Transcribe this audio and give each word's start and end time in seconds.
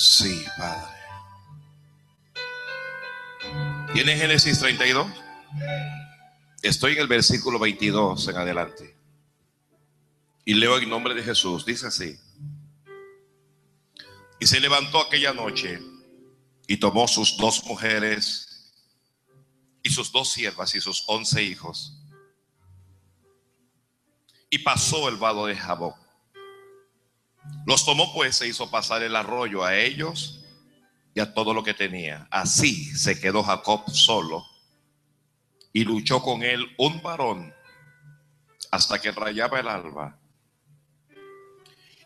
Sí, 0.00 0.46
Padre. 0.56 0.96
¿Tiene 3.92 4.16
Génesis 4.16 4.58
32? 4.58 5.06
Estoy 6.62 6.92
en 6.92 7.00
el 7.00 7.06
versículo 7.06 7.58
22 7.58 8.28
en 8.28 8.36
adelante. 8.38 8.96
Y 10.46 10.54
leo 10.54 10.78
en 10.78 10.88
nombre 10.88 11.12
de 11.12 11.22
Jesús. 11.22 11.66
Dice 11.66 11.88
así. 11.88 12.18
Y 14.38 14.46
se 14.46 14.58
levantó 14.58 15.02
aquella 15.02 15.34
noche 15.34 15.82
y 16.66 16.78
tomó 16.78 17.06
sus 17.06 17.36
dos 17.36 17.62
mujeres 17.64 18.72
y 19.82 19.90
sus 19.90 20.10
dos 20.12 20.30
siervas 20.30 20.74
y 20.74 20.80
sus 20.80 21.04
once 21.08 21.42
hijos. 21.42 22.00
Y 24.48 24.60
pasó 24.60 25.10
el 25.10 25.16
vado 25.16 25.44
de 25.44 25.56
Jaboc. 25.56 26.09
Los 27.66 27.84
tomó 27.84 28.12
pues 28.12 28.40
e 28.40 28.48
hizo 28.48 28.70
pasar 28.70 29.02
el 29.02 29.16
arroyo 29.16 29.64
a 29.64 29.76
ellos 29.76 30.40
y 31.14 31.20
a 31.20 31.34
todo 31.34 31.54
lo 31.54 31.62
que 31.62 31.74
tenía. 31.74 32.26
Así 32.30 32.84
se 32.96 33.20
quedó 33.20 33.42
Jacob 33.42 33.88
solo 33.90 34.44
y 35.72 35.84
luchó 35.84 36.22
con 36.22 36.42
él 36.42 36.66
un 36.78 37.02
varón 37.02 37.54
hasta 38.70 39.00
que 39.00 39.12
rayaba 39.12 39.60
el 39.60 39.68
alba. 39.68 40.18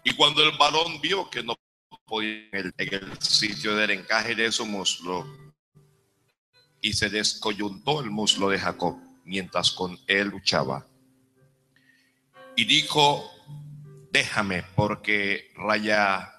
Y 0.03 0.15
cuando 0.15 0.43
el 0.43 0.57
varón 0.59 1.01
vio 1.01 1.31
que 1.31 1.43
no 1.43 1.57
podía 2.05 2.49
en 2.53 2.73
el, 2.77 3.23
sitio 3.23 3.75
del 3.75 3.91
encaje 3.91 4.35
de 4.35 4.53
su 4.53 4.67
muslo, 4.67 5.27
y 6.81 6.93
se 6.93 7.09
descoyuntó 7.09 8.01
el 8.01 8.11
muslo 8.11 8.51
de 8.51 8.59
Jacob 8.59 8.99
mientras 9.25 9.71
con 9.71 9.99
él 10.07 10.29
luchaba. 10.29 10.87
Y 12.57 12.67
dijo, 12.67 13.34
déjame 14.15 14.63
porque 14.77 15.53
raya 15.57 16.33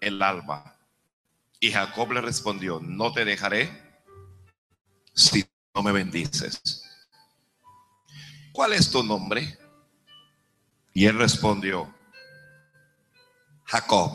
el 0.00 0.20
alba. 0.22 0.78
Y 1.60 1.72
Jacob 1.72 2.10
le 2.12 2.22
respondió, 2.22 2.80
no 2.80 3.12
te 3.12 3.26
dejaré 3.26 3.70
si 5.14 5.44
no 5.74 5.82
me 5.82 5.92
bendices. 5.92 6.82
¿Cuál 8.52 8.72
es 8.72 8.90
tu 8.90 9.02
nombre? 9.02 9.58
Y 10.94 11.04
él 11.04 11.18
respondió, 11.18 11.94
Jacob. 13.64 14.12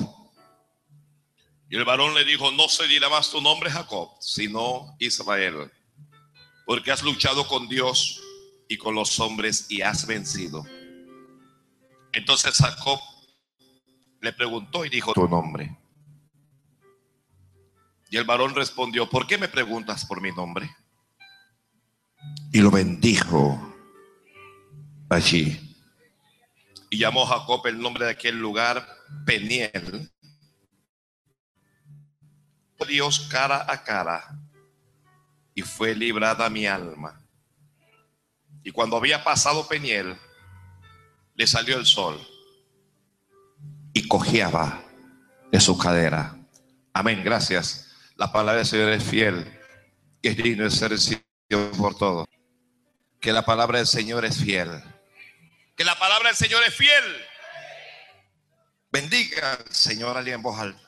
Y 1.69 1.75
el 1.75 1.85
varón 1.85 2.15
le 2.15 2.25
dijo, 2.25 2.51
no 2.51 2.67
se 2.67 2.87
dirá 2.87 3.09
más 3.09 3.29
tu 3.29 3.41
nombre 3.41 3.69
Jacob, 3.69 4.09
sino 4.19 4.95
Israel, 4.97 5.71
porque 6.65 6.91
has 6.91 7.03
luchado 7.03 7.47
con 7.47 7.67
Dios 7.67 8.19
y 8.67 8.77
con 8.77 8.95
los 8.95 9.19
hombres 9.19 9.67
y 9.69 9.83
has 9.83 10.07
vencido. 10.07 10.65
Entonces 12.15 12.55
Jacob 12.55 12.99
le 14.21 14.33
preguntó 14.33 14.85
y 14.85 14.89
dijo, 14.89 15.13
tu 15.13 15.27
nombre. 15.27 15.77
Y 18.09 18.17
el 18.17 18.23
varón 18.23 18.55
respondió, 18.55 19.09
¿por 19.09 19.27
qué 19.27 19.37
me 19.37 19.47
preguntas 19.47 20.05
por 20.05 20.21
mi 20.21 20.31
nombre? 20.31 20.69
Y 22.53 22.59
lo 22.59 22.71
bendijo 22.71 23.59
allí. 25.09 25.75
Y 26.89 26.97
llamó 26.97 27.25
Jacob 27.25 27.67
el 27.67 27.79
nombre 27.79 28.05
de 28.05 28.11
aquel 28.11 28.39
lugar 28.39 28.87
Peniel. 29.25 30.09
Dios 32.87 33.27
cara 33.31 33.65
a 33.67 33.83
cara 33.83 34.37
y 35.53 35.61
fue 35.63 35.95
librada 35.95 36.49
mi 36.49 36.65
alma. 36.65 37.19
Y 38.63 38.71
cuando 38.71 38.97
había 38.97 39.23
pasado 39.23 39.67
Peniel, 39.67 40.15
le 41.35 41.47
salió 41.47 41.77
el 41.77 41.85
sol 41.85 42.19
y 43.93 44.07
cojeaba 44.07 44.83
de 45.51 45.59
su 45.59 45.77
cadera. 45.77 46.37
Amén, 46.93 47.23
gracias. 47.23 47.91
La 48.15 48.31
palabra 48.31 48.59
del 48.59 48.65
Señor 48.65 48.91
es 48.91 49.03
fiel, 49.03 49.59
que 50.21 50.29
es 50.29 50.37
digno 50.37 50.63
de 50.63 50.71
ser 50.71 50.91
recibido 50.91 51.71
por 51.77 51.97
todo. 51.97 52.25
Que 53.19 53.33
la 53.33 53.45
palabra 53.45 53.79
del 53.79 53.87
Señor 53.87 54.25
es 54.25 54.37
fiel. 54.37 54.69
Que 55.75 55.83
la 55.83 55.97
palabra 55.97 56.29
del 56.29 56.37
Señor 56.37 56.63
es 56.63 56.73
fiel. 56.73 57.03
Bendiga 58.91 59.59
Señor 59.69 60.17
alguien 60.17 60.35
en 60.35 60.41
voz 60.41 60.57
alta. 60.57 60.81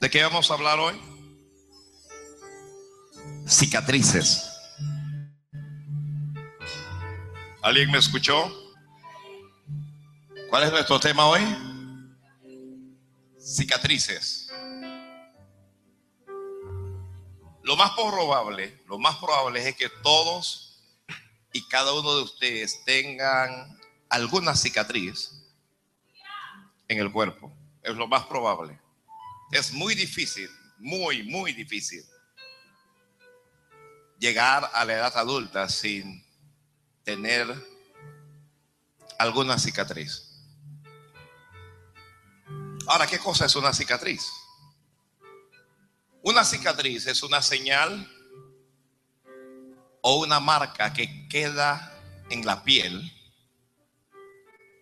¿De 0.00 0.10
qué 0.10 0.22
vamos 0.22 0.50
a 0.50 0.54
hablar 0.54 0.78
hoy? 0.78 1.00
Cicatrices. 3.48 4.55
¿Alguien 7.66 7.90
me 7.90 7.98
escuchó? 7.98 8.48
¿Cuál 10.48 10.62
es 10.62 10.70
nuestro 10.70 11.00
tema 11.00 11.26
hoy? 11.26 11.40
Cicatrices. 13.40 14.52
Lo 17.64 17.74
más 17.74 17.90
probable, 17.90 18.80
lo 18.86 19.00
más 19.00 19.16
probable 19.16 19.68
es 19.68 19.74
que 19.74 19.88
todos 20.04 20.80
y 21.52 21.66
cada 21.66 21.92
uno 21.92 22.14
de 22.14 22.22
ustedes 22.22 22.84
tengan 22.84 23.76
alguna 24.10 24.54
cicatriz 24.54 25.32
en 26.86 27.00
el 27.00 27.10
cuerpo. 27.10 27.52
Es 27.82 27.96
lo 27.96 28.06
más 28.06 28.26
probable. 28.26 28.78
Es 29.50 29.72
muy 29.72 29.96
difícil, 29.96 30.48
muy, 30.78 31.24
muy 31.24 31.52
difícil 31.52 32.04
llegar 34.20 34.70
a 34.72 34.84
la 34.84 34.92
edad 34.92 35.16
adulta 35.16 35.68
sin 35.68 36.25
tener 37.06 37.46
alguna 39.16 39.56
cicatriz. 39.60 40.42
Ahora, 42.88 43.06
¿qué 43.06 43.20
cosa 43.20 43.46
es 43.46 43.54
una 43.54 43.72
cicatriz? 43.72 44.28
Una 46.22 46.44
cicatriz 46.44 47.06
es 47.06 47.22
una 47.22 47.40
señal 47.42 48.12
o 50.00 50.16
una 50.16 50.40
marca 50.40 50.92
que 50.92 51.28
queda 51.28 51.96
en 52.28 52.44
la 52.44 52.64
piel, 52.64 53.12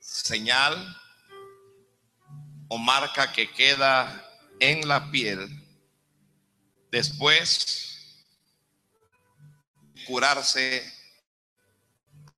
señal 0.01 0.99
o 2.69 2.79
marca 2.79 3.33
que 3.33 3.53
queda 3.53 4.27
en 4.61 4.89
la 4.89 5.11
piel 5.11 5.47
después 6.91 8.25
de 9.93 10.05
curarse 10.07 10.94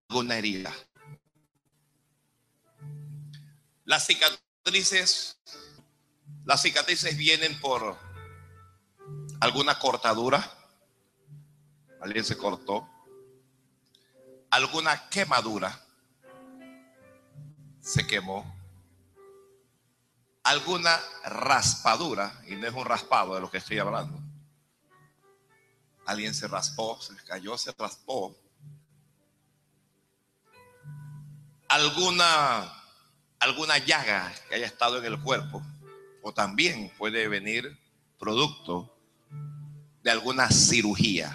alguna 0.08 0.36
herida. 0.36 0.72
Las 3.84 4.06
cicatrices, 4.06 5.38
las 6.44 6.62
cicatrices 6.62 7.16
vienen 7.16 7.58
por 7.60 7.96
alguna 9.40 9.78
cortadura, 9.78 10.48
alguien 12.00 12.24
se 12.24 12.36
cortó, 12.36 12.88
alguna 14.50 15.08
quemadura, 15.08 15.80
se 17.80 18.06
quemó, 18.06 18.56
alguna 20.42 21.00
raspadura, 21.24 22.40
y 22.46 22.56
no 22.56 22.66
es 22.66 22.74
un 22.74 22.84
raspado 22.84 23.34
de 23.34 23.40
lo 23.40 23.50
que 23.50 23.58
estoy 23.58 23.78
hablando. 23.78 24.20
Alguien 26.06 26.34
se 26.34 26.46
raspó, 26.46 27.00
se 27.00 27.16
cayó, 27.24 27.58
se 27.58 27.72
raspó. 27.72 28.36
Alguna, 31.68 32.72
alguna 33.40 33.78
llaga 33.78 34.32
que 34.48 34.54
haya 34.54 34.66
estado 34.66 34.98
en 34.98 35.04
el 35.04 35.20
cuerpo, 35.20 35.62
o 36.22 36.32
también 36.32 36.92
puede 36.96 37.28
venir 37.28 37.78
producto 38.18 38.92
de 40.02 40.10
alguna 40.10 40.50
cirugía. 40.50 41.32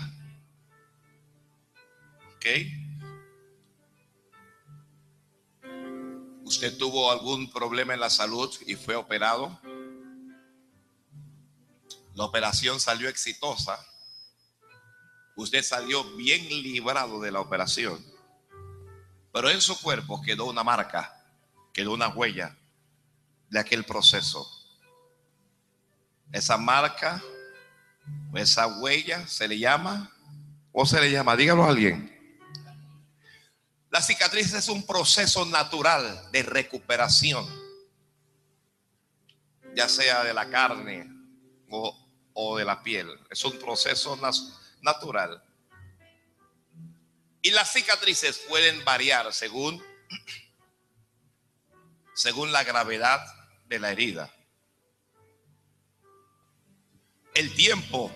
¿Ok? 2.36 2.46
¿Usted 6.44 6.78
tuvo 6.78 7.12
algún 7.12 7.50
problema 7.50 7.94
en 7.94 8.00
la 8.00 8.10
salud 8.10 8.54
y 8.66 8.76
fue 8.76 8.96
operado? 8.96 9.60
La 12.14 12.26
operación 12.26 12.80
salió 12.80 13.08
exitosa. 13.08 13.80
Usted 15.38 15.64
salió 15.64 16.04
bien 16.16 16.48
librado 16.50 17.22
de 17.22 17.32
la 17.32 17.40
operación. 17.40 18.11
Pero 19.34 19.50
en 19.50 19.62
su 19.62 19.80
cuerpo 19.82 20.22
quedó 20.22 20.46
una 20.46 20.64
marca, 20.64 21.24
quedó 21.74 21.94
una 21.94 22.10
huella 22.10 22.58
de 23.50 23.60
aquel 23.60 23.84
proceso. 23.84 24.48
Esa 26.32 26.58
marca 26.58 27.22
o 28.32 28.38
esa 28.38 28.68
huella 28.68 29.28
se 29.28 29.48
le 29.48 29.60
llama, 29.60 30.12
o 30.72 30.86
se 30.86 31.00
le 31.02 31.12
llama, 31.12 31.36
dígalo 31.36 31.64
a 31.64 31.70
alguien, 31.70 32.12
la 33.92 34.02
cicatriz 34.02 34.54
es 34.54 34.70
un 34.70 34.86
proceso 34.86 35.46
natural 35.46 36.32
de 36.32 36.44
recuperación, 36.44 37.46
ya 39.76 39.90
sea 39.90 40.24
de 40.24 40.34
la 40.34 40.50
carne 40.50 41.10
o, 41.70 42.58
de 42.58 42.64
la 42.64 42.82
piel. 42.82 43.10
Es 43.30 43.44
un 43.44 43.60
proceso 43.60 44.18
natural. 44.82 45.44
Y 47.42 47.52
las 47.52 47.72
cicatrices 47.74 48.40
pueden 48.48 48.84
variar 48.86 49.34
según, 49.34 49.84
según 52.14 52.52
la 52.52 52.64
gravedad 52.64 53.20
de 53.68 53.80
la 53.80 53.92
herida. 53.92 54.32
El 57.34 57.54
tiempo 57.56 58.14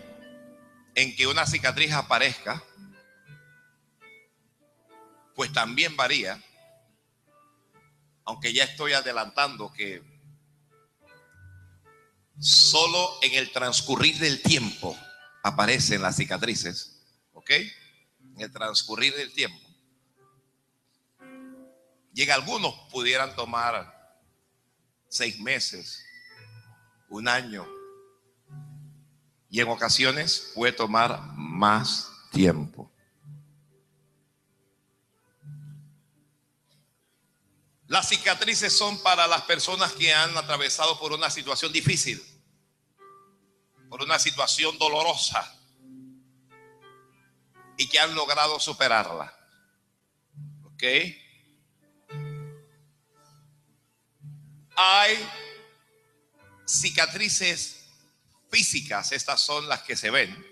en 0.94 1.16
que 1.16 1.28
una 1.28 1.46
cicatriz 1.46 1.92
aparezca, 1.94 2.64
pues 5.34 5.52
también 5.52 5.96
varía, 5.96 6.42
aunque 8.26 8.54
ya 8.54 8.64
estoy 8.64 8.94
adelantando 8.94 9.74
que 9.74 10.04
solo 12.40 13.18
en 13.22 13.34
el 13.34 13.52
transcurrir 13.52 14.18
del 14.20 14.42
tiempo 14.42 14.98
aparecen 15.44 16.02
las 16.02 16.18
cicatrices, 16.18 17.02
¿ok? 17.34 17.52
En 18.36 18.42
el 18.42 18.52
transcurrir 18.52 19.16
del 19.16 19.34
tiempo. 19.34 19.66
Y 22.14 22.22
en 22.22 22.32
algunos 22.32 22.74
pudieran 22.92 23.36
tomar 23.36 24.20
seis 25.08 25.40
meses, 25.40 26.06
un 27.10 27.28
año, 27.28 27.66
y 29.50 29.62
en 29.62 29.70
ocasiones 29.70 30.52
puede 30.54 30.74
tomar 30.74 31.22
más 31.36 32.12
tiempo. 32.32 32.92
Las 37.88 38.10
cicatrices 38.10 38.76
son 38.76 39.02
para 39.02 39.28
las 39.28 39.44
personas 39.44 39.94
que 39.94 40.14
han 40.14 40.36
atravesado 40.38 41.00
por 41.00 41.14
una 41.14 41.30
situación 41.30 41.72
difícil, 41.72 42.22
por 43.90 44.04
una 44.04 44.20
situación 44.20 44.78
dolorosa 44.78 45.55
y 47.78 47.90
que 47.90 48.00
han 48.00 48.16
logrado 48.16 48.60
superarla. 48.60 49.34
¿Ok? 50.64 50.84
Hay 54.78 55.18
cicatrices 56.66 57.86
físicas, 58.50 59.12
estas 59.12 59.42
son 59.42 59.68
las 59.68 59.84
que 59.84 59.96
se 59.96 60.10
ven. 60.10 60.46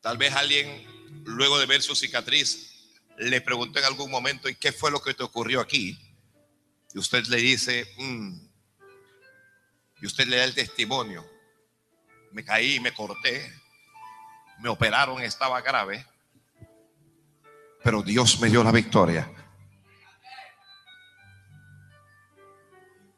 Tal 0.00 0.18
vez 0.18 0.34
alguien, 0.34 0.86
luego 1.24 1.58
de 1.58 1.66
ver 1.66 1.82
su 1.82 1.94
cicatriz, 1.94 2.76
le 3.18 3.40
preguntó 3.40 3.78
en 3.78 3.86
algún 3.86 4.10
momento, 4.10 4.48
¿y 4.48 4.54
qué 4.54 4.72
fue 4.72 4.90
lo 4.90 5.00
que 5.00 5.14
te 5.14 5.22
ocurrió 5.22 5.60
aquí? 5.60 5.98
Y 6.94 6.98
usted 6.98 7.24
le 7.26 7.38
dice, 7.38 7.86
mm". 7.96 8.38
y 10.02 10.06
usted 10.06 10.26
le 10.26 10.36
da 10.36 10.44
el 10.44 10.54
testimonio, 10.54 11.26
me 12.32 12.44
caí, 12.44 12.78
me 12.80 12.92
corté, 12.92 13.52
me 14.58 14.68
operaron, 14.68 15.22
estaba 15.22 15.60
grave, 15.60 16.06
pero 17.82 18.02
Dios 18.02 18.40
me 18.40 18.48
dio 18.48 18.64
la 18.64 18.72
victoria. 18.72 19.30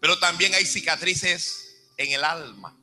Pero 0.01 0.19
también 0.19 0.55
hay 0.55 0.65
cicatrices 0.65 1.91
en 1.97 2.13
el 2.13 2.23
alma, 2.23 2.77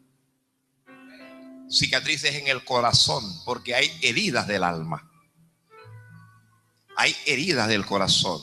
cicatrices 1.70 2.36
en 2.36 2.48
el 2.48 2.66
corazón, 2.66 3.24
porque 3.46 3.76
hay 3.76 3.98
heridas 4.02 4.48
del 4.48 4.64
alma. 4.64 5.12
Hay 6.98 7.16
heridas 7.26 7.68
del 7.68 7.86
corazón. 7.86 8.42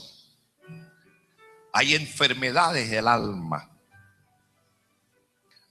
Hay 1.73 1.95
enfermedades 1.95 2.91
del 2.91 3.09
alma. 3.09 3.71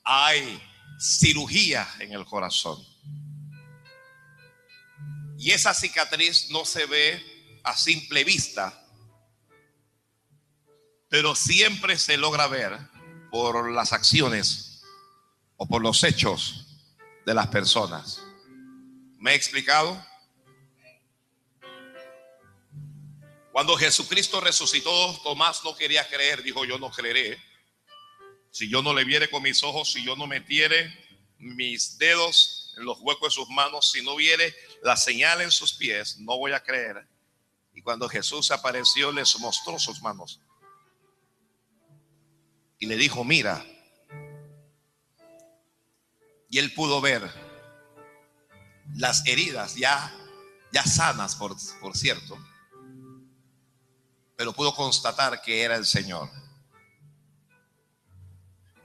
Hay 0.03 0.61
cirugía 0.99 1.87
en 1.99 2.11
el 2.11 2.25
corazón. 2.25 2.90
Y 5.41 5.53
esa 5.53 5.73
cicatriz 5.73 6.51
no 6.51 6.65
se 6.65 6.85
ve 6.85 7.59
a 7.63 7.75
simple 7.75 8.23
vista, 8.23 8.79
pero 11.09 11.33
siempre 11.33 11.97
se 11.97 12.15
logra 12.15 12.45
ver 12.45 12.77
por 13.31 13.71
las 13.71 13.91
acciones 13.91 14.83
o 15.57 15.65
por 15.65 15.81
los 15.81 16.03
hechos 16.03 16.67
de 17.25 17.33
las 17.33 17.47
personas. 17.47 18.21
¿Me 19.17 19.31
he 19.31 19.35
explicado? 19.35 20.05
Cuando 23.51 23.75
Jesucristo 23.77 24.41
resucitó, 24.41 25.19
Tomás 25.23 25.63
no 25.63 25.75
quería 25.75 26.07
creer, 26.07 26.43
dijo, 26.43 26.65
yo 26.65 26.77
no 26.77 26.91
creeré. 26.91 27.41
Si 28.51 28.69
yo 28.69 28.83
no 28.83 28.93
le 28.93 29.05
viere 29.05 29.27
con 29.27 29.41
mis 29.41 29.63
ojos, 29.63 29.91
si 29.91 30.03
yo 30.03 30.15
no 30.15 30.27
metiere 30.27 30.93
mis 31.39 31.97
dedos 31.97 32.75
en 32.77 32.85
los 32.85 32.99
huecos 32.99 33.33
de 33.33 33.41
sus 33.41 33.49
manos, 33.49 33.89
si 33.89 34.03
no 34.03 34.15
viere 34.15 34.55
la 34.81 34.97
señal 34.97 35.41
en 35.41 35.51
sus 35.51 35.73
pies, 35.73 36.17
no 36.19 36.37
voy 36.37 36.53
a 36.53 36.63
creer. 36.63 37.07
Y 37.73 37.81
cuando 37.81 38.09
Jesús 38.09 38.51
apareció, 38.51 39.11
les 39.11 39.39
mostró 39.39 39.79
sus 39.79 40.01
manos. 40.01 40.41
Y 42.79 42.85
le 42.87 42.97
dijo, 42.97 43.23
mira. 43.23 43.65
Y 46.49 46.57
él 46.57 46.73
pudo 46.73 46.99
ver 46.99 47.29
las 48.95 49.25
heridas 49.25 49.75
ya, 49.75 50.13
ya 50.71 50.83
sanas, 50.83 51.35
por, 51.35 51.55
por 51.79 51.95
cierto 51.95 52.37
pero 54.41 54.53
pudo 54.53 54.73
constatar 54.73 55.39
que 55.43 55.61
era 55.61 55.75
el 55.75 55.85
Señor. 55.85 56.27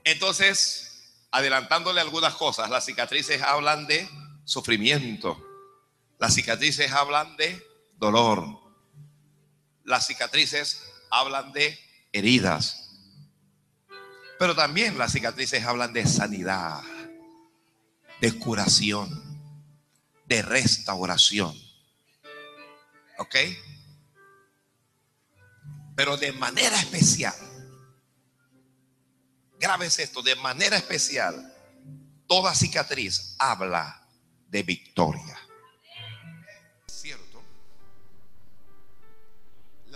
Entonces, 0.03 1.17
adelantándole 1.31 1.99
algunas 1.99 2.35
cosas, 2.35 2.69
las 2.69 2.85
cicatrices 2.85 3.41
hablan 3.41 3.87
de 3.87 4.07
sufrimiento, 4.45 5.43
las 6.19 6.33
cicatrices 6.33 6.91
hablan 6.91 7.35
de 7.37 7.63
dolor, 7.97 8.59
las 9.83 10.07
cicatrices 10.07 10.83
hablan 11.09 11.51
de 11.51 11.77
heridas, 12.11 12.89
pero 14.39 14.55
también 14.55 14.97
las 14.97 15.11
cicatrices 15.11 15.63
hablan 15.63 15.93
de 15.93 16.05
sanidad, 16.05 16.81
de 18.19 18.37
curación, 18.39 19.23
de 20.25 20.41
restauración. 20.41 21.55
¿Ok? 23.19 23.35
Pero 25.95 26.17
de 26.17 26.31
manera 26.33 26.79
especial, 26.79 27.35
grabes 29.59 29.97
esto, 29.97 30.21
de 30.21 30.35
manera 30.35 30.77
especial, 30.77 31.53
toda 32.27 32.53
cicatriz 32.53 33.35
habla 33.39 34.07
de 34.49 34.61
victoria. 34.63 35.46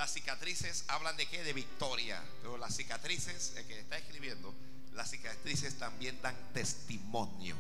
Las 0.01 0.13
cicatrices 0.13 0.83
hablan 0.88 1.15
de 1.15 1.27
qué? 1.27 1.44
De 1.44 1.53
victoria. 1.53 2.19
Pero 2.42 2.57
las 2.57 2.75
cicatrices, 2.75 3.53
el 3.56 3.68
que 3.68 3.81
está 3.81 4.00
escribiendo, 4.00 4.51
las 4.94 5.12
cicatrices 5.12 5.77
también 5.77 6.19
dan 6.24 6.36
testimonio. 6.53 7.55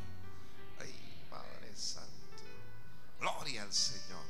Ay, 0.79 0.91
Padre 1.29 1.75
Santo. 1.75 2.09
Gloria 3.19 3.61
al 3.61 3.71
Señor. 3.71 4.25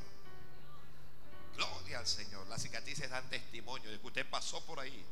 Gloria 1.55 1.99
al 1.99 2.05
Señor. 2.05 2.45
Las 2.47 2.61
cicatrices 2.61 3.09
dan 3.09 3.29
testimonio 3.29 3.89
de 3.89 3.97
que 3.97 4.07
usted 4.07 4.29
pasó 4.29 4.61
por 4.65 4.81
ahí, 4.81 5.05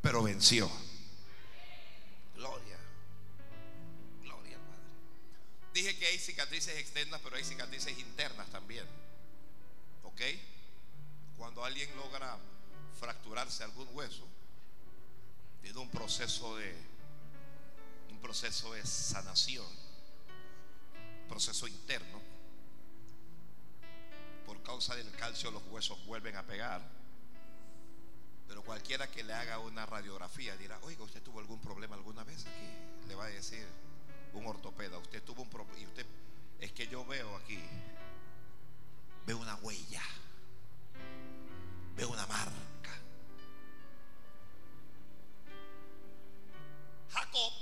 pero 0.00 0.22
venció. 0.22 0.70
Gloria. 2.36 2.78
Gloria 4.22 4.56
Padre. 4.56 5.72
Dije 5.74 5.98
que 5.98 6.06
hay 6.06 6.18
cicatrices 6.20 6.78
externas, 6.78 7.20
pero 7.24 7.34
hay 7.34 7.42
cicatrices 7.42 7.98
internas 7.98 8.48
también. 8.50 8.86
¿Ok? 10.04 10.20
Cuando 11.40 11.64
alguien 11.64 11.88
logra 11.96 12.36
fracturarse 13.00 13.64
algún 13.64 13.88
hueso, 13.92 14.28
tiene 15.62 15.78
un 15.78 15.88
proceso 15.88 16.54
de 16.56 16.76
un 18.10 18.18
proceso 18.20 18.74
de 18.74 18.84
sanación, 18.84 19.64
proceso 21.30 21.66
interno 21.66 22.20
por 24.44 24.62
causa 24.62 24.94
del 24.94 25.10
calcio 25.12 25.50
los 25.50 25.62
huesos 25.70 26.04
vuelven 26.04 26.36
a 26.36 26.42
pegar. 26.42 26.82
Pero 28.46 28.62
cualquiera 28.62 29.10
que 29.10 29.24
le 29.24 29.32
haga 29.32 29.60
una 29.60 29.86
radiografía 29.86 30.58
dirá, 30.58 30.78
oiga, 30.82 31.04
¿usted 31.04 31.22
tuvo 31.22 31.40
algún 31.40 31.62
problema 31.62 31.96
alguna 31.96 32.22
vez 32.22 32.44
aquí? 32.44 33.08
Le 33.08 33.14
va 33.14 33.24
a 33.24 33.28
decir 33.28 33.66
un 34.34 34.46
ortopeda, 34.46 34.98
usted 34.98 35.22
tuvo 35.22 35.40
un 35.40 35.48
problema. 35.48 35.78
Y 35.78 35.86
usted, 35.86 36.04
es 36.58 36.70
que 36.72 36.86
yo 36.86 37.02
veo 37.06 37.34
aquí, 37.38 37.62
veo 39.24 39.38
una 39.38 39.54
huella, 39.56 40.02
veo 41.96 42.08
una 42.08 42.26
marca. 42.26 42.50
Jacob 47.10 47.52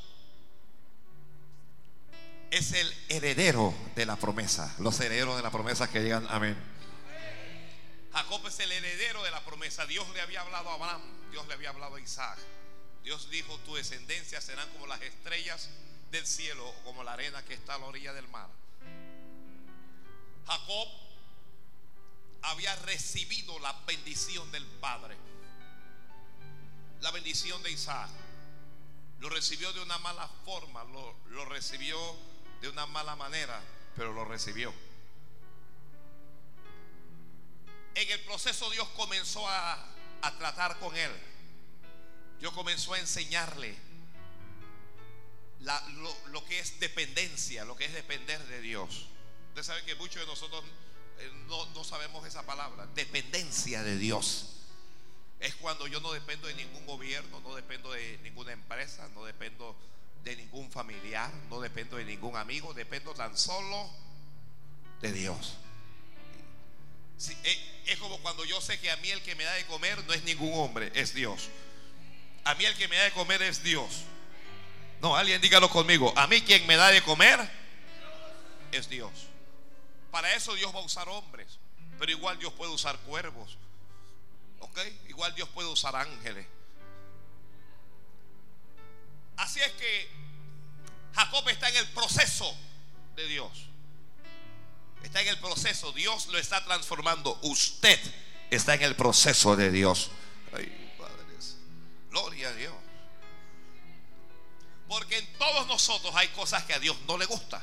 es 2.51 2.73
el 2.73 2.95
heredero 3.09 3.75
de 3.95 4.07
la 4.07 4.17
promesa, 4.17 4.75
los 4.79 4.99
herederos 5.01 5.37
de 5.37 5.43
la 5.43 5.51
promesa 5.51 5.91
que 5.91 6.01
llegan, 6.01 6.27
amén. 6.31 6.57
Jacob 8.13 8.47
es 8.47 8.59
el 8.61 8.73
heredero 8.73 9.23
de 9.23 9.31
la 9.31 9.45
promesa. 9.45 9.87
Dios 9.87 10.09
le 10.15 10.21
había 10.21 10.41
hablado 10.41 10.71
a 10.71 10.75
Abraham, 10.75 11.03
Dios 11.31 11.47
le 11.47 11.55
había 11.55 11.71
hablado 11.71 11.97
a 11.97 12.01
Isaac. 12.01 12.39
Dios 13.05 13.31
dijo, 13.31 13.57
tu 13.59 13.75
descendencia 13.75 14.41
serán 14.41 14.69
como 14.71 14.87
las 14.87 15.01
estrellas 15.03 15.71
del 16.11 16.27
cielo 16.27 16.67
o 16.69 16.85
como 16.85 17.05
la 17.05 17.13
arena 17.13 17.45
que 17.45 17.55
está 17.55 17.75
a 17.75 17.79
la 17.79 17.87
orilla 17.87 18.13
del 18.13 18.29
mar. 18.29 18.49
Jacob 20.47 20.89
había 22.59 22.75
recibido 22.75 23.57
la 23.61 23.73
bendición 23.87 24.51
del 24.51 24.67
Padre, 24.67 25.17
la 27.01 27.13
bendición 27.13 27.63
de 27.63 27.71
Isaac. 27.71 28.11
Lo 29.21 29.29
recibió 29.29 29.73
de 29.73 29.81
una 29.81 29.97
mala 29.99 30.29
forma, 30.45 30.83
lo, 30.83 31.45
recibió 31.45 31.97
de 32.61 32.69
una 32.69 32.85
mala 32.87 33.15
manera, 33.15 33.63
pero 33.95 34.13
lo 34.13 34.25
recibió. 34.25 34.75
En 37.95 38.11
el 38.11 38.21
proceso 38.25 38.69
Dios 38.71 38.89
comenzó 38.97 39.49
a, 39.49 39.95
tratar 40.41 40.81
con 40.81 40.97
él. 40.97 41.13
Dios 42.41 42.53
comenzó 42.55 42.95
a 42.95 42.99
enseñarle 42.99 43.79
lo, 45.61 46.27
lo 46.31 46.45
que 46.45 46.59
es 46.59 46.81
dependencia, 46.81 47.65
lo 47.65 47.77
que 47.77 47.85
es 47.85 47.93
depender 47.93 48.45
de 48.49 48.61
Dios. 48.61 49.07
Usted 49.51 49.63
sabe 49.63 49.85
que 49.85 49.95
muchos 49.95 50.23
de 50.23 50.27
nosotros 50.27 50.65
no, 51.49 51.67
no 51.67 51.85
sabemos 51.85 52.27
esa 52.27 52.45
palabra, 52.45 52.87
dependencia 52.95 53.83
de 53.83 53.97
Dios. 53.97 54.55
Es 55.41 55.55
cuando 55.55 55.87
yo 55.87 56.01
no 56.01 56.13
dependo 56.13 56.49
de 56.49 56.55
ningún 56.55 56.85
gobierno, 56.87 57.41
no 57.41 57.55
dependo 57.55 57.93
de 57.93 58.19
ninguna 58.23 58.53
empresa, 58.53 59.09
no 59.15 59.25
dependo 59.25 59.77
de 60.25 60.37
ningún 60.37 60.71
familiar, 60.71 61.33
no 61.49 61.61
dependo 61.61 61.97
de 61.97 62.05
ningún 62.05 62.37
amigo, 62.37 62.75
dependo 62.75 63.15
tan 63.15 63.37
solo 63.37 63.89
de 65.01 65.13
Dios. 65.13 65.57
Es, 67.19 67.37
es 67.87 67.99
como 67.99 68.19
cuando 68.19 68.45
yo 68.45 68.61
sé 68.61 68.79
que 68.81 68.91
a 68.91 68.97
mí 68.99 69.11
el 69.11 69.23
que 69.23 69.35
me 69.35 69.45
da 69.45 69.53
de 69.55 69.67
comer 69.67 70.05
no 70.07 70.13
es 70.13 70.25
ningún 70.25 70.53
hombre, 70.55 70.91
es 70.95 71.15
Dios. 71.15 71.49
A 72.45 72.55
mí 72.55 72.65
el 72.65 72.77
que 72.77 72.89
me 72.89 72.97
da 72.97 73.05
de 73.05 73.13
comer 73.13 73.43
es 73.43 73.63
Dios. 73.63 74.05
No, 75.01 75.17
alguien 75.17 75.41
dígalo 75.41 75.71
conmigo. 75.71 76.13
A 76.17 76.27
mí 76.27 76.41
quien 76.41 76.67
me 76.67 76.77
da 76.77 76.89
de 76.89 77.03
comer 77.03 77.49
es 78.73 78.89
Dios. 78.89 79.28
Para 80.11 80.35
eso 80.35 80.55
Dios 80.55 80.75
va 80.75 80.81
a 80.81 80.85
usar 80.85 81.09
hombres, 81.09 81.59
pero 81.99 82.11
igual 82.11 82.39
Dios 82.39 82.53
puede 82.55 82.73
usar 82.73 82.99
cuervos. 83.01 83.59
¿Ok? 84.61 84.79
Igual 85.09 85.35
Dios 85.35 85.49
puede 85.51 85.69
usar 85.69 85.95
ángeles. 85.95 86.47
Así 89.37 89.61
es 89.61 89.73
que 89.73 90.11
Jacob 91.15 91.49
está 91.49 91.69
en 91.69 91.77
el 91.77 91.89
proceso 91.89 92.57
de 93.15 93.27
Dios. 93.27 93.69
Está 95.03 95.21
en 95.21 95.29
el 95.29 95.39
proceso. 95.39 95.93
Dios 95.93 96.27
lo 96.29 96.39
está 96.39 96.65
transformando. 96.65 97.39
Usted 97.43 97.99
está 98.51 98.75
en 98.75 98.83
el 98.83 98.97
proceso 98.97 99.55
de 99.55 99.71
Dios. 99.71 100.11
Ay, 100.53 100.95
padres. 100.99 101.57
Gloria 102.11 102.49
a 102.49 102.53
Dios. 102.53 102.75
Porque 104.89 105.19
en 105.19 105.33
todos 105.35 105.67
nosotros 105.67 106.13
hay 106.17 106.29
cosas 106.29 106.65
que 106.65 106.75
a 106.75 106.79
Dios 106.81 106.97
no 107.07 107.19
le 107.19 107.27
gusta. 107.27 107.63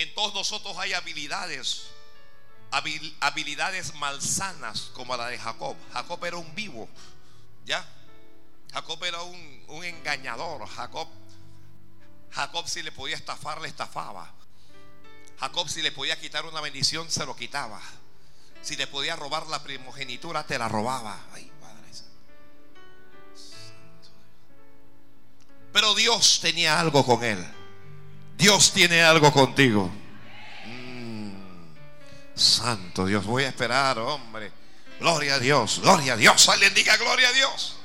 En 0.00 0.14
todos 0.14 0.32
nosotros 0.32 0.78
hay 0.78 0.94
habilidades, 0.94 1.88
habil- 2.70 3.14
habilidades 3.20 3.94
malsanas 3.96 4.90
como 4.94 5.14
la 5.14 5.26
de 5.26 5.38
Jacob. 5.38 5.76
Jacob 5.92 6.24
era 6.24 6.38
un 6.38 6.54
vivo, 6.54 6.88
¿ya? 7.66 7.86
Jacob 8.72 9.04
era 9.04 9.20
un, 9.20 9.84
engañador. 9.84 10.66
Jacob, 10.68 11.06
Jacob 12.30 12.66
si 12.66 12.82
le 12.82 12.92
podía 12.92 13.14
estafar, 13.14 13.60
le 13.60 13.68
estafaba. 13.68 14.32
Jacob 15.38 15.68
si 15.68 15.82
le 15.82 15.92
podía 15.92 16.18
quitar 16.18 16.46
una 16.46 16.62
bendición, 16.62 17.10
se 17.10 17.26
lo 17.26 17.36
quitaba. 17.36 17.78
Si 18.62 18.76
le 18.76 18.86
podía 18.86 19.16
robar 19.16 19.48
la 19.48 19.62
primogenitura, 19.62 20.46
te 20.46 20.58
la 20.58 20.68
robaba. 20.68 21.20
Ay. 21.34 21.52
Pero 25.74 25.94
Dios 25.94 26.40
tenía 26.40 26.80
algo 26.80 27.04
con 27.04 27.22
él. 27.22 27.59
Dios 28.40 28.72
tiene 28.72 29.02
algo 29.02 29.30
contigo. 29.30 29.90
Mm, 30.64 31.30
santo 32.34 33.04
Dios, 33.04 33.26
voy 33.26 33.44
a 33.44 33.48
esperar, 33.48 33.98
hombre. 33.98 34.50
Gloria 34.98 35.34
a 35.34 35.38
Dios, 35.38 35.80
gloria 35.82 36.14
a 36.14 36.16
Dios. 36.16 36.48
Alguien 36.48 36.72
diga 36.72 36.96
gloria 36.96 37.28
a 37.28 37.32
Dios. 37.32 37.76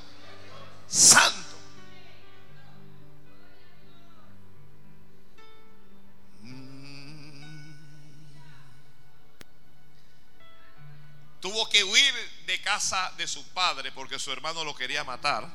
Santo. 0.87 1.57
Mm. 6.43 7.71
Tuvo 11.41 11.67
que 11.67 11.83
huir 11.83 12.13
de 12.45 12.61
casa 12.61 13.11
de 13.17 13.27
su 13.27 13.45
padre 13.49 13.91
porque 13.91 14.19
su 14.19 14.31
hermano 14.31 14.63
lo 14.63 14.73
quería 14.73 15.03
matar. 15.03 15.49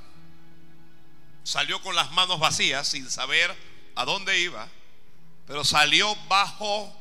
Salió 1.42 1.80
con 1.80 1.94
las 1.94 2.12
manos 2.12 2.38
vacías 2.38 2.86
sin 2.86 3.10
saber 3.10 3.56
a 3.96 4.04
dónde 4.04 4.38
iba, 4.38 4.68
pero 5.50 5.64
salió 5.64 6.14
bajo 6.28 6.96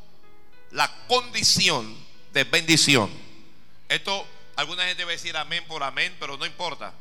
la 0.71 0.91
condición 1.07 1.95
de 2.33 2.45
bendición. 2.45 3.07
Esto, 3.87 4.25
alguna 4.55 4.85
gente 4.85 5.03
va 5.03 5.11
a 5.11 5.13
decir 5.13 5.37
amén 5.37 5.63
por 5.67 5.83
amén, 5.83 6.17
pero 6.19 6.35
no 6.35 6.47
importa. 6.47 6.91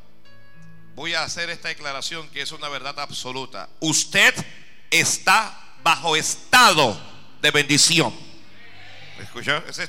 Voy 0.93 1.15
a 1.15 1.23
hacer 1.23 1.49
esta 1.49 1.69
declaración 1.69 2.29
que 2.29 2.41
es 2.43 2.51
una 2.51 2.69
verdad 2.69 2.99
absoluta. 2.99 3.67
Usted 3.79 4.31
está 4.91 5.59
bajo 5.81 6.15
estado 6.15 6.95
de 7.41 7.49
bendición. 7.49 8.13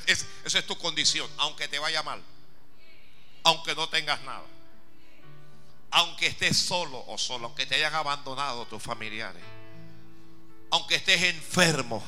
Es- 0.07 0.25
esa 0.43 0.57
es 0.57 0.65
tu 0.65 0.75
condición, 0.79 1.29
aunque 1.37 1.67
te 1.67 1.77
vaya 1.77 2.01
mal, 2.01 2.23
aunque 3.43 3.75
no 3.75 3.87
tengas 3.87 4.19
nada, 4.23 4.41
aunque 5.91 6.25
estés 6.25 6.57
solo 6.57 7.03
o 7.05 7.19
solo, 7.19 7.45
aunque 7.45 7.67
te 7.67 7.75
hayan 7.75 7.93
abandonado 7.93 8.65
tus 8.65 8.81
familiares, 8.81 9.43
aunque 10.71 10.95
estés 10.95 11.21
enfermo, 11.23 12.01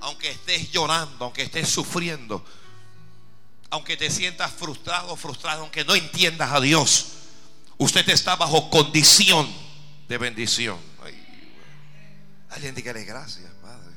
aunque 0.00 0.30
estés 0.30 0.70
llorando, 0.72 1.24
aunque 1.24 1.42
estés 1.42 1.68
sufriendo, 1.68 2.44
aunque 3.70 3.96
te 3.96 4.10
sientas 4.10 4.50
frustrado, 4.52 5.16
frustrado, 5.16 5.62
aunque 5.62 5.84
no 5.84 5.94
entiendas 5.94 6.52
a 6.52 6.60
Dios, 6.60 7.06
usted 7.78 8.06
está 8.08 8.34
bajo 8.34 8.68
condición 8.68 9.48
de 10.08 10.18
bendición. 10.18 10.78
Ay. 11.04 11.16
Alguien 12.50 12.74
dígale 12.74 13.04
gracias, 13.04 13.50
Padre. 13.62 13.94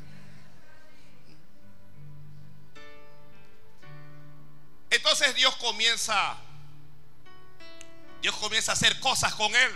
Entonces 4.91 5.33
Dios 5.33 5.55
comienza, 5.55 6.37
Dios 8.21 8.35
comienza 8.35 8.73
a 8.73 8.75
hacer 8.75 8.99
cosas 8.99 9.33
con 9.33 9.55
él. 9.55 9.71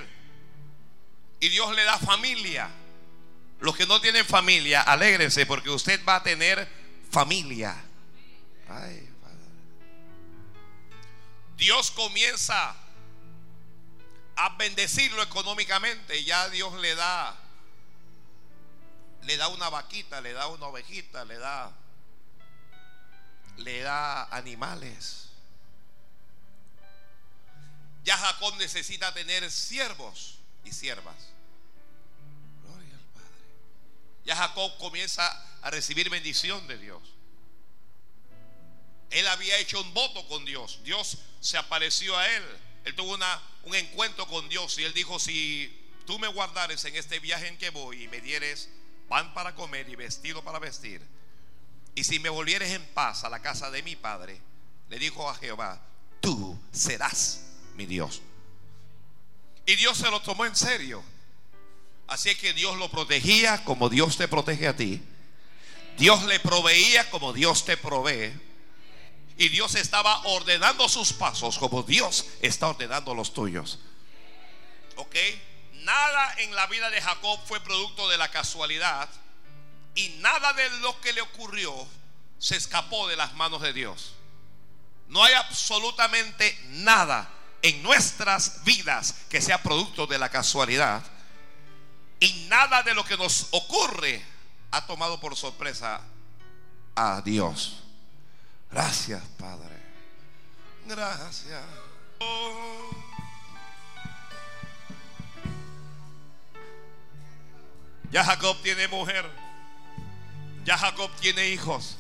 Y 1.40 1.50
Dios 1.50 1.76
le 1.76 1.84
da 1.84 1.98
familia. 1.98 2.70
Los 3.60 3.76
que 3.76 3.88
no 3.88 4.00
tienen 4.00 4.26
familia, 4.26 4.82
alégrense 4.82 5.46
porque 5.46 5.70
usted 5.70 6.04
va 6.06 6.18
a 6.18 6.24
tener 6.24 6.68
familia. 7.10 7.76
Dios 11.58 11.90
comienza 11.92 12.76
a 14.36 14.50
bendecirlo 14.58 15.24
económicamente. 15.24 16.24
Ya 16.24 16.50
Dios 16.50 16.74
le 16.80 16.94
da, 16.96 17.36
le 19.24 19.38
da 19.38 19.48
una 19.48 19.70
vaquita, 19.70 20.22
le 20.22 20.34
da 20.34 20.48
una 20.48 20.68
ovejita, 20.68 21.26
le 21.26 21.38
da, 21.40 21.76
le 23.58 23.82
da 23.82 24.26
animales. 24.26 25.30
Ya 28.04 28.18
Jacob 28.18 28.56
necesita 28.58 29.14
tener 29.14 29.50
siervos 29.50 30.38
y 30.64 30.72
siervas. 30.72 31.37
Ya 34.28 34.36
Jacob 34.36 34.78
comienza 34.78 35.26
a 35.62 35.72
recibir 35.72 36.10
bendición 36.10 36.68
de 36.68 36.78
Dios. 36.78 37.02
Él 39.10 39.26
había 39.26 39.58
hecho 39.58 39.80
un 39.82 39.94
voto 39.94 40.28
con 40.28 40.44
Dios. 40.44 40.82
Dios 40.84 41.18
se 41.40 41.58
apareció 41.58 42.18
a 42.18 42.28
él. 42.28 42.44
Él 42.84 42.94
tuvo 42.94 43.14
una, 43.14 43.42
un 43.64 43.74
encuentro 43.74 44.28
con 44.28 44.50
Dios 44.50 44.78
y 44.80 44.84
él 44.84 44.94
dijo, 44.94 45.18
si 45.18 45.74
tú 46.06 46.20
me 46.20 46.28
guardares 46.28 46.84
en 46.84 46.98
este 46.98 47.20
viaje 47.20 47.48
en 47.48 47.58
que 47.58 47.70
voy 47.70 48.04
y 48.04 48.08
me 48.10 48.20
dieres 48.20 48.70
pan 49.08 49.34
para 49.34 49.56
comer 49.56 49.88
y 49.88 49.96
vestido 49.96 50.44
para 50.44 50.60
vestir, 50.60 51.02
y 51.96 52.04
si 52.04 52.20
me 52.20 52.28
volvieres 52.28 52.72
en 52.74 52.86
paz 52.88 53.24
a 53.24 53.30
la 53.30 53.42
casa 53.42 53.72
de 53.72 53.82
mi 53.82 53.96
padre, 53.96 54.42
le 54.90 55.00
dijo 55.00 55.30
a 55.30 55.36
Jehová, 55.36 55.82
tú 56.20 56.60
serás 56.74 57.46
mi 57.76 57.86
Dios. 57.86 58.22
Y 59.66 59.78
Dios 59.78 59.98
se 59.98 60.12
lo 60.12 60.22
tomó 60.22 60.46
en 60.46 60.56
serio. 60.56 61.02
Así 62.08 62.36
que 62.36 62.54
Dios 62.54 62.78
lo 62.78 62.90
protegía 62.90 63.64
como 63.64 63.90
Dios 63.90 64.18
te 64.18 64.28
protege 64.28 64.68
a 64.68 64.76
ti. 64.76 65.02
Dios 65.98 66.24
le 66.24 66.40
proveía 66.40 67.10
como 67.10 67.34
Dios 67.34 67.66
te 67.66 67.76
provee. 67.76 68.34
Y 69.38 69.50
Dios 69.50 69.76
estaba 69.76 70.22
ordenando 70.26 70.90
sus 70.90 71.14
pasos 71.14 71.58
como 71.60 71.84
Dios 71.84 72.26
está 72.42 72.68
ordenando 72.68 73.14
los 73.14 73.34
tuyos. 73.34 73.80
¿Ok? 74.96 75.16
Nada 75.74 76.36
en 76.40 76.56
la 76.56 76.66
vida 76.68 76.90
de 76.90 77.02
Jacob 77.02 77.40
fue 77.46 77.60
producto 77.60 78.10
de 78.10 78.18
la 78.18 78.30
casualidad. 78.30 79.10
Y 79.96 80.10
nada 80.20 80.54
de 80.54 80.70
lo 80.80 81.00
que 81.02 81.14
le 81.14 81.22
ocurrió 81.22 81.88
se 82.40 82.56
escapó 82.56 83.08
de 83.08 83.16
las 83.16 83.34
manos 83.34 83.62
de 83.62 83.74
Dios. 83.74 84.14
No 85.08 85.24
hay 85.24 85.34
absolutamente 85.34 86.58
nada 86.70 87.30
en 87.62 87.82
nuestras 87.82 88.64
vidas 88.64 89.16
que 89.30 89.42
sea 89.42 89.64
producto 89.64 90.08
de 90.08 90.20
la 90.20 90.30
casualidad. 90.30 91.04
Y 92.20 92.48
nada 92.50 92.84
de 92.84 92.94
lo 92.94 93.04
que 93.04 93.18
nos 93.18 93.48
ocurre 93.52 94.24
ha 94.72 94.86
tomado 94.86 95.20
por 95.20 95.36
sorpresa 95.36 96.02
a 96.96 97.22
Dios. 97.22 97.84
Gracias, 98.72 99.24
Padre. 99.38 99.76
Gracias. 100.86 101.64
Ya 108.12 108.24
Jacob 108.24 108.58
tiene 108.62 108.88
mujer. 108.88 109.30
Ya 110.64 110.78
Jacob 110.78 111.12
tiene 111.20 111.50
hijos. 111.50 111.98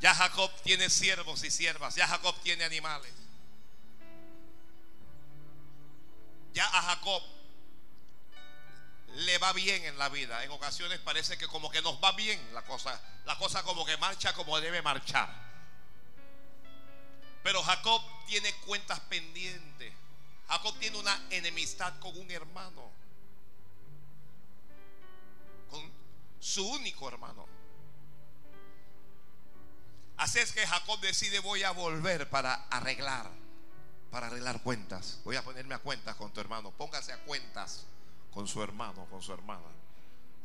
Ya 0.00 0.14
Jacob 0.14 0.50
tiene 0.62 0.88
siervos 0.88 1.44
y 1.44 1.50
siervas. 1.50 1.96
Ya 1.96 2.06
Jacob 2.06 2.34
tiene 2.42 2.64
animales. 2.64 3.12
Ya 6.54 6.66
a 6.66 6.82
Jacob 6.82 7.22
le 9.14 9.38
va 9.38 9.52
bien 9.52 9.84
en 9.84 9.98
la 9.98 10.08
vida. 10.08 10.44
En 10.44 10.50
ocasiones 10.50 10.98
parece 11.00 11.38
que 11.38 11.46
como 11.46 11.70
que 11.70 11.82
nos 11.82 12.02
va 12.02 12.12
bien 12.12 12.40
la 12.52 12.62
cosa. 12.62 13.00
La 13.24 13.36
cosa 13.38 13.62
como 13.62 13.84
que 13.84 13.96
marcha 13.96 14.32
como 14.34 14.60
debe 14.60 14.82
marchar. 14.82 15.28
Pero 17.42 17.62
Jacob 17.62 18.02
tiene 18.26 18.52
cuentas 18.66 19.00
pendientes. 19.00 19.92
Jacob 20.48 20.78
tiene 20.78 20.98
una 20.98 21.26
enemistad 21.30 21.98
con 22.00 22.16
un 22.18 22.30
hermano. 22.30 22.90
Con 25.70 25.90
su 26.40 26.66
único 26.68 27.08
hermano. 27.08 27.46
Así 30.16 30.40
es 30.40 30.52
que 30.52 30.66
Jacob 30.66 30.98
decide 31.00 31.38
voy 31.38 31.62
a 31.62 31.70
volver 31.70 32.28
para 32.28 32.54
arreglar, 32.70 33.30
para 34.10 34.26
arreglar 34.26 34.62
cuentas. 34.62 35.20
Voy 35.24 35.36
a 35.36 35.44
ponerme 35.44 35.74
a 35.74 35.78
cuentas 35.78 36.16
con 36.16 36.32
tu 36.32 36.40
hermano. 36.40 36.72
Póngase 36.72 37.12
a 37.12 37.18
cuentas 37.18 37.86
con 38.32 38.46
su 38.46 38.62
hermano, 38.62 39.06
con 39.10 39.22
su 39.22 39.32
hermana. 39.32 39.68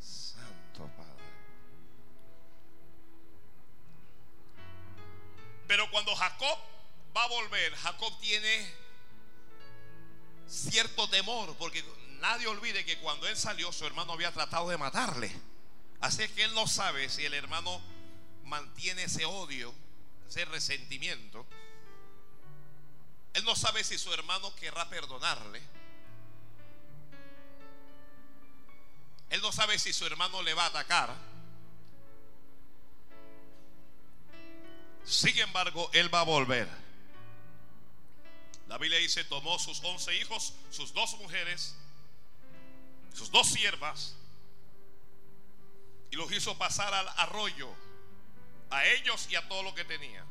Santo 0.00 0.86
Padre. 0.96 1.24
Pero 5.66 5.90
cuando 5.90 6.14
Jacob 6.14 6.58
va 7.16 7.24
a 7.24 7.28
volver, 7.28 7.74
Jacob 7.74 8.18
tiene 8.20 8.74
cierto 10.46 11.08
temor, 11.08 11.54
porque 11.56 11.84
nadie 12.20 12.46
olvide 12.46 12.84
que 12.84 12.98
cuando 12.98 13.26
él 13.26 13.36
salió, 13.36 13.72
su 13.72 13.86
hermano 13.86 14.12
había 14.12 14.32
tratado 14.32 14.68
de 14.68 14.76
matarle. 14.76 15.32
Así 16.00 16.28
que 16.28 16.44
él 16.44 16.54
no 16.54 16.66
sabe 16.66 17.08
si 17.08 17.24
el 17.24 17.34
hermano 17.34 17.80
mantiene 18.44 19.04
ese 19.04 19.24
odio, 19.24 19.74
ese 20.28 20.44
resentimiento. 20.44 21.46
Él 23.32 23.44
no 23.44 23.56
sabe 23.56 23.82
si 23.84 23.98
su 23.98 24.12
hermano 24.12 24.54
querrá 24.56 24.88
perdonarle. 24.88 25.60
Él 29.30 29.40
no 29.40 29.52
sabe 29.52 29.78
si 29.78 29.92
su 29.92 30.06
hermano 30.06 30.42
le 30.42 30.54
va 30.54 30.64
a 30.64 30.68
atacar. 30.68 31.14
Sin 35.04 35.38
embargo, 35.38 35.90
él 35.92 36.12
va 36.12 36.20
a 36.20 36.24
volver. 36.24 36.68
La 38.68 38.78
Biblia 38.78 38.98
dice, 38.98 39.24
tomó 39.24 39.58
sus 39.58 39.82
once 39.84 40.14
hijos, 40.16 40.54
sus 40.70 40.92
dos 40.94 41.18
mujeres, 41.18 41.76
sus 43.12 43.30
dos 43.30 43.46
siervas, 43.46 44.16
y 46.10 46.16
los 46.16 46.32
hizo 46.32 46.56
pasar 46.56 46.92
al 46.94 47.08
arroyo, 47.16 47.68
a 48.70 48.86
ellos 48.86 49.26
y 49.30 49.36
a 49.36 49.46
todo 49.48 49.62
lo 49.62 49.74
que 49.74 49.84
tenía. 49.84 50.24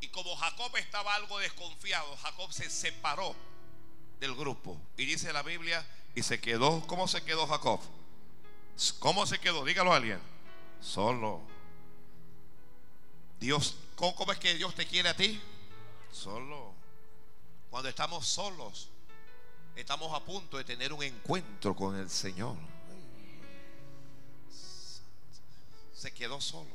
Y 0.00 0.08
como 0.08 0.36
Jacob 0.36 0.76
estaba 0.76 1.14
algo 1.14 1.38
desconfiado, 1.38 2.16
Jacob 2.18 2.52
se 2.52 2.70
separó 2.70 3.34
del 4.20 4.34
grupo. 4.34 4.80
Y 4.96 5.04
dice 5.04 5.32
la 5.32 5.42
Biblia, 5.42 5.86
y 6.18 6.22
se 6.24 6.40
quedó, 6.40 6.84
¿cómo 6.88 7.06
se 7.06 7.22
quedó 7.22 7.46
Jacob? 7.46 7.80
¿Cómo 8.98 9.24
se 9.24 9.38
quedó? 9.38 9.64
Dígalo 9.64 9.92
a 9.92 9.96
alguien. 9.98 10.20
Solo. 10.80 11.40
Dios, 13.38 13.76
¿cómo, 13.94 14.32
es 14.32 14.38
que 14.40 14.54
Dios 14.54 14.74
te 14.74 14.84
quiere 14.84 15.10
a 15.10 15.16
ti? 15.16 15.40
Solo. 16.10 16.74
Cuando 17.70 17.88
estamos 17.88 18.26
solos, 18.26 18.88
estamos 19.76 20.12
a 20.12 20.24
punto 20.24 20.56
de 20.56 20.64
tener 20.64 20.92
un 20.92 21.04
encuentro 21.04 21.76
con 21.76 21.96
el 21.96 22.10
Señor. 22.10 22.56
Se 25.94 26.12
quedó 26.12 26.40
solo. 26.40 26.74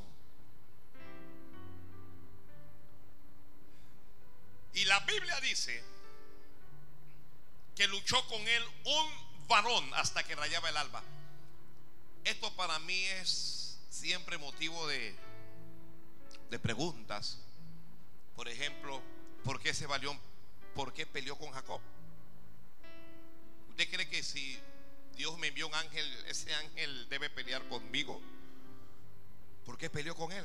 Y 4.72 4.86
la 4.86 5.00
Biblia 5.00 5.38
dice 5.42 5.84
que 7.74 7.86
luchó 7.88 8.26
con 8.28 8.40
él 8.40 8.62
un 8.86 9.23
varón 9.46 9.88
hasta 9.94 10.22
que 10.24 10.34
rayaba 10.34 10.68
el 10.68 10.76
alba. 10.76 11.02
Esto 12.24 12.54
para 12.56 12.78
mí 12.80 13.04
es 13.04 13.78
siempre 13.90 14.38
motivo 14.38 14.86
de, 14.86 15.14
de 16.50 16.58
preguntas. 16.58 17.38
Por 18.34 18.48
ejemplo, 18.48 19.00
¿por 19.44 19.60
qué 19.60 19.74
se 19.74 19.86
valió? 19.86 20.16
¿Por 20.74 20.92
qué 20.92 21.06
peleó 21.06 21.36
con 21.36 21.52
Jacob? 21.52 21.80
¿Usted 23.70 23.90
cree 23.90 24.08
que 24.08 24.22
si 24.22 24.58
Dios 25.16 25.36
me 25.38 25.48
envió 25.48 25.68
un 25.68 25.74
ángel, 25.74 26.06
ese 26.26 26.52
ángel 26.54 27.08
debe 27.08 27.30
pelear 27.30 27.66
conmigo? 27.68 28.20
¿Por 29.64 29.78
qué 29.78 29.90
peleó 29.90 30.14
con 30.14 30.32
él? 30.32 30.44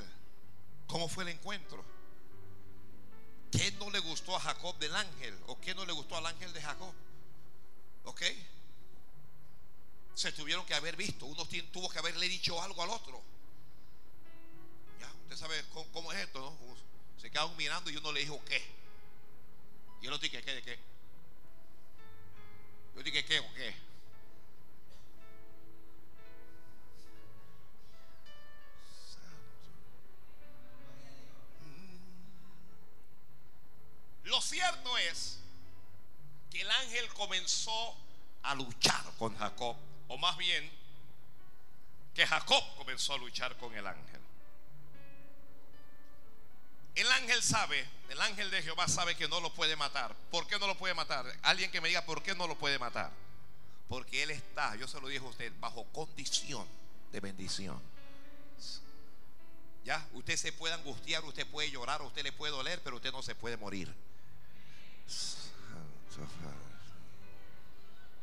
¿Cómo 0.88 1.08
fue 1.08 1.24
el 1.24 1.30
encuentro? 1.30 1.84
¿Qué 3.52 3.72
no 3.74 3.90
le 3.90 4.00
gustó 4.00 4.36
a 4.36 4.40
Jacob 4.40 4.78
del 4.80 4.96
ángel? 4.96 5.38
¿O 5.48 5.60
qué 5.60 5.74
no 5.74 5.86
le 5.86 5.94
gustó 5.94 6.16
al 6.16 6.26
ángel 6.26 6.54
de 6.54 6.62
Jacob? 6.62 6.94
¿Ok? 8.04 8.22
Se 10.20 10.34
tuvieron 10.34 10.66
que 10.66 10.74
haber 10.74 10.98
visto. 10.98 11.26
Uno 11.26 11.48
tuvo 11.72 11.90
que 11.90 11.98
haberle 11.98 12.28
dicho 12.28 12.62
algo 12.62 12.84
al 12.84 12.90
otro. 12.90 13.22
Ya, 15.00 15.10
usted 15.24 15.38
sabe 15.38 15.64
cómo, 15.94 16.12
es 16.12 16.20
esto, 16.20 16.42
¿no? 16.42 17.22
Se 17.22 17.32
quedaron 17.32 17.56
mirando 17.56 17.90
y 17.90 17.96
uno 17.96 18.12
le 18.12 18.20
dijo 18.20 18.44
qué. 18.44 18.62
Y 20.02 20.06
yo 20.06 20.12
le 20.12 20.18
dije, 20.18 20.44
¿qué? 20.44 20.56
¿De 20.56 20.62
qué? 20.62 20.78
Yo 22.98 23.02
dije, 23.02 23.24
¿qué 23.24 23.40
o 23.40 23.54
qué? 23.54 23.74
Lo 34.26 34.42
cierto 34.42 34.98
es 34.98 35.40
que 36.52 36.60
el 36.60 36.70
ángel 36.70 37.08
comenzó 37.14 37.96
a 38.44 38.54
luchar 38.54 39.06
con 39.18 39.34
Jacob, 39.38 39.78
o 40.10 40.18
más 40.18 40.36
bien 40.38 40.70
que 42.14 42.28
Jacob 42.28 42.62
comenzó 42.76 43.14
a 43.14 43.18
luchar 43.18 43.56
con 43.58 43.74
el 43.74 43.88
ángel. 43.88 44.20
El 46.96 47.10
ángel 47.12 47.42
sabe, 47.42 47.88
el 48.10 48.20
ángel 48.20 48.52
de 48.52 48.62
Jehová 48.62 48.88
sabe 48.90 49.16
que 49.16 49.30
no 49.30 49.40
lo 49.40 49.54
puede 49.54 49.78
matar. 49.78 50.14
¿Por 50.32 50.46
qué 50.48 50.60
no 50.60 50.68
lo 50.68 50.78
puede 50.78 50.94
matar? 50.94 51.26
Alguien 51.44 51.72
que 51.72 51.80
me 51.80 51.88
diga 51.88 52.04
por 52.06 52.22
qué 52.22 52.36
no 52.36 52.48
lo 52.48 52.58
puede 52.58 52.78
matar. 52.78 53.12
Porque 53.88 54.22
él 54.24 54.32
está, 54.32 54.76
yo 54.76 54.88
se 54.88 55.00
lo 55.00 55.08
dije 55.08 55.24
a 55.24 55.30
usted, 55.30 55.54
bajo 55.60 55.86
condición 55.94 56.68
de 57.12 57.20
bendición. 57.22 57.82
Ya, 59.86 60.06
usted 60.14 60.36
se 60.36 60.52
puede 60.52 60.74
angustiar, 60.74 61.24
usted 61.24 61.48
puede 61.48 61.72
llorar, 61.72 62.02
usted 62.02 62.24
le 62.24 62.34
puede 62.34 62.52
doler, 62.52 62.82
pero 62.84 62.98
usted 62.98 63.12
no 63.12 63.22
se 63.22 63.34
puede 63.34 63.58
morir. 63.58 63.94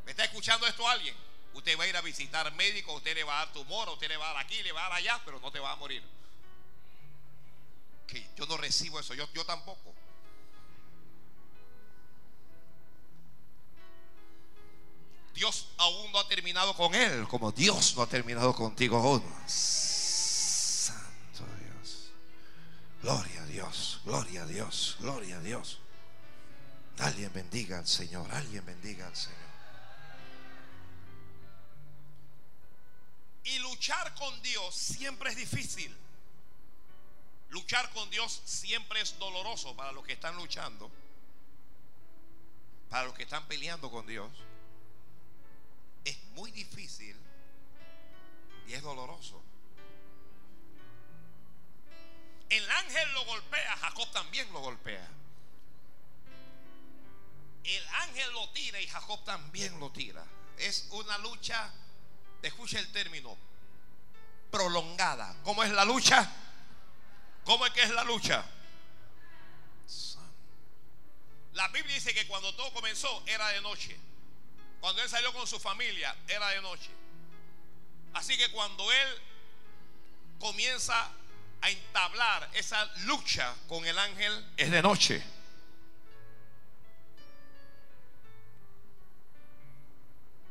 ¿Me 0.05 0.11
está 0.11 0.25
escuchando 0.25 0.67
esto 0.67 0.87
alguien? 0.87 1.17
Usted 1.57 1.79
va 1.79 1.85
a 1.85 1.87
ir 1.87 1.97
a 1.97 2.03
visitar 2.03 2.53
médico, 2.53 2.93
usted 2.93 3.15
le 3.15 3.25
va 3.25 3.41
a 3.41 3.47
dar 3.47 3.55
tumor, 3.55 3.89
usted 3.89 4.09
le 4.09 4.19
va 4.19 4.31
a 4.31 4.35
dar 4.35 4.45
aquí, 4.45 4.63
le 4.63 4.73
va 4.73 4.85
a 4.85 4.89
dar 4.91 4.99
allá, 4.99 5.23
pero 5.25 5.41
no 5.41 5.51
te 5.51 5.59
va 5.59 5.73
a 5.73 5.77
morir. 5.77 6.03
Que 8.07 8.29
yo 8.37 8.45
no 8.45 8.59
recibo 8.59 9.01
eso, 9.01 9.15
yo, 9.15 9.27
yo 9.33 9.43
tampoco. 9.47 9.95
Dios 15.35 15.69
aún 15.79 16.13
no 16.13 16.19
ha 16.19 16.29
terminado 16.29 16.77
con 16.77 16.95
él, 16.95 17.27
como 17.27 17.51
Dios 17.53 17.97
no 17.97 18.03
ha 18.03 18.07
terminado 18.07 18.55
contigo 18.55 18.99
aún. 18.99 19.25
Santo 19.47 21.01
Dios. 21.59 22.11
Gloria 23.03 23.43
a 23.43 23.47
Dios, 23.47 24.01
gloria 24.05 24.43
a 24.43 24.47
Dios, 24.47 24.97
gloria 25.01 25.39
a 25.39 25.41
Dios. 25.41 25.79
Alguien 26.99 27.33
bendiga 27.33 27.79
al 27.79 27.87
Señor, 27.87 28.31
alguien 28.35 28.65
bendiga 28.67 29.07
al 29.07 29.17
Señor. 29.17 29.46
Y 33.47 33.59
luchar 33.59 34.15
con 34.15 34.43
Dios 34.43 34.75
siempre 34.75 35.31
es 35.31 35.37
difícil. 35.37 35.95
Luchar 37.49 37.91
con 37.91 38.09
Dios 38.11 38.43
siempre 38.45 39.01
es 39.01 39.19
doloroso 39.19 39.75
para 39.75 39.93
los 39.93 40.05
que 40.05 40.13
están 40.13 40.37
luchando, 40.37 40.91
para 42.91 43.07
los 43.07 43.15
que 43.15 43.23
están 43.23 43.47
peleando 43.47 43.91
con 43.91 44.07
Dios. 44.07 44.31
Es 46.05 46.23
muy 46.35 46.51
difícil 46.51 47.17
y 48.67 48.75
es 48.75 48.83
doloroso. 48.83 49.43
El 52.49 52.71
ángel 52.71 53.13
lo 53.13 53.25
golpea, 53.25 53.77
Jacob 53.79 54.11
también 54.13 54.53
lo 54.53 54.61
golpea 54.61 55.09
el 57.67 57.89
ángel 58.03 58.33
lo 58.33 58.49
tira 58.51 58.81
y 58.81 58.87
Jacob 58.87 59.25
también 59.25 59.79
lo 59.81 59.91
tira. 59.91 60.25
Es 60.57 60.87
una 60.91 61.19
lucha, 61.19 61.71
escucha 62.43 62.79
el 62.79 62.91
término, 62.93 63.37
prolongada. 64.51 65.35
¿Cómo 65.43 65.63
es 65.63 65.71
la 65.71 65.85
lucha? 65.85 66.31
¿Cómo 67.45 67.67
es 67.67 67.73
que 67.73 67.83
es 67.83 67.91
la 67.91 68.05
lucha? 68.05 68.45
La 71.53 71.69
Biblia 71.69 71.95
dice 71.95 72.13
que 72.13 72.27
cuando 72.27 72.55
todo 72.55 72.73
comenzó 72.73 73.23
era 73.27 73.49
de 73.49 73.61
noche. 73.63 73.97
Cuando 74.81 75.03
él 75.03 75.09
salió 75.09 75.33
con 75.33 75.47
su 75.47 75.59
familia, 75.59 76.15
era 76.29 76.49
de 76.49 76.61
noche. 76.61 76.91
Así 78.13 78.37
que 78.37 78.51
cuando 78.51 78.91
él 78.93 79.09
comienza 80.39 81.11
a 81.63 81.71
entablar 81.71 82.51
esa 82.53 82.85
lucha 83.05 83.55
con 83.69 83.85
el 83.87 83.99
ángel, 83.99 84.53
es 84.57 84.71
de 84.71 84.83
noche. 84.83 85.36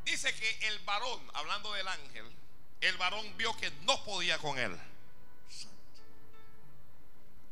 Dice 0.06 0.34
que 0.36 0.68
el 0.68 0.80
varón, 0.80 1.20
hablando 1.34 1.74
del 1.74 1.88
ángel, 1.88 2.32
el 2.80 2.96
varón 2.98 3.26
vio 3.38 3.56
que 3.58 3.72
no 3.82 4.04
podía 4.04 4.38
con 4.38 4.58
él. 4.60 4.80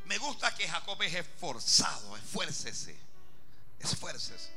Me 0.05 0.17
gusta 0.19 0.53
que 0.53 0.67
Jacob 0.67 1.01
es 1.01 1.15
esforzado, 1.15 2.15
esfuércese, 2.15 2.95
esfuércese. 3.79 4.51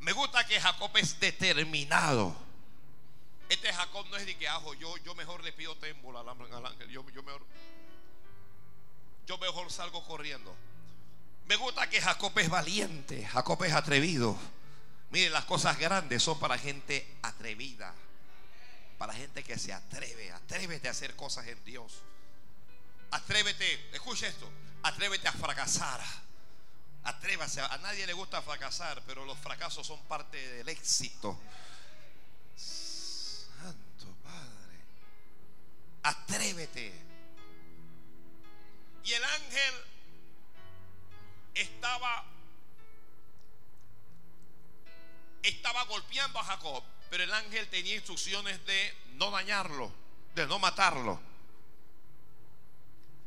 Me 0.00 0.12
gusta 0.12 0.46
que 0.46 0.60
Jacob 0.60 0.90
es 0.96 1.18
determinado. 1.18 2.36
Este 3.48 3.72
Jacob 3.72 4.06
no 4.10 4.16
es 4.16 4.26
de 4.26 4.36
que 4.36 4.48
ajo, 4.48 4.74
yo, 4.74 4.96
yo 4.98 5.14
mejor 5.14 5.42
le 5.42 5.52
pido 5.52 5.76
témbola 5.76 6.20
al 6.20 6.66
ángel, 6.66 6.88
yo, 6.90 7.08
yo, 7.10 7.22
mejor, 7.22 7.42
yo 9.26 9.38
mejor 9.38 9.72
salgo 9.72 10.04
corriendo. 10.04 10.54
Me 11.46 11.56
gusta 11.56 11.88
que 11.88 12.00
Jacob 12.00 12.36
es 12.38 12.48
valiente, 12.48 13.24
Jacob 13.26 13.62
es 13.64 13.72
atrevido. 13.72 14.36
Mire, 15.10 15.30
las 15.30 15.44
cosas 15.44 15.78
grandes 15.78 16.22
son 16.22 16.38
para 16.38 16.58
gente 16.58 17.16
atrevida, 17.22 17.94
para 18.98 19.12
gente 19.14 19.44
que 19.44 19.58
se 19.58 19.72
atreve, 19.72 20.32
atrévete 20.32 20.88
a 20.88 20.90
hacer 20.90 21.14
cosas 21.14 21.46
en 21.46 21.62
Dios. 21.64 22.02
Atrévete, 23.10 23.94
escucha 23.94 24.26
esto, 24.26 24.50
atrévete 24.82 25.28
a 25.28 25.32
fracasar. 25.32 26.00
Atrévase, 27.04 27.60
a 27.60 27.78
nadie 27.78 28.04
le 28.04 28.12
gusta 28.14 28.42
fracasar, 28.42 29.00
pero 29.06 29.24
los 29.24 29.38
fracasos 29.38 29.86
son 29.86 30.02
parte 30.06 30.36
del 30.36 30.68
éxito. 30.68 31.40
Santo 32.56 34.12
Padre, 34.24 34.80
atrévete. 36.02 36.92
Y 39.04 39.12
el 39.12 39.22
ángel 39.22 39.74
estaba 41.54 42.24
estaba 45.48 45.84
golpeando 45.84 46.38
a 46.38 46.44
Jacob, 46.44 46.82
pero 47.10 47.22
el 47.22 47.32
ángel 47.32 47.68
tenía 47.68 47.94
instrucciones 47.94 48.64
de 48.66 48.94
no 49.14 49.30
dañarlo, 49.30 49.92
de 50.34 50.46
no 50.46 50.58
matarlo. 50.58 51.20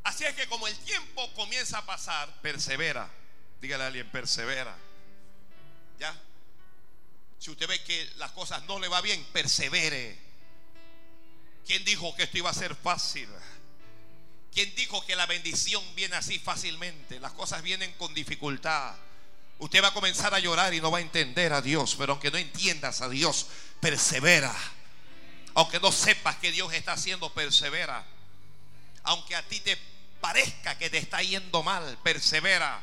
Así 0.03 0.25
es 0.25 0.33
que 0.35 0.47
como 0.47 0.67
el 0.67 0.77
tiempo 0.79 1.31
comienza 1.33 1.79
a 1.79 1.85
pasar, 1.85 2.41
persevera. 2.41 3.09
Dígale 3.61 3.83
a 3.83 3.87
alguien, 3.87 4.09
persevera. 4.09 4.75
¿Ya? 5.99 6.19
Si 7.37 7.51
usted 7.51 7.67
ve 7.67 7.83
que 7.83 8.09
las 8.17 8.31
cosas 8.31 8.63
no 8.63 8.79
le 8.79 8.87
va 8.87 9.01
bien, 9.01 9.23
persevere. 9.31 10.17
¿Quién 11.65 11.83
dijo 11.85 12.15
que 12.15 12.23
esto 12.23 12.37
iba 12.37 12.49
a 12.49 12.53
ser 12.53 12.75
fácil? 12.75 13.29
¿Quién 14.51 14.73
dijo 14.75 15.05
que 15.05 15.15
la 15.15 15.25
bendición 15.25 15.83
viene 15.95 16.15
así 16.15 16.39
fácilmente? 16.39 17.19
Las 17.19 17.33
cosas 17.33 17.61
vienen 17.61 17.93
con 17.93 18.13
dificultad. 18.13 18.95
Usted 19.59 19.83
va 19.83 19.89
a 19.89 19.93
comenzar 19.93 20.33
a 20.33 20.39
llorar 20.39 20.73
y 20.73 20.81
no 20.81 20.89
va 20.89 20.99
a 20.99 21.01
entender 21.01 21.53
a 21.53 21.61
Dios, 21.61 21.95
pero 21.97 22.13
aunque 22.13 22.31
no 22.31 22.37
entiendas 22.37 23.01
a 23.01 23.09
Dios, 23.09 23.47
persevera. 23.79 24.55
Aunque 25.53 25.79
no 25.79 25.91
sepas 25.91 26.37
que 26.37 26.51
Dios 26.51 26.73
está 26.73 26.93
haciendo, 26.93 27.33
persevera. 27.33 28.05
Aunque 29.03 29.35
a 29.35 29.43
ti 29.43 29.59
te 29.59 29.77
parezca 30.21 30.77
que 30.77 30.89
te 30.89 30.97
está 30.97 31.21
yendo 31.21 31.61
mal, 31.63 31.97
persevera. 32.03 32.81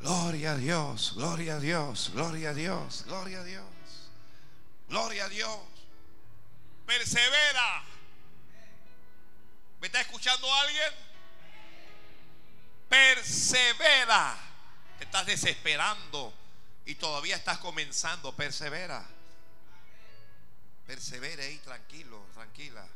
Gloria 0.00 0.52
a 0.52 0.56
Dios, 0.56 1.12
gloria 1.16 1.56
a 1.56 1.60
Dios, 1.60 2.10
gloria 2.14 2.50
a 2.50 2.54
Dios, 2.54 3.04
gloria 3.06 3.40
a 3.40 3.44
Dios. 3.44 3.64
Gloria 4.88 5.26
a 5.26 5.28
Dios. 5.28 5.58
Persevera. 6.86 7.84
¿Me 9.80 9.86
está 9.86 10.00
escuchando 10.00 10.52
alguien? 10.52 10.92
Persevera. 12.88 14.47
Te 14.98 15.04
estás 15.04 15.26
desesperando 15.26 16.32
y 16.86 16.96
todavía 16.96 17.36
estás 17.36 17.58
comenzando. 17.58 18.34
Persevera. 18.34 19.06
Persevere 20.86 21.44
ahí 21.44 21.58
tranquilo, 21.58 22.24
tranquila. 22.34 22.86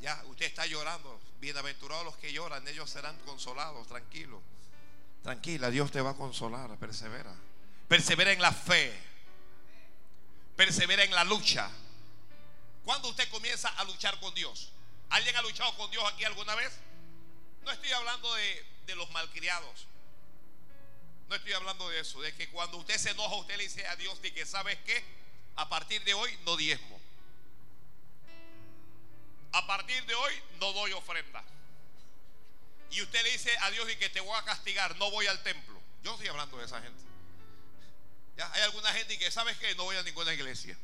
Ya, 0.00 0.22
usted 0.26 0.46
está 0.46 0.66
llorando. 0.66 1.20
Bienaventurados 1.40 2.04
los 2.04 2.16
que 2.16 2.32
lloran, 2.32 2.66
ellos 2.68 2.90
serán 2.90 3.16
consolados. 3.20 3.86
Tranquilo. 3.86 4.42
Tranquila, 5.22 5.70
Dios 5.70 5.90
te 5.90 6.00
va 6.00 6.10
a 6.10 6.14
consolar. 6.14 6.76
Persevera. 6.76 7.34
Persevera 7.88 8.32
en 8.32 8.42
la 8.42 8.52
fe. 8.52 8.92
Persevera 10.56 11.04
en 11.04 11.14
la 11.14 11.24
lucha. 11.24 11.70
Cuando 12.84 13.08
usted 13.08 13.28
comienza 13.30 13.68
a 13.68 13.84
luchar 13.84 14.18
con 14.20 14.34
Dios? 14.34 14.72
¿Alguien 15.10 15.36
ha 15.36 15.42
luchado 15.42 15.74
con 15.76 15.90
Dios 15.90 16.04
aquí 16.12 16.24
alguna 16.24 16.54
vez? 16.54 16.72
No 17.64 17.70
estoy 17.70 17.92
hablando 17.92 18.34
de, 18.34 18.66
de 18.86 18.96
los 18.96 19.10
malcriados. 19.10 19.86
No 21.28 21.34
estoy 21.34 21.52
hablando 21.52 21.88
de 21.88 22.00
eso. 22.00 22.20
De 22.20 22.34
que 22.34 22.48
cuando 22.48 22.78
usted 22.78 22.96
se 22.96 23.10
enoja, 23.10 23.36
usted 23.36 23.56
le 23.56 23.64
dice 23.64 23.86
a 23.86 23.96
Dios 23.96 24.20
de 24.22 24.32
que, 24.32 24.46
¿sabes 24.46 24.78
qué? 24.86 25.04
A 25.56 25.68
partir 25.68 26.02
de 26.04 26.14
hoy 26.14 26.38
no 26.44 26.56
diezmo. 26.56 26.98
A 29.52 29.66
partir 29.66 30.04
de 30.06 30.14
hoy 30.14 30.42
no 30.60 30.72
doy 30.72 30.92
ofrenda. 30.92 31.42
Y 32.90 33.02
usted 33.02 33.22
le 33.22 33.32
dice 33.32 33.54
a 33.60 33.70
Dios 33.70 33.90
y 33.90 33.96
que 33.96 34.08
te 34.08 34.20
voy 34.20 34.36
a 34.38 34.44
castigar, 34.44 34.96
no 34.96 35.10
voy 35.10 35.26
al 35.26 35.42
templo. 35.42 35.78
Yo 36.02 36.12
estoy 36.12 36.28
hablando 36.28 36.56
de 36.56 36.64
esa 36.64 36.80
gente. 36.80 37.02
¿Ya? 38.36 38.50
Hay 38.52 38.62
alguna 38.62 38.92
gente 38.94 39.18
que, 39.18 39.30
¿sabes 39.30 39.58
que 39.58 39.74
No 39.74 39.84
voy 39.84 39.96
a 39.96 40.02
ninguna 40.02 40.32
iglesia. 40.32 40.78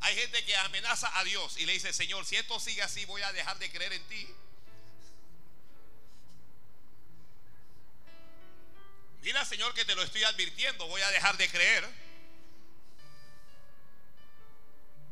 Hay 0.00 0.16
gente 0.16 0.44
que 0.44 0.56
amenaza 0.56 1.16
a 1.16 1.22
Dios 1.24 1.58
y 1.58 1.66
le 1.66 1.74
dice, 1.74 1.92
Señor, 1.92 2.24
si 2.24 2.36
esto 2.36 2.58
sigue 2.58 2.82
así, 2.82 3.04
voy 3.04 3.22
a 3.22 3.32
dejar 3.32 3.58
de 3.58 3.70
creer 3.70 3.92
en 3.92 4.02
ti. 4.08 4.28
Mira, 9.22 9.44
Señor, 9.44 9.72
que 9.72 9.84
te 9.84 9.94
lo 9.94 10.02
estoy 10.02 10.24
advirtiendo, 10.24 10.86
voy 10.88 11.00
a 11.00 11.10
dejar 11.10 11.36
de 11.36 11.48
creer. 11.48 11.88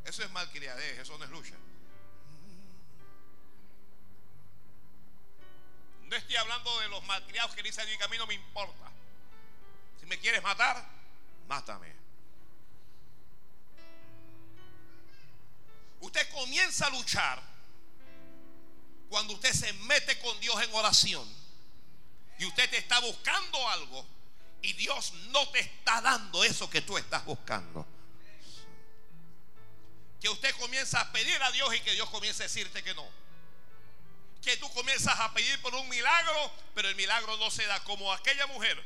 Eso 0.05 0.25
es 0.25 0.31
malcriadez, 0.33 0.99
eso 0.99 1.17
no 1.17 1.25
es 1.25 1.31
lucha. 1.31 1.55
No 6.03 6.17
estoy 6.17 6.35
hablando 6.35 6.81
de 6.81 6.89
los 6.89 7.05
malcriados 7.05 7.55
que 7.55 7.63
dicen 7.63 7.87
que 7.87 8.03
a 8.03 8.09
mí 8.09 8.17
me 8.27 8.35
importa. 8.35 8.91
Si 10.01 10.07
me 10.07 10.19
quieres 10.19 10.43
matar, 10.43 10.85
mátame. 11.47 11.95
Usted 16.01 16.29
comienza 16.31 16.87
a 16.87 16.91
luchar 16.91 17.41
cuando 19.09 19.35
usted 19.35 19.53
se 19.53 19.73
mete 19.73 20.19
con 20.19 20.41
Dios 20.41 20.61
en 20.65 20.75
oración 20.75 21.40
y 22.41 22.47
usted 22.47 22.71
te 22.71 22.79
está 22.79 22.99
buscando 23.01 23.69
algo 23.69 24.07
y 24.63 24.73
Dios 24.73 25.13
no 25.29 25.47
te 25.51 25.61
está 25.61 26.01
dando 26.01 26.43
eso 26.43 26.71
que 26.71 26.81
tú 26.81 26.97
estás 26.97 27.23
buscando. 27.27 27.87
Que 30.19 30.31
usted 30.31 30.55
comienza 30.57 31.03
a 31.03 31.13
pedir 31.13 31.41
a 31.43 31.51
Dios 31.51 31.75
y 31.75 31.81
que 31.81 31.93
Dios 31.93 32.09
comience 32.09 32.43
a 32.43 32.47
decirte 32.47 32.83
que 32.83 32.95
no. 32.95 33.07
Que 34.41 34.57
tú 34.57 34.73
comienzas 34.73 35.21
a 35.21 35.35
pedir 35.35 35.61
por 35.61 35.75
un 35.75 35.87
milagro, 35.91 36.51
pero 36.75 36.89
el 36.89 36.97
milagro 36.97 37.37
no 37.37 37.51
se 37.51 37.67
da 37.67 37.85
como 37.85 38.11
aquella 38.11 38.47
mujer 38.47 38.83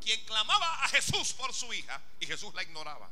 quien 0.00 0.24
clamaba 0.24 0.84
a 0.84 0.88
Jesús 0.88 1.34
por 1.34 1.52
su 1.52 1.70
hija 1.74 2.00
y 2.18 2.24
Jesús 2.24 2.54
la 2.54 2.62
ignoraba. 2.62 3.10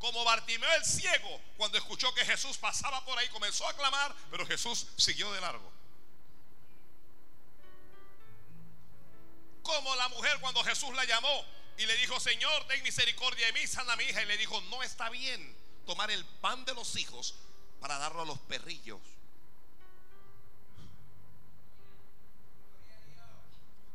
Como 0.00 0.24
Bartimeo 0.24 0.72
el 0.74 0.84
ciego, 0.84 1.40
cuando 1.56 1.78
escuchó 1.78 2.12
que 2.12 2.24
Jesús 2.24 2.58
pasaba 2.58 3.04
por 3.04 3.16
ahí, 3.16 3.28
comenzó 3.28 3.68
a 3.68 3.76
clamar, 3.76 4.12
pero 4.32 4.44
Jesús 4.44 4.88
siguió 4.96 5.32
de 5.32 5.40
largo. 5.40 5.73
Como 9.64 9.96
la 9.96 10.08
mujer 10.10 10.38
cuando 10.40 10.62
Jesús 10.62 10.94
la 10.94 11.04
llamó 11.06 11.44
y 11.78 11.86
le 11.86 11.96
dijo, 11.96 12.20
Señor, 12.20 12.66
ten 12.68 12.82
misericordia 12.82 13.46
de 13.46 13.52
mí, 13.54 13.66
sana 13.66 13.94
a 13.94 13.96
mi 13.96 14.04
hija. 14.04 14.22
Y 14.22 14.26
le 14.26 14.36
dijo, 14.36 14.60
no 14.70 14.82
está 14.82 15.08
bien 15.08 15.56
tomar 15.86 16.10
el 16.10 16.24
pan 16.24 16.64
de 16.66 16.74
los 16.74 16.96
hijos 16.96 17.34
para 17.80 17.96
darlo 17.96 18.22
a 18.22 18.26
los 18.26 18.38
perrillos. 18.40 19.00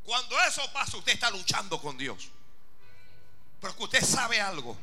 Cuando 0.03 0.35
eso 0.41 0.61
pasa, 0.73 0.97
usted 0.97 1.13
está 1.13 1.29
luchando 1.29 1.79
con 1.79 1.95
Dios. 1.95 2.29
Pero 3.61 3.75
que 3.77 3.83
usted 3.83 4.03
sabe 4.03 4.41
algo. 4.41 4.75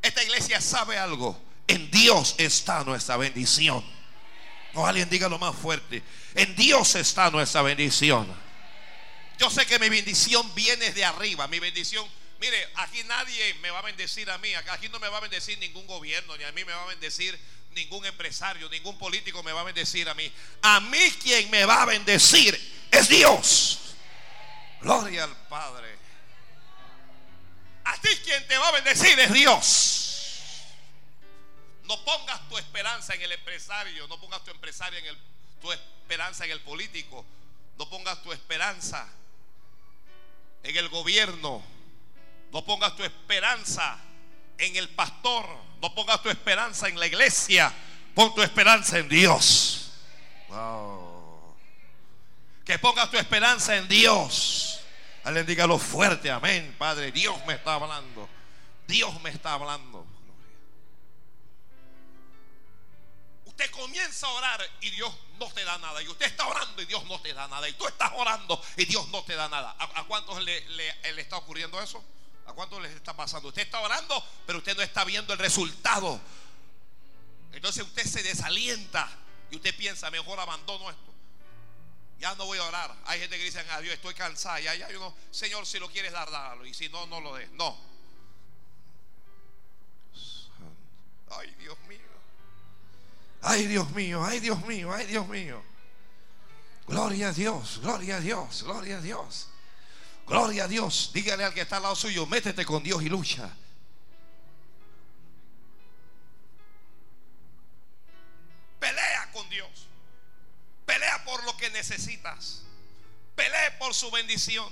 Esta 0.00 0.22
iglesia 0.22 0.58
sabe 0.62 0.96
algo. 0.96 1.38
En 1.66 1.90
Dios 1.90 2.34
está 2.38 2.82
nuestra 2.82 3.18
bendición. 3.18 3.84
O 4.72 4.86
alguien 4.86 5.10
diga 5.10 5.28
lo 5.28 5.38
más 5.38 5.54
fuerte. 5.54 6.02
En 6.34 6.56
Dios 6.56 6.94
está 6.94 7.30
nuestra 7.30 7.60
bendición. 7.60 8.45
Yo 9.38 9.50
sé 9.50 9.66
que 9.66 9.78
mi 9.78 9.88
bendición 9.88 10.54
viene 10.54 10.92
de 10.92 11.04
arriba. 11.04 11.46
Mi 11.48 11.58
bendición, 11.58 12.08
mire, 12.40 12.68
aquí 12.76 13.04
nadie 13.04 13.54
me 13.54 13.70
va 13.70 13.80
a 13.80 13.82
bendecir 13.82 14.30
a 14.30 14.38
mí. 14.38 14.54
Aquí 14.54 14.88
no 14.88 14.98
me 14.98 15.08
va 15.08 15.18
a 15.18 15.20
bendecir 15.20 15.58
ningún 15.58 15.86
gobierno, 15.86 16.36
ni 16.36 16.44
a 16.44 16.52
mí 16.52 16.64
me 16.64 16.72
va 16.72 16.82
a 16.84 16.86
bendecir 16.86 17.38
ningún 17.72 18.06
empresario, 18.06 18.68
ningún 18.70 18.96
político 18.98 19.42
me 19.42 19.52
va 19.52 19.60
a 19.60 19.64
bendecir 19.64 20.08
a 20.08 20.14
mí. 20.14 20.32
A 20.62 20.80
mí 20.80 21.10
quien 21.22 21.50
me 21.50 21.64
va 21.66 21.82
a 21.82 21.84
bendecir 21.84 22.58
es 22.90 23.08
Dios. 23.08 23.94
Gloria 24.80 25.24
al 25.24 25.36
Padre. 25.48 25.96
A 27.84 28.00
ti 28.00 28.08
quien 28.24 28.48
te 28.48 28.56
va 28.56 28.68
a 28.68 28.72
bendecir 28.72 29.18
es 29.20 29.32
Dios. 29.32 30.02
No 31.84 32.02
pongas 32.04 32.48
tu 32.48 32.58
esperanza 32.58 33.14
en 33.14 33.22
el 33.22 33.32
empresario, 33.32 34.08
no 34.08 34.18
pongas 34.18 34.42
tu 34.42 34.50
empresaria 34.50 34.98
en 34.98 35.06
el, 35.06 35.18
tu 35.60 35.70
esperanza 35.70 36.44
en 36.46 36.50
el 36.50 36.60
político, 36.62 37.24
no 37.78 37.88
pongas 37.88 38.20
tu 38.22 38.32
esperanza 38.32 39.08
en 40.66 40.76
el 40.76 40.88
gobierno, 40.88 41.62
no 42.52 42.64
pongas 42.64 42.96
tu 42.96 43.04
esperanza 43.04 43.98
en 44.58 44.74
el 44.76 44.88
pastor, 44.88 45.46
no 45.80 45.94
pongas 45.94 46.22
tu 46.22 46.28
esperanza 46.28 46.88
en 46.88 46.98
la 46.98 47.06
iglesia, 47.06 47.72
pon 48.14 48.34
tu 48.34 48.42
esperanza 48.42 48.98
en 48.98 49.08
Dios. 49.08 49.92
Que 52.64 52.78
pongas 52.80 53.10
tu 53.10 53.16
esperanza 53.16 53.76
en 53.76 53.86
Dios. 53.86 54.80
Alguien 55.22 55.46
dígalo 55.46 55.78
fuerte, 55.78 56.30
amén, 56.30 56.74
Padre. 56.78 57.12
Dios 57.12 57.36
me 57.46 57.54
está 57.54 57.74
hablando. 57.74 58.28
Dios 58.88 59.20
me 59.22 59.30
está 59.30 59.52
hablando. 59.52 60.04
Usted 63.58 63.70
comienza 63.70 64.26
a 64.26 64.32
orar 64.32 64.70
y 64.82 64.90
Dios 64.90 65.10
no 65.38 65.50
te 65.50 65.64
da 65.64 65.78
nada. 65.78 66.02
Y 66.02 66.08
usted 66.08 66.26
está 66.26 66.46
orando 66.46 66.82
y 66.82 66.84
Dios 66.84 67.02
no 67.06 67.18
te 67.22 67.32
da 67.32 67.48
nada. 67.48 67.66
Y 67.66 67.72
tú 67.72 67.86
estás 67.86 68.12
orando 68.14 68.62
y 68.76 68.84
Dios 68.84 69.08
no 69.08 69.24
te 69.24 69.34
da 69.34 69.48
nada. 69.48 69.74
¿A, 69.78 70.04
cuántos 70.04 70.42
le, 70.42 70.60
le, 70.68 71.20
está 71.22 71.38
ocurriendo 71.38 71.80
eso? 71.80 72.04
¿A 72.44 72.52
cuántos 72.52 72.82
les 72.82 72.92
está 72.92 73.16
pasando? 73.16 73.48
Usted 73.48 73.62
está 73.62 73.80
orando, 73.80 74.22
pero 74.44 74.58
usted 74.58 74.76
no 74.76 74.82
está 74.82 75.04
viendo 75.04 75.32
el 75.32 75.38
resultado. 75.38 76.20
Entonces 77.50 77.82
usted 77.82 78.04
se 78.04 78.22
desalienta 78.22 79.08
y 79.50 79.56
usted 79.56 79.74
piensa, 79.74 80.10
mejor 80.10 80.38
abandono 80.38 80.90
esto. 80.90 81.14
Ya 82.18 82.34
no 82.34 82.44
voy 82.44 82.58
a 82.58 82.64
orar. 82.64 82.94
Hay 83.06 83.20
gente 83.20 83.38
que 83.38 83.44
dice, 83.44 83.60
adiós, 83.70 83.94
estoy 83.94 84.12
cansada. 84.12 84.60
Ya, 84.60 84.74
ya, 84.74 84.86
uno, 84.98 85.14
Señor, 85.30 85.64
si 85.66 85.78
lo 85.78 85.90
quieres 85.90 86.12
dar, 86.12 86.30
dalo. 86.30 86.66
Y 86.66 86.74
si 86.74 86.90
no, 86.90 87.06
no 87.06 87.22
lo 87.22 87.34
des. 87.36 87.50
No. 87.52 87.74
Ay, 91.30 91.54
Dios 91.58 91.78
mío. 91.88 92.15
Ay, 93.42 93.66
Dios 93.66 93.90
mío, 93.90 94.24
ay, 94.24 94.40
Dios 94.40 94.64
mío, 94.66 94.92
ay, 94.92 95.06
Dios 95.06 95.26
mío. 95.28 95.62
Gloria 96.86 97.28
a 97.28 97.32
Dios, 97.32 97.80
gloria 97.82 98.16
a 98.16 98.20
Dios, 98.20 98.62
gloria 98.62 98.98
a 98.98 99.00
Dios. 99.00 99.48
Gloria 100.26 100.64
a 100.64 100.68
Dios. 100.68 101.10
Dígale 101.12 101.44
al 101.44 101.54
que 101.54 101.60
está 101.60 101.76
al 101.76 101.84
lado 101.84 101.96
suyo, 101.96 102.26
métete 102.26 102.64
con 102.64 102.82
Dios 102.82 103.02
y 103.02 103.08
lucha. 103.08 103.48
Pelea 108.80 109.30
con 109.32 109.48
Dios. 109.48 109.88
Pelea 110.84 111.24
por 111.24 111.44
lo 111.44 111.56
que 111.56 111.70
necesitas. 111.70 112.62
Pelee 113.34 113.72
por 113.78 113.94
su 113.94 114.10
bendición. 114.10 114.68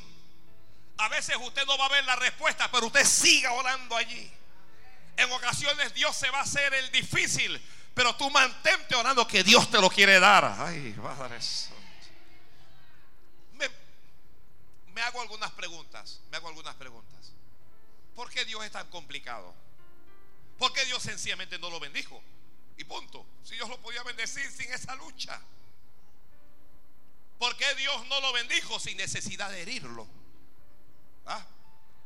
A 0.99 1.09
veces 1.09 1.37
usted 1.41 1.65
no 1.67 1.77
va 1.79 1.87
a 1.87 1.91
ver 1.91 2.05
la 2.05 2.17
respuesta, 2.17 2.71
pero 2.71 2.87
usted 2.87 3.05
siga 3.05 3.53
orando 3.53 3.97
allí. 3.97 4.31
En 5.17 5.31
ocasiones 5.31 5.95
Dios 5.95 6.17
se 6.17 6.31
va 6.31 6.39
a 6.39 6.43
hacer 6.43 6.75
el 6.75 6.91
difícil, 6.91 7.61
pero 7.95 8.15
tú 8.17 8.29
mantente 8.31 8.95
orando 8.97 9.27
que 9.27 9.45
Dios 9.45 9.71
te 9.71 9.81
lo 9.81 9.89
quiere 9.89 10.19
dar. 10.19 10.45
Ay, 10.59 10.93
Padre 11.01 11.39
me, 13.53 13.71
me 14.93 15.01
hago 15.01 15.23
algunas 15.23 15.53
preguntas. 15.53 16.21
Me 16.31 16.37
hago 16.37 16.49
algunas 16.49 16.75
preguntas. 16.75 17.33
¿Por 18.17 18.31
qué 18.31 18.45
Dios 18.45 18.65
es 18.65 18.73
tan 18.73 18.89
complicado? 18.91 19.55
¿Por 20.59 20.73
qué 20.73 20.85
Dios 20.87 21.03
sencillamente 21.03 21.59
no 21.59 21.71
lo 21.71 21.79
bendijo? 21.79 22.21
Y 22.77 22.85
punto. 22.85 23.25
Si 23.45 23.55
Dios 23.55 23.69
lo 23.69 23.81
podía 23.81 24.03
bendecir 24.03 24.51
sin 24.51 24.73
esa 24.73 24.95
lucha. 24.97 25.41
¿Por 27.39 27.57
qué 27.57 27.75
Dios 27.77 28.07
no 28.07 28.21
lo 28.21 28.33
bendijo 28.33 28.81
sin 28.81 28.97
necesidad 28.97 29.51
de 29.51 29.63
herirlo? 29.63 30.07
¿Ah? 31.27 31.47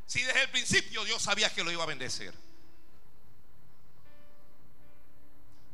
Si 0.06 0.22
desde 0.22 0.42
el 0.42 0.50
principio 0.50 1.04
Dios 1.04 1.22
sabía 1.22 1.52
que 1.52 1.64
lo 1.64 1.70
iba 1.70 1.84
a 1.84 1.86
bendecir. 1.86 2.34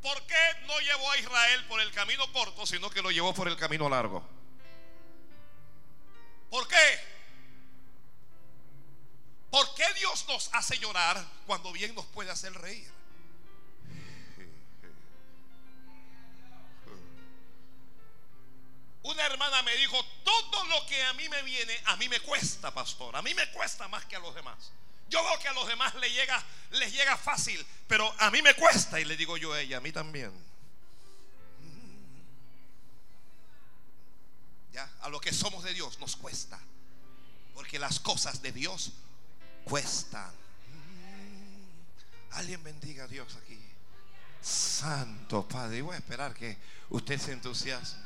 ¿Por 0.04 0.22
qué 0.26 0.36
no 0.66 0.78
llevó 0.80 1.10
a 1.12 1.16
Israel 1.16 1.64
por 1.64 1.80
el 1.80 1.90
camino 1.90 2.30
corto, 2.30 2.66
sino 2.66 2.90
que 2.90 3.00
lo 3.00 3.10
llevó 3.10 3.32
por 3.32 3.48
el 3.48 3.56
camino 3.56 3.88
largo? 3.88 4.22
¿Por 6.50 6.68
qué? 6.68 7.00
¿Por 9.50 9.74
qué 9.74 9.86
Dios 9.94 10.26
nos 10.28 10.50
hace 10.52 10.78
llorar 10.78 11.26
cuando 11.46 11.72
bien 11.72 11.94
nos 11.94 12.04
puede 12.04 12.30
hacer 12.30 12.52
reír? 12.52 12.92
Una 19.04 19.24
hermana 19.24 19.62
me 19.62 19.74
dijo, 19.76 20.04
todo 20.22 20.64
lo 20.64 20.84
que 20.84 21.02
a 21.02 21.14
mí 21.14 21.30
me 21.30 21.42
viene, 21.44 21.80
a 21.86 21.96
mí 21.96 22.10
me 22.10 22.20
cuesta, 22.20 22.74
pastor. 22.74 23.16
A 23.16 23.22
mí 23.22 23.32
me 23.32 23.50
cuesta 23.52 23.88
más 23.88 24.04
que 24.04 24.16
a 24.16 24.18
los 24.18 24.34
demás. 24.34 24.70
Yo 25.14 25.22
veo 25.22 25.38
que 25.38 25.46
a 25.46 25.52
los 25.52 25.68
demás 25.68 25.94
les 25.94 26.12
llega, 26.12 26.42
les 26.72 26.92
llega 26.92 27.16
fácil, 27.16 27.64
pero 27.86 28.12
a 28.18 28.32
mí 28.32 28.42
me 28.42 28.52
cuesta. 28.54 28.98
Y 28.98 29.04
le 29.04 29.16
digo 29.16 29.36
yo 29.36 29.52
a 29.52 29.60
ella, 29.60 29.76
a 29.76 29.80
mí 29.80 29.92
también. 29.92 30.32
Ya, 34.72 34.90
a 35.02 35.08
lo 35.08 35.20
que 35.20 35.32
somos 35.32 35.62
de 35.62 35.72
Dios 35.72 36.00
nos 36.00 36.16
cuesta. 36.16 36.58
Porque 37.54 37.78
las 37.78 38.00
cosas 38.00 38.42
de 38.42 38.50
Dios 38.50 38.90
cuestan. 39.62 40.32
Alguien 42.32 42.64
bendiga 42.64 43.04
a 43.04 43.06
Dios 43.06 43.36
aquí. 43.36 43.60
Santo 44.42 45.46
Padre. 45.46 45.78
Y 45.78 45.80
voy 45.82 45.94
a 45.94 45.98
esperar 45.98 46.34
que 46.34 46.58
usted 46.90 47.20
se 47.20 47.30
entusiasme. 47.30 48.02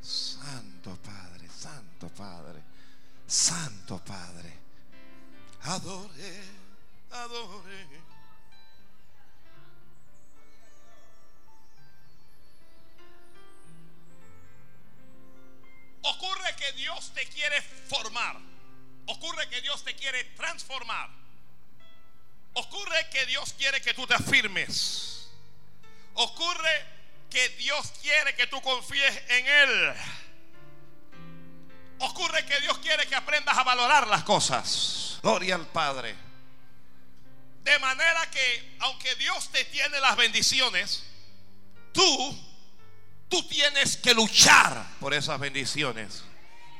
Santo 0.00 0.96
Padre, 1.02 1.50
Santo 1.50 2.08
Padre, 2.08 2.62
Santo 3.26 3.98
Padre. 4.04 4.52
Adore, 5.62 6.44
adore. 7.10 8.04
Ocurre 16.02 16.56
que 16.56 16.72
Dios 16.72 17.12
te 17.14 17.26
quiere 17.28 17.62
formar. 17.62 18.36
Ocurre 19.06 19.48
que 19.48 19.60
Dios 19.62 19.82
te 19.82 19.94
quiere 19.94 20.24
transformar. 20.36 21.10
Ocurre 22.54 23.08
que 23.10 23.26
Dios 23.26 23.54
quiere 23.54 23.80
que 23.80 23.94
tú 23.94 24.06
te 24.06 24.14
afirmes. 24.14 25.28
Ocurre 26.14 26.86
que 27.30 27.48
Dios 27.50 27.92
quiere 28.00 28.34
que 28.36 28.46
tú 28.46 28.60
confíes 28.60 29.22
en 29.28 29.46
Él. 29.46 29.94
Ocurre 31.98 32.44
que 32.44 32.60
Dios 32.60 32.78
quiere 32.78 33.06
que 33.06 33.14
aprendas 33.14 33.56
a 33.56 33.62
valorar 33.62 34.06
las 34.08 34.24
cosas. 34.24 35.18
Gloria 35.22 35.54
al 35.54 35.66
Padre. 35.66 36.14
De 37.62 37.78
manera 37.78 38.30
que 38.30 38.76
aunque 38.80 39.14
Dios 39.14 39.48
te 39.50 39.64
tiene 39.66 39.98
las 40.00 40.16
bendiciones, 40.16 41.04
tú, 41.92 42.38
tú 43.28 43.42
tienes 43.48 43.96
que 43.96 44.12
luchar 44.12 44.86
por 45.00 45.14
esas 45.14 45.40
bendiciones. 45.40 46.24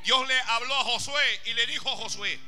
Dios 0.05 0.29
le 0.29 0.38
habló 0.40 0.74
a 0.74 0.85
Josué 0.85 1.40
y 1.46 1.55
le 1.55 1.66
dijo 1.66 1.90
a 1.90 1.96
Josué, 1.96 2.38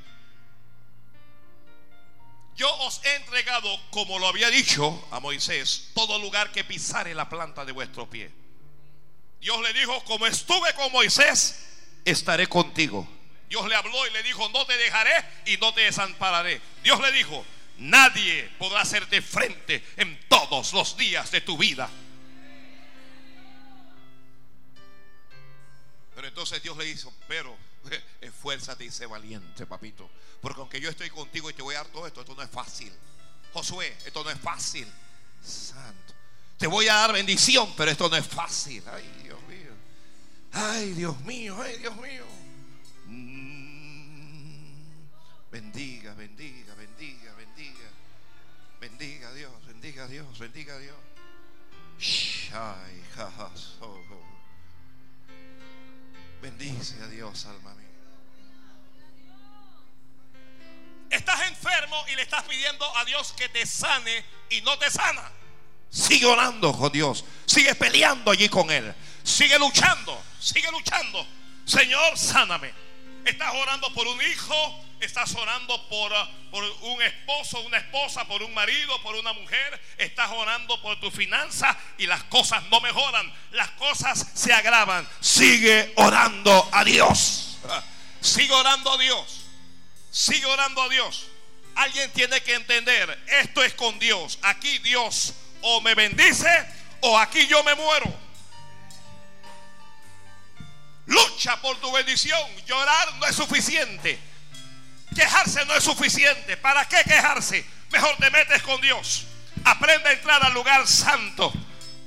yo 2.57 2.75
os 2.77 3.03
he 3.05 3.15
entregado, 3.17 3.69
como 3.91 4.19
lo 4.19 4.29
había 4.29 4.49
dicho 4.49 5.07
a 5.11 5.21
Moisés, 5.21 5.91
todo 5.95 6.19
lugar 6.19 6.53
que 6.53 6.65
pisare 6.65 7.15
la 7.15 7.29
planta 7.29 7.65
de 7.65 7.73
vuestro 7.73 8.09
pie. 8.09 8.31
Dios 9.41 9.61
le 9.61 9.75
dijo, 9.75 10.03
como 10.05 10.27
estuve 10.27 10.73
con 10.75 10.91
Moisés, 10.91 11.76
estaré 12.07 12.47
contigo. 12.47 13.07
Dios 13.49 13.69
le 13.69 13.75
habló 13.75 14.07
y 14.07 14.11
le 14.11 14.23
dijo, 14.23 14.49
no 14.49 14.65
te 14.65 14.77
dejaré 14.77 15.13
y 15.45 15.57
no 15.59 15.75
te 15.75 15.83
desampararé. 15.83 16.61
Dios 16.83 17.01
le 17.01 17.13
dijo, 17.13 17.45
nadie 17.79 18.51
podrá 18.59 18.81
hacerte 18.81 19.21
frente 19.21 19.85
en 19.97 20.19
todos 20.29 20.73
los 20.73 20.97
días 20.97 21.31
de 21.31 21.41
tu 21.43 21.59
vida. 21.59 21.91
Pero 26.15 26.29
entonces 26.29 26.63
Dios 26.63 26.77
le 26.77 26.89
hizo, 26.89 27.13
pero 27.29 27.57
esfuérzate 28.21 28.85
y 28.85 28.91
sé 28.91 29.07
valiente, 29.07 29.67
papito. 29.67 30.09
Porque 30.41 30.61
aunque 30.61 30.81
yo 30.81 30.89
estoy 30.89 31.11
contigo 31.11 31.51
y 31.51 31.55
te 31.55 31.63
voy 31.63 31.75
a 31.75 31.79
dar 31.79 31.89
todo 31.89 32.07
esto, 32.07 32.21
esto 32.21 32.35
no 32.35 32.43
es 32.43 32.51
fácil. 32.51 32.93
Josué, 33.53 33.97
esto 34.05 34.25
no 34.25 34.31
es 34.31 34.39
fácil. 34.41 34.91
Santo. 35.43 36.15
Te 36.57 36.67
voy 36.67 36.89
a 36.89 36.95
dar 36.95 37.13
bendición, 37.13 37.73
pero 37.77 37.91
esto 37.91 38.09
no 38.09 38.17
es 38.17 38.27
fácil. 38.27 38.83
Ay, 38.91 39.05
Dios. 39.23 39.39
Ay, 40.59 40.95
Dios 40.95 41.21
mío, 41.21 41.55
ay, 41.61 41.77
Dios 41.77 41.95
mío. 41.97 42.25
Mm. 43.07 44.97
bendiga, 45.51 46.15
bendiga, 46.15 46.75
bendiga, 46.75 47.35
bendiga. 47.35 47.91
Bendiga 48.81 49.29
a 49.29 49.33
Dios, 49.35 49.53
bendiga 49.67 50.05
a 50.05 50.07
Dios, 50.09 50.39
bendiga 50.39 50.75
a 50.75 50.79
Dios. 50.79 50.97
Ay, 52.55 53.03
Bendice 56.41 57.03
a 57.03 57.09
Dios, 57.09 57.45
alma 57.47 57.75
mía. 57.75 57.87
Estás 61.11 61.49
enfermo 61.49 61.97
y 62.11 62.17
le 62.17 62.23
estás 62.23 62.45
pidiendo 62.45 62.97
a 62.97 63.05
Dios 63.05 63.35
que 63.37 63.51
te 63.51 63.67
sane 63.67 64.25
y 64.49 64.63
no 64.63 64.79
te 64.79 64.91
sana. 64.91 65.31
Sigue 65.91 66.25
orando 66.27 66.73
con 66.73 66.91
Dios. 66.93 67.25
Sigue 67.45 67.75
peleando 67.75 68.31
allí 68.31 68.49
con 68.49 68.71
Él. 68.71 68.95
Sigue 69.23 69.59
luchando, 69.59 70.23
sigue 70.47 70.71
luchando. 70.71 71.27
Señor, 71.65 72.17
sáname. 72.17 72.73
Estás 73.25 73.53
orando 73.55 73.93
por 73.93 74.07
un 74.07 74.23
hijo, 74.23 74.85
estás 75.01 75.35
orando 75.35 75.89
por, 75.89 76.13
uh, 76.13 76.51
por, 76.51 76.63
un 76.83 77.03
esposo, 77.03 77.61
una 77.63 77.79
esposa, 77.79 78.25
por 78.29 78.41
un 78.41 78.55
marido, 78.55 79.03
por 79.03 79.17
una 79.17 79.33
mujer, 79.33 79.81
estás 79.99 80.31
orando 80.31 80.81
por 80.81 81.01
tu 81.01 81.11
finanza 81.11 81.77
y 81.99 82.07
las 82.07 82.23
cosas 82.25 82.63
no 82.71 82.81
mejoran, 82.81 83.33
las 83.51 83.71
cosas 83.73 84.25
se 84.35 84.53
agravan. 84.53 85.09
Sigue 85.21 85.93
orando 85.97 86.69
a 86.71 86.85
Dios. 86.85 87.59
Sigue 88.21 88.53
orando 88.53 88.93
a 88.93 88.99
Dios. 88.99 89.41
Sigue 90.13 90.47
orando 90.47 90.83
a 90.83 90.89
Dios. 90.89 91.27
Alguien 91.75 92.11
tiene 92.13 92.41
que 92.43 92.55
entender, 92.55 93.25
esto 93.43 93.65
es 93.65 93.75
con 93.75 93.99
Dios. 93.99 94.39
Aquí 94.43 94.79
Dios 94.79 95.35
o 95.63 95.81
me 95.81 95.97
bendice 95.97 96.49
o 97.01 97.19
aquí 97.19 97.49
yo 97.49 97.65
me 97.65 97.75
muero. 97.75 98.26
Lucha 101.07 101.57
por 101.61 101.81
tu 101.81 101.91
bendición. 101.93 102.41
Llorar 102.67 103.15
no 103.15 103.27
es 103.27 103.37
suficiente. 103.37 104.19
Quejarse 105.15 105.65
no 105.65 105.75
es 105.75 105.85
suficiente. 105.85 106.57
¿Para 106.57 106.87
qué 106.87 107.03
quejarse? 107.05 107.65
Mejor 107.91 108.17
te 108.19 108.31
metes 108.31 108.63
con 108.63 108.81
Dios. 108.81 109.27
Aprende 109.65 110.09
a 110.09 110.13
entrar 110.13 110.45
al 110.45 110.53
lugar 110.53 110.87
santo. 110.87 111.53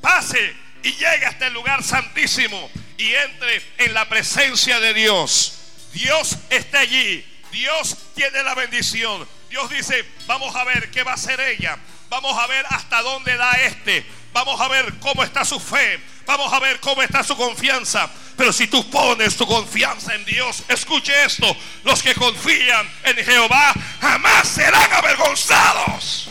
Pase 0.02 0.56
y 0.84 0.92
llegue 0.92 1.26
hasta 1.26 1.48
el 1.48 1.54
lugar 1.54 1.84
santísimo 1.84 2.70
y 2.98 3.14
entre 3.14 3.64
en 3.78 3.94
la 3.94 4.08
presencia 4.08 4.80
de 4.80 4.94
Dios. 4.94 5.54
Dios 5.94 6.38
está 6.50 6.80
allí. 6.80 7.26
Dios 7.52 7.98
tiene 8.16 8.44
la 8.44 8.54
bendición. 8.54 9.28
Dios 9.50 9.70
dice, 9.70 10.06
vamos 10.28 10.56
a 10.56 10.64
ver 10.64 10.92
qué 10.92 11.04
va 11.04 11.12
a 11.12 11.16
hacer 11.16 11.40
ella. 11.40 11.78
Vamos 12.10 12.38
a 12.38 12.48
ver 12.48 12.66
hasta 12.70 13.02
dónde 13.02 13.38
da 13.38 13.52
este. 13.54 14.06
Vamos 14.34 14.60
a 14.60 14.68
ver 14.68 15.00
cómo 15.00 15.24
está 15.24 15.46
su 15.46 15.60
fe. 15.60 16.00
Vamos 16.26 16.52
a 16.52 16.60
ver 16.60 16.80
cómo 16.80 17.02
está 17.02 17.24
su 17.24 17.36
confianza. 17.36 18.10
Pero 18.36 18.52
si 18.52 18.68
tú 18.68 18.90
pones 18.90 19.36
tu 19.36 19.46
confianza 19.46 20.16
en 20.16 20.26
Dios, 20.26 20.64
escuche 20.68 21.14
esto. 21.24 21.56
Los 21.84 22.02
que 22.02 22.16
confían 22.16 22.90
en 23.04 23.18
Jehová 23.18 23.74
jamás 24.02 24.48
serán 24.48 24.92
avergonzados. 24.94 26.30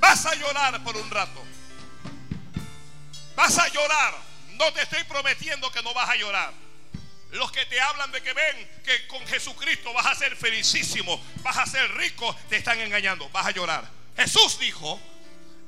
Vas 0.00 0.24
a 0.24 0.34
llorar 0.34 0.82
por 0.84 0.96
un 0.96 1.10
rato. 1.10 1.44
Vas 3.36 3.58
a 3.58 3.68
llorar. 3.68 4.14
No 4.54 4.72
te 4.72 4.82
estoy 4.82 5.04
prometiendo 5.04 5.70
que 5.70 5.82
no 5.82 5.92
vas 5.92 6.08
a 6.08 6.16
llorar. 6.16 6.67
Los 7.32 7.52
que 7.52 7.66
te 7.66 7.80
hablan 7.80 8.10
de 8.10 8.22
que 8.22 8.32
ven 8.32 8.80
que 8.84 9.06
con 9.06 9.24
Jesucristo 9.26 9.92
vas 9.92 10.06
a 10.06 10.14
ser 10.14 10.34
felicísimo, 10.34 11.22
vas 11.42 11.58
a 11.58 11.66
ser 11.66 11.90
rico, 11.94 12.34
te 12.48 12.56
están 12.56 12.80
engañando, 12.80 13.28
vas 13.30 13.46
a 13.46 13.50
llorar. 13.50 13.88
Jesús 14.16 14.58
dijo, 14.58 14.98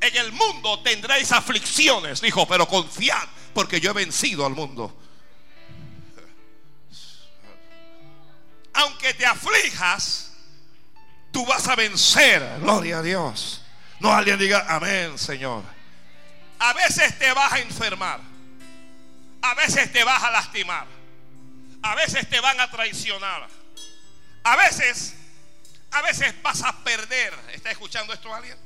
en 0.00 0.16
el 0.16 0.32
mundo 0.32 0.80
tendréis 0.80 1.30
aflicciones, 1.32 2.20
dijo, 2.20 2.48
pero 2.48 2.66
confiad 2.66 3.28
porque 3.52 3.80
yo 3.80 3.90
he 3.90 3.94
vencido 3.94 4.46
al 4.46 4.52
mundo. 4.52 4.96
Aunque 8.72 9.12
te 9.14 9.26
aflijas, 9.26 10.32
tú 11.30 11.44
vas 11.44 11.66
a 11.68 11.76
vencer. 11.76 12.58
Gloria 12.60 12.98
a 12.98 13.02
Dios. 13.02 13.62
No 13.98 14.12
alguien 14.12 14.38
diga, 14.38 14.64
amén, 14.68 15.18
Señor. 15.18 15.62
A 16.58 16.72
veces 16.72 17.18
te 17.18 17.32
vas 17.32 17.52
a 17.52 17.58
enfermar. 17.58 18.20
A 19.42 19.54
veces 19.54 19.92
te 19.92 20.04
vas 20.04 20.22
a 20.22 20.30
lastimar. 20.30 20.99
A 21.82 21.94
veces 21.94 22.28
te 22.28 22.40
van 22.40 22.60
a 22.60 22.70
traicionar. 22.70 23.48
A 24.44 24.56
veces, 24.56 25.14
a 25.90 26.02
veces 26.02 26.34
vas 26.42 26.62
a 26.62 26.84
perder. 26.84 27.32
¿Está 27.52 27.70
escuchando 27.70 28.12
esto 28.12 28.34
alguien? 28.34 28.58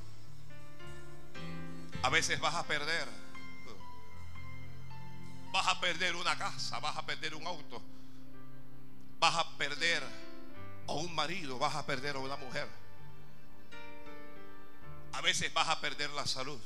A 2.02 2.08
veces 2.08 2.38
vas 2.40 2.54
a 2.54 2.64
perder. 2.64 3.08
Vas 5.52 5.66
a 5.68 5.80
perder 5.80 6.16
una 6.16 6.36
casa, 6.36 6.78
vas 6.80 6.96
a 6.96 7.06
perder 7.06 7.34
un 7.34 7.46
auto. 7.46 7.80
Vas 9.20 9.36
a 9.36 9.56
perder 9.56 10.02
a 10.88 10.92
un 10.92 11.14
marido, 11.14 11.58
vas 11.58 11.74
a 11.76 11.86
perder 11.86 12.16
a 12.16 12.18
una 12.18 12.36
mujer. 12.36 12.68
A 15.12 15.20
veces 15.20 15.52
vas 15.54 15.68
a 15.68 15.80
perder 15.80 16.10
la 16.10 16.26
salud. 16.26 16.60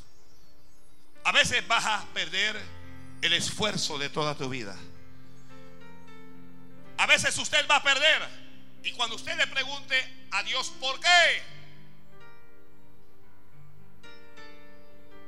A 1.24 1.32
veces 1.32 1.66
vas 1.68 1.84
a 1.84 2.06
perder 2.14 2.58
el 3.20 3.32
esfuerzo 3.34 3.98
de 3.98 4.08
toda 4.08 4.34
tu 4.34 4.48
vida. 4.48 4.74
A 6.98 7.06
veces 7.06 7.36
usted 7.38 7.66
va 7.68 7.76
a 7.76 7.82
perder. 7.82 8.28
Y 8.82 8.92
cuando 8.92 9.16
usted 9.16 9.36
le 9.36 9.46
pregunte 9.46 10.26
a 10.32 10.42
Dios 10.42 10.72
por 10.80 11.00
qué. 11.00 11.42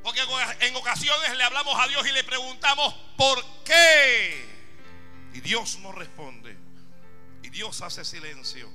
Porque 0.02 0.20
en 0.61 0.76
ocasiones 0.76 1.37
le 1.37 1.44
hablamos 1.44 1.74
a 1.78 1.87
Dios 1.88 2.06
y 2.06 2.12
le 2.12 2.24
preguntamos 2.24 2.94
por 3.16 3.44
qué. 3.64 4.44
Y 5.35 5.40
Dios 5.40 5.78
no 5.78 5.92
responde. 5.92 6.56
Y 7.42 7.50
Dios 7.50 7.80
hace 7.83 8.04
silencio. 8.04 8.68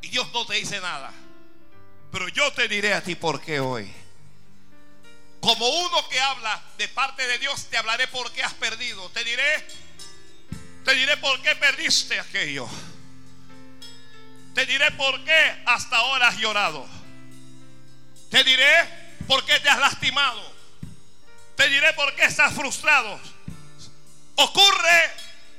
Y 0.00 0.08
Dios 0.08 0.32
no 0.32 0.46
te 0.46 0.54
dice 0.54 0.80
nada. 0.80 1.12
Pero 2.10 2.28
yo 2.28 2.52
te 2.52 2.68
diré 2.68 2.94
a 2.94 3.02
ti 3.02 3.14
por 3.16 3.40
qué 3.40 3.60
hoy. 3.60 4.03
Como 5.44 5.68
uno 5.68 6.08
que 6.08 6.18
habla 6.18 6.58
de 6.78 6.88
parte 6.88 7.26
de 7.26 7.38
Dios, 7.38 7.66
te 7.66 7.76
hablaré 7.76 8.08
por 8.08 8.32
qué 8.32 8.42
has 8.42 8.54
perdido. 8.54 9.10
Te 9.10 9.22
diré, 9.24 9.68
te 10.86 10.94
diré 10.94 11.18
por 11.18 11.38
qué 11.42 11.54
perdiste 11.54 12.18
aquello. 12.18 12.66
Te 14.54 14.64
diré 14.64 14.90
por 14.92 15.22
qué 15.22 15.62
hasta 15.66 15.98
ahora 15.98 16.28
has 16.28 16.38
llorado. 16.38 16.88
Te 18.30 18.42
diré 18.42 18.72
por 19.28 19.44
qué 19.44 19.60
te 19.60 19.68
has 19.68 19.78
lastimado. 19.80 20.40
Te 21.56 21.68
diré 21.68 21.92
por 21.92 22.14
qué 22.14 22.24
estás 22.24 22.54
frustrado. 22.54 23.20
Ocurre 24.36 25.10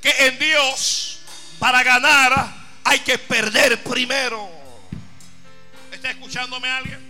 que 0.02 0.26
en 0.26 0.36
Dios, 0.40 1.20
para 1.60 1.84
ganar, 1.84 2.56
hay 2.82 2.98
que 2.98 3.18
perder 3.18 3.84
primero. 3.84 4.50
¿Está 5.92 6.10
escuchándome 6.10 6.68
alguien? 6.68 7.05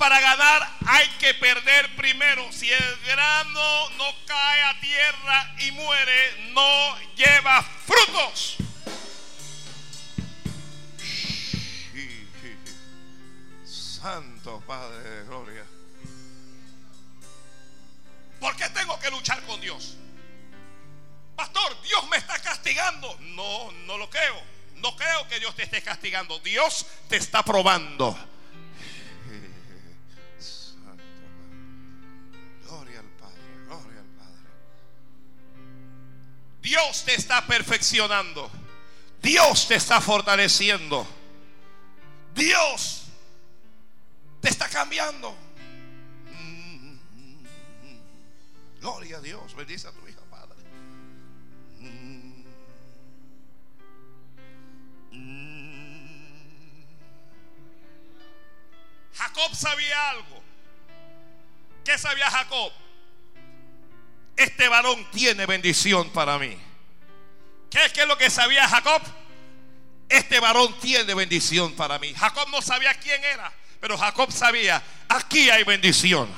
Para 0.00 0.18
ganar 0.18 0.66
hay 0.86 1.06
que 1.18 1.34
perder 1.34 1.94
primero. 1.94 2.50
Si 2.52 2.72
el 2.72 2.96
grano 3.04 3.90
no 3.98 4.06
cae 4.24 4.62
a 4.62 4.80
tierra 4.80 5.54
y 5.58 5.72
muere, 5.72 6.52
no 6.54 6.98
lleva 7.16 7.62
frutos. 7.62 8.56
Santo 13.66 14.62
Padre 14.66 15.02
de 15.02 15.24
Gloria. 15.24 15.66
¿Por 18.40 18.56
qué 18.56 18.70
tengo 18.70 18.98
que 18.98 19.10
luchar 19.10 19.42
con 19.42 19.60
Dios? 19.60 19.98
Pastor, 21.36 21.82
Dios 21.82 22.08
me 22.08 22.16
está 22.16 22.38
castigando. 22.38 23.18
No, 23.20 23.70
no 23.84 23.98
lo 23.98 24.08
creo. 24.08 24.40
No 24.76 24.96
creo 24.96 25.28
que 25.28 25.38
Dios 25.40 25.54
te 25.54 25.64
esté 25.64 25.82
castigando. 25.82 26.38
Dios 26.38 26.86
te 27.10 27.18
está 27.18 27.42
probando. 27.42 28.16
Dios 36.60 37.04
te 37.04 37.14
está 37.14 37.46
perfeccionando. 37.46 38.50
Dios 39.22 39.68
te 39.68 39.74
está 39.74 40.00
fortaleciendo. 40.00 41.06
Dios 42.34 43.04
te 44.40 44.48
está 44.48 44.68
cambiando. 44.68 45.34
Gloria 48.80 49.18
a 49.18 49.20
Dios. 49.20 49.54
Bendice 49.54 49.88
a 49.88 49.92
tu 49.92 50.08
hija, 50.08 50.20
Padre. 50.30 50.56
Jacob 59.14 59.54
sabía 59.54 60.10
algo. 60.10 60.42
¿Qué 61.84 61.98
sabía 61.98 62.30
Jacob? 62.30 62.72
Este 64.40 64.68
varón 64.68 65.06
tiene 65.12 65.44
bendición 65.44 66.08
para 66.10 66.38
mí. 66.38 66.56
¿Qué, 67.70 67.84
es 67.84 68.08
lo 68.08 68.16
que 68.16 68.30
sabía 68.30 68.66
Jacob? 68.66 69.02
Este 70.08 70.40
varón 70.40 70.74
tiene 70.80 71.12
bendición 71.14 71.74
para 71.74 71.98
mí. 71.98 72.14
Jacob 72.14 72.48
no 72.50 72.62
sabía 72.62 72.94
quién 72.94 73.22
era, 73.22 73.52
pero 73.80 73.98
Jacob 73.98 74.32
sabía, 74.32 74.82
aquí 75.08 75.50
hay 75.50 75.62
bendición. 75.64 76.28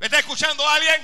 ¿Me 0.00 0.06
está 0.06 0.20
escuchando 0.20 0.66
alguien? 0.66 1.02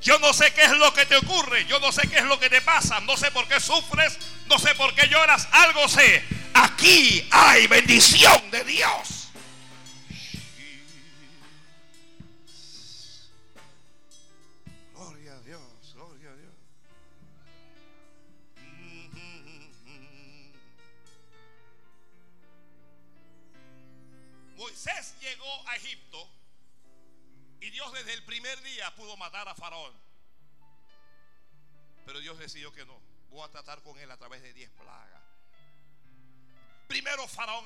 Yo 0.00 0.20
no 0.20 0.32
sé 0.32 0.52
qué 0.52 0.62
es 0.62 0.70
lo 0.70 0.94
que 0.94 1.04
te 1.04 1.16
ocurre, 1.16 1.66
yo 1.66 1.80
no 1.80 1.90
sé 1.90 2.08
qué 2.08 2.18
es 2.18 2.24
lo 2.24 2.38
que 2.38 2.48
te 2.48 2.60
pasa, 2.60 3.00
no 3.00 3.16
sé 3.16 3.32
por 3.32 3.48
qué 3.48 3.58
sufres, 3.58 4.16
no 4.46 4.56
sé 4.56 4.72
por 4.76 4.94
qué 4.94 5.08
lloras, 5.08 5.48
algo 5.50 5.88
sé. 5.88 6.22
Aquí 6.54 7.26
hay 7.32 7.66
bendición 7.66 8.50
de 8.52 8.62
Dios. 8.62 9.17
Moisés 24.78 25.18
llegó 25.20 25.68
a 25.68 25.74
Egipto 25.74 26.30
y 27.60 27.68
Dios 27.70 27.92
desde 27.94 28.14
el 28.14 28.24
primer 28.24 28.62
día 28.62 28.94
pudo 28.94 29.16
matar 29.16 29.48
a 29.48 29.54
Faraón. 29.56 29.92
Pero 32.06 32.20
Dios 32.20 32.38
decidió 32.38 32.72
que 32.72 32.86
no. 32.86 32.96
Voy 33.28 33.42
a 33.42 33.50
tratar 33.50 33.82
con 33.82 33.98
él 33.98 34.08
a 34.08 34.16
través 34.16 34.40
de 34.40 34.52
diez 34.52 34.70
plagas. 34.70 35.20
Primero 36.86 37.26
Faraón 37.26 37.64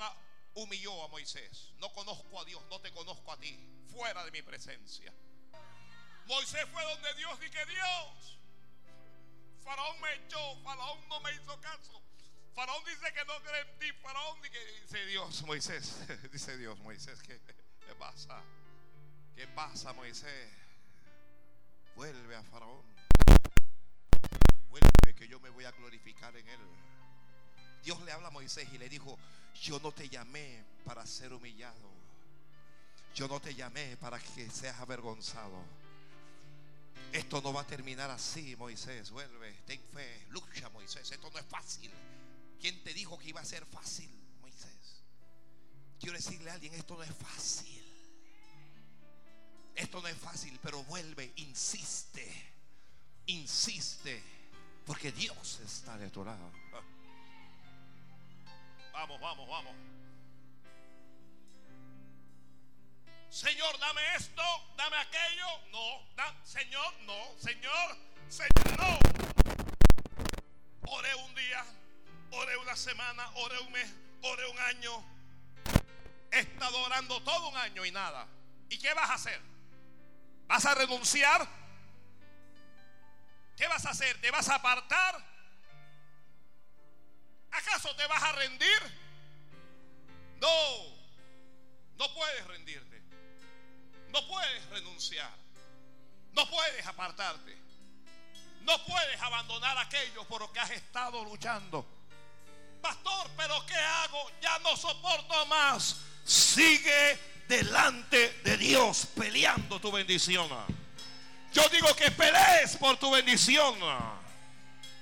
humilló 0.54 1.04
a 1.04 1.08
Moisés. 1.08 1.74
No 1.76 1.92
conozco 1.92 2.40
a 2.40 2.46
Dios, 2.46 2.64
no 2.70 2.80
te 2.80 2.90
conozco 2.92 3.30
a 3.30 3.38
ti. 3.38 3.60
Fuera 3.92 4.24
de 4.24 4.30
mi 4.30 4.40
presencia. 4.40 5.12
Moisés 6.24 6.66
fue 6.72 6.82
donde 6.82 7.12
Dios 7.16 7.38
que 7.38 7.66
Dios. 7.66 8.38
Faraón 9.62 10.00
me 10.00 10.14
echó, 10.14 10.56
Faraón 10.62 11.06
no 11.10 11.20
me 11.20 11.34
hizo 11.34 11.60
caso. 11.60 12.02
Faraón 12.54 12.84
dice 12.84 13.12
que 13.12 13.24
no 13.24 13.40
cree 13.42 13.60
en 13.62 13.78
ti. 13.78 13.92
Faraón 14.02 14.38
dice 14.42 15.06
Dios, 15.06 15.42
Moisés. 15.44 15.96
Dice 16.32 16.56
Dios, 16.56 16.78
Moisés, 16.80 17.20
¿qué, 17.22 17.40
¿qué 17.86 17.94
pasa? 17.94 18.42
¿Qué 19.34 19.46
pasa, 19.48 19.92
Moisés? 19.92 20.50
Vuelve 21.96 22.36
a 22.36 22.42
Faraón. 22.42 22.84
Vuelve 24.70 25.14
que 25.14 25.28
yo 25.28 25.40
me 25.40 25.50
voy 25.50 25.64
a 25.64 25.72
glorificar 25.72 26.36
en 26.36 26.48
él. 26.48 26.60
Dios 27.82 28.00
le 28.02 28.12
habla 28.12 28.28
a 28.28 28.30
Moisés 28.30 28.68
y 28.72 28.78
le 28.78 28.88
dijo, 28.88 29.18
yo 29.54 29.80
no 29.80 29.92
te 29.92 30.08
llamé 30.08 30.64
para 30.84 31.06
ser 31.06 31.32
humillado. 31.32 31.90
Yo 33.14 33.28
no 33.28 33.40
te 33.40 33.54
llamé 33.54 33.96
para 33.96 34.18
que 34.18 34.48
seas 34.50 34.78
avergonzado. 34.80 35.64
Esto 37.12 37.42
no 37.42 37.52
va 37.52 37.62
a 37.62 37.66
terminar 37.66 38.10
así, 38.10 38.56
Moisés. 38.56 39.10
Vuelve, 39.10 39.52
ten 39.66 39.80
fe, 39.92 40.26
lucha, 40.30 40.68
Moisés. 40.70 41.10
Esto 41.10 41.30
no 41.30 41.38
es 41.38 41.44
fácil. 41.44 41.90
¿Quién 42.62 42.80
te 42.84 42.94
dijo 42.94 43.18
que 43.18 43.30
iba 43.30 43.40
a 43.40 43.44
ser 43.44 43.66
fácil, 43.66 44.08
Moisés? 44.40 45.02
Quiero 45.98 46.16
decirle 46.16 46.48
a 46.48 46.54
alguien, 46.54 46.72
esto 46.74 46.94
no 46.94 47.02
es 47.02 47.12
fácil. 47.12 47.82
Esto 49.74 50.00
no 50.00 50.06
es 50.06 50.16
fácil, 50.16 50.60
pero 50.62 50.84
vuelve, 50.84 51.32
insiste, 51.34 52.24
insiste, 53.26 54.22
porque 54.86 55.10
Dios 55.10 55.58
está 55.58 55.98
de 55.98 56.08
tu 56.10 56.24
lado. 56.24 56.52
Vamos, 58.92 59.20
vamos, 59.20 59.48
vamos. 59.48 59.74
Señor, 63.28 63.76
dame 63.80 64.02
esto, 64.14 64.42
dame 64.76 64.98
aquello. 64.98 65.48
No, 65.72 66.44
Señor, 66.44 66.94
no, 67.06 67.40
Señor, 67.40 67.96
Señor, 68.28 68.78
no. 68.78 68.98
Oré 70.92 71.12
un 71.16 71.34
día, 71.34 71.64
oré 72.32 72.56
una 72.56 72.76
semana, 72.76 73.30
oré 73.34 73.58
un 73.60 73.72
mes, 73.72 73.94
oré 74.22 74.46
un 74.46 74.58
año. 74.58 75.04
He 76.30 76.40
estado 76.40 76.82
orando 76.82 77.22
todo 77.22 77.48
un 77.48 77.56
año 77.56 77.84
y 77.84 77.90
nada. 77.90 78.26
¿Y 78.68 78.78
qué 78.78 78.92
vas 78.94 79.10
a 79.10 79.14
hacer? 79.14 79.40
¿Vas 80.46 80.64
a 80.64 80.74
renunciar? 80.74 81.46
¿Qué 83.56 83.66
vas 83.68 83.84
a 83.84 83.90
hacer? 83.90 84.20
¿Te 84.20 84.30
vas 84.30 84.48
a 84.48 84.56
apartar? 84.56 85.22
¿Acaso 87.50 87.94
te 87.96 88.06
vas 88.06 88.22
a 88.22 88.32
rendir? 88.32 89.02
No, 90.40 90.48
no 91.96 92.14
puedes 92.14 92.46
rendirte. 92.46 93.02
No 94.08 94.26
puedes 94.26 94.66
renunciar. 94.70 95.32
No 96.32 96.48
puedes 96.48 96.86
apartarte. 96.86 97.56
No 98.62 98.82
puedes 98.86 99.20
abandonar 99.20 99.76
aquello 99.78 100.26
por 100.28 100.40
lo 100.40 100.52
que 100.52 100.60
has 100.60 100.70
estado 100.70 101.22
luchando. 101.24 102.01
Pastor, 102.82 103.30
pero 103.36 103.64
¿qué 103.66 103.76
hago? 103.76 104.30
Ya 104.42 104.58
no 104.58 104.76
soporto 104.76 105.46
más. 105.46 105.96
Sigue 106.24 107.18
delante 107.48 108.40
de 108.44 108.56
Dios 108.56 109.06
peleando 109.14 109.80
tu 109.80 109.92
bendición. 109.92 110.48
Yo 111.52 111.68
digo 111.68 111.94
que 111.94 112.10
pelees 112.10 112.76
por 112.76 112.96
tu 112.96 113.10
bendición. 113.10 113.76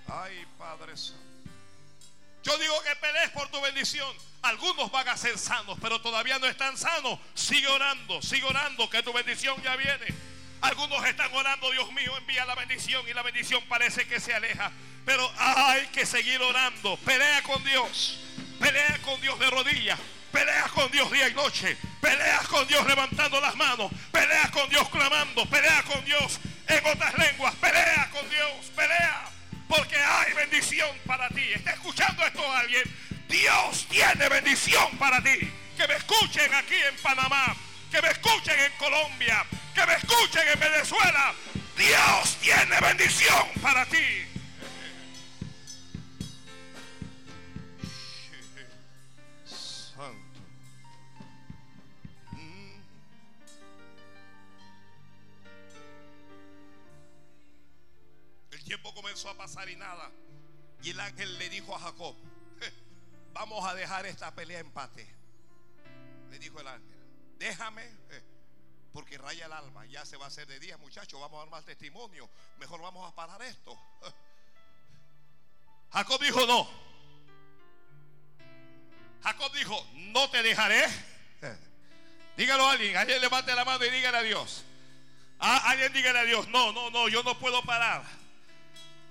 Ay, 0.08 0.46
Padre. 0.58 0.94
Yo 2.42 2.58
digo 2.58 2.82
que 2.82 2.96
pelees 2.96 3.30
por 3.30 3.48
tu 3.48 3.60
bendición. 3.60 4.14
Algunos 4.42 4.90
van 4.90 5.08
a 5.08 5.16
ser 5.16 5.38
sanos, 5.38 5.78
pero 5.80 6.00
todavía 6.00 6.38
no 6.38 6.46
están 6.46 6.76
sanos. 6.76 7.18
Sigue 7.34 7.68
orando, 7.68 8.20
sigue 8.22 8.44
orando, 8.44 8.88
que 8.88 9.02
tu 9.02 9.12
bendición 9.12 9.62
ya 9.62 9.76
viene. 9.76 10.06
Algunos 10.60 11.04
están 11.06 11.32
orando, 11.34 11.70
Dios 11.70 11.90
mío, 11.92 12.16
envía 12.18 12.44
la 12.44 12.54
bendición 12.54 13.06
y 13.08 13.14
la 13.14 13.22
bendición 13.22 13.62
parece 13.68 14.06
que 14.06 14.20
se 14.20 14.34
aleja. 14.34 14.70
Pero 15.06 15.30
hay 15.38 15.86
que 15.88 16.04
seguir 16.04 16.40
orando. 16.42 16.96
Pelea 16.98 17.42
con 17.42 17.62
Dios. 17.64 18.20
Pelea 18.58 18.98
con 19.02 19.20
Dios 19.20 19.38
de 19.38 19.50
rodillas. 19.50 19.98
Pelea 20.30 20.68
con 20.74 20.90
Dios 20.90 21.10
día 21.10 21.28
y 21.28 21.34
noche. 21.34 21.76
Pelea 22.00 22.40
con 22.48 22.66
Dios 22.68 22.86
levantando 22.86 23.40
las 23.40 23.56
manos. 23.56 23.90
Pelea 24.12 24.50
con 24.50 24.68
Dios 24.68 24.88
clamando. 24.90 25.46
Pelea 25.46 25.82
con 25.84 26.04
Dios 26.04 26.38
en 26.68 26.86
otras 26.86 27.16
lenguas. 27.18 27.54
Pelea 27.56 28.10
con 28.12 28.28
Dios. 28.28 28.66
Pelea. 28.76 29.24
Porque 29.66 29.96
hay 29.96 30.32
bendición 30.34 30.90
para 31.06 31.28
ti. 31.30 31.42
¿Está 31.54 31.72
escuchando 31.72 32.24
esto 32.26 32.52
alguien? 32.52 32.82
Dios 33.28 33.86
tiene 33.88 34.28
bendición 34.28 34.98
para 34.98 35.22
ti. 35.22 35.50
Que 35.76 35.88
me 35.88 35.94
escuchen 35.94 36.52
aquí 36.54 36.76
en 36.76 36.96
Panamá. 36.96 37.56
Que 37.90 38.02
me 38.02 38.08
escuchen 38.08 38.58
en 38.60 38.72
Colombia. 38.72 39.46
Que 39.74 39.86
me 39.86 39.94
escuchen 39.94 40.48
en 40.52 40.60
Venezuela. 40.60 41.34
Dios 41.76 42.36
tiene 42.40 42.80
bendición 42.80 43.48
para 43.62 43.86
ti. 43.86 44.26
Santo. 49.46 50.40
El 58.50 58.64
tiempo 58.64 58.94
comenzó 58.94 59.30
a 59.30 59.36
pasar 59.36 59.68
y 59.68 59.76
nada. 59.76 60.10
Y 60.82 60.90
el 60.90 61.00
ángel 61.00 61.38
le 61.38 61.48
dijo 61.48 61.74
a 61.74 61.78
Jacob, 61.78 62.16
vamos 63.32 63.64
a 63.66 63.74
dejar 63.74 64.06
esta 64.06 64.34
pelea 64.34 64.60
empate. 64.60 65.06
Le 66.30 66.38
dijo 66.38 66.60
el 66.60 66.68
ángel, 66.68 66.88
déjame, 67.38 67.90
porque 68.92 69.18
raya 69.18 69.46
el 69.46 69.52
alma, 69.52 69.86
ya 69.86 70.04
se 70.04 70.16
va 70.16 70.24
a 70.24 70.28
hacer 70.28 70.46
de 70.46 70.58
día, 70.58 70.76
muchachos, 70.78 71.20
vamos 71.20 71.36
a 71.38 71.40
dar 71.40 71.50
más 71.50 71.64
testimonio, 71.64 72.28
mejor 72.58 72.80
vamos 72.80 73.10
a 73.10 73.14
parar 73.14 73.40
esto. 73.42 73.78
Jacob 75.92 76.20
dijo 76.20 76.46
no. 76.46 76.68
Jacob 79.22 79.52
dijo, 79.52 79.86
no 79.94 80.30
te 80.30 80.42
dejaré. 80.42 80.84
Dígalo 82.36 82.66
a 82.66 82.72
alguien, 82.72 82.96
alguien 82.96 83.20
levante 83.20 83.54
la 83.54 83.64
mano 83.64 83.84
y 83.84 83.90
dígale 83.90 84.18
a 84.18 84.22
Dios. 84.22 84.64
A 85.38 85.70
alguien 85.70 85.92
dígale 85.92 86.18
a 86.18 86.24
Dios, 86.24 86.48
no, 86.48 86.72
no, 86.72 86.90
no, 86.90 87.08
yo 87.08 87.22
no 87.22 87.38
puedo 87.38 87.62
parar. 87.62 88.02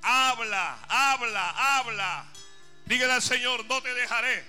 Habla, 0.02 0.80
habla, 0.88 1.78
habla. 1.78 2.26
Dígale 2.86 3.14
al 3.14 3.22
Señor, 3.22 3.66
no 3.66 3.82
te 3.82 3.94
dejaré. 3.94 4.44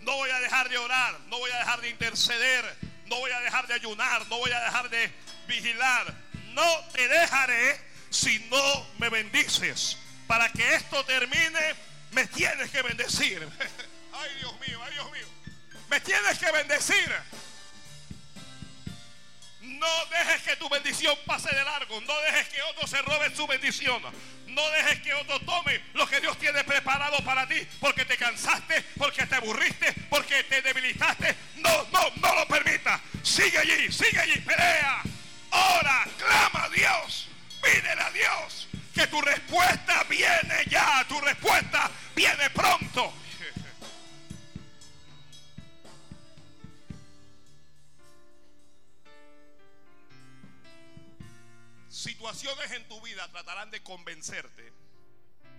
No 0.00 0.16
voy 0.16 0.30
a 0.30 0.40
dejar 0.40 0.68
de 0.68 0.76
orar, 0.76 1.18
no 1.28 1.38
voy 1.38 1.50
a 1.50 1.58
dejar 1.58 1.80
de 1.80 1.88
interceder, 1.88 2.93
no 3.06 3.16
voy 3.16 3.30
a 3.30 3.40
dejar 3.40 3.66
de 3.66 3.74
ayunar, 3.74 4.26
no 4.28 4.38
voy 4.38 4.50
a 4.50 4.60
dejar 4.60 4.88
de 4.90 5.12
vigilar. 5.46 6.14
No 6.52 6.88
te 6.92 7.06
dejaré 7.08 7.80
si 8.10 8.38
no 8.50 8.86
me 8.98 9.08
bendices. 9.08 9.98
Para 10.26 10.50
que 10.50 10.74
esto 10.74 11.04
termine, 11.04 11.74
me 12.12 12.26
tienes 12.26 12.70
que 12.70 12.82
bendecir. 12.82 13.46
Ay 14.12 14.30
Dios 14.38 14.54
mío, 14.60 14.80
ay 14.84 14.92
Dios 14.92 15.10
mío. 15.10 15.26
Me 15.90 16.00
tienes 16.00 16.38
que 16.38 16.50
bendecir. 16.52 17.12
No 19.84 20.06
dejes 20.06 20.40
que 20.40 20.56
tu 20.56 20.66
bendición 20.70 21.14
pase 21.26 21.54
de 21.54 21.62
largo. 21.62 22.00
No 22.00 22.18
dejes 22.22 22.48
que 22.48 22.62
otro 22.62 22.86
se 22.86 23.02
robe 23.02 23.36
su 23.36 23.46
bendición. 23.46 24.02
No 24.46 24.70
dejes 24.70 25.00
que 25.00 25.12
otro 25.12 25.38
tome 25.40 25.78
lo 25.92 26.06
que 26.06 26.22
Dios 26.22 26.38
tiene 26.38 26.64
preparado 26.64 27.22
para 27.22 27.46
ti. 27.46 27.56
Porque 27.80 28.06
te 28.06 28.16
cansaste, 28.16 28.82
porque 28.96 29.26
te 29.26 29.34
aburriste, 29.34 29.92
porque 30.08 30.42
te 30.44 30.62
debilitaste. 30.62 31.36
No, 31.56 31.86
no, 31.92 32.00
no 32.16 32.34
lo 32.34 32.48
permitas. 32.48 32.98
Sigue 33.22 33.58
allí, 33.58 33.92
sigue 33.92 34.18
allí, 34.18 34.38
pelea. 34.40 35.02
Ora, 35.50 36.06
clama 36.16 36.64
a 36.64 36.68
Dios. 36.70 37.28
Pídele 37.62 38.00
a 38.00 38.10
Dios 38.10 38.68
que 38.94 39.06
tu 39.08 39.20
respuesta 39.20 40.04
viene 40.04 40.64
ya. 40.70 41.04
Tu 41.06 41.20
respuesta 41.20 41.90
viene 42.14 42.48
pronto. 42.50 43.12
Situaciones 52.04 52.70
en 52.72 52.86
tu 52.86 53.00
vida 53.00 53.26
tratarán 53.28 53.70
de 53.70 53.82
convencerte 53.82 54.74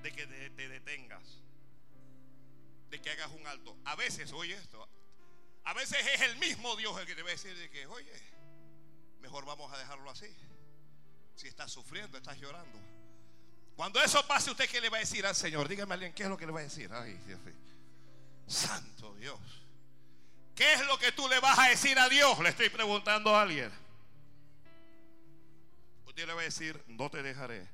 de 0.04 0.12
que 0.12 0.28
te, 0.28 0.52
te, 0.52 0.70
detengas, 0.70 1.24
de 2.92 3.02
que 3.02 3.10
hagas 3.10 3.32
un 3.32 3.48
alto. 3.48 3.76
A 3.84 3.96
veces, 3.96 4.32
oye 4.32 4.54
esto, 4.54 4.88
a 5.64 5.74
veces 5.74 6.06
es 6.06 6.22
el 6.22 6.36
mismo 6.36 6.76
Dios 6.76 6.96
el 7.00 7.08
que 7.08 7.16
te 7.16 7.24
va 7.24 7.30
a 7.30 7.32
decir 7.32 7.58
de 7.58 7.68
que, 7.72 7.88
oye, 7.88 8.14
mejor 9.22 9.44
vamos 9.46 9.74
a 9.74 9.78
dejarlo 9.80 10.08
así. 10.12 10.28
Si 11.36 11.48
estás 11.48 11.72
sufriendo, 11.72 12.16
estás 12.16 12.38
llorando. 12.38 12.78
Cuando 13.76 14.00
eso 14.04 14.24
pase, 14.28 14.52
¿usted 14.52 14.70
qué 14.70 14.80
le 14.80 14.90
va 14.90 14.98
a 14.98 15.00
decir 15.00 15.26
al 15.26 15.36
Señor? 15.36 15.68
Dígame 15.68 15.94
a 15.94 15.96
alguien, 15.96 16.14
¿qué 16.14 16.22
es 16.22 16.30
lo 16.30 16.38
que 16.38 16.46
le 16.46 16.52
va 16.52 16.60
a 16.60 16.64
decir? 16.64 16.92
Ay, 16.94 17.20
Dios 17.26 17.40
mío. 17.42 17.56
Santo 18.46 19.16
Dios. 19.16 19.40
¿Qué 20.54 20.74
es 20.74 20.86
lo 20.86 21.00
que 21.00 21.12
tú 21.12 21.28
le 21.28 21.40
vas 21.40 21.58
a 21.58 21.70
decir 21.70 21.98
a 21.98 22.08
Dios? 22.08 22.38
Le 22.38 22.50
estoy 22.50 22.70
preguntando 22.70 23.36
a 23.36 23.42
alguien. 23.42 23.85
Usted 26.16 26.28
le 26.28 26.34
va 26.34 26.40
a 26.40 26.44
decir, 26.46 26.82
no 26.88 27.10
te 27.10 27.22
dejaré. 27.22 27.68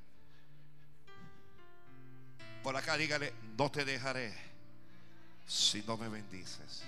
Por 2.64 2.76
acá 2.76 2.98
dígale, 2.98 3.36
no 3.56 3.70
te 3.70 3.86
dejaré 3.86 4.36
si 5.46 5.84
no 5.84 5.96
me 5.96 6.10
bendices. 6.10 6.82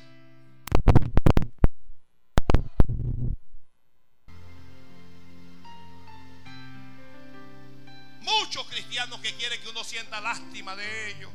Muchos 8.21 8.65
cristianos 8.69 9.21
que 9.21 9.35
quieren 9.35 9.61
que 9.61 9.69
uno 9.69 9.83
sienta 9.83 10.19
lástima 10.21 10.75
de 10.75 11.11
ellos. 11.11 11.31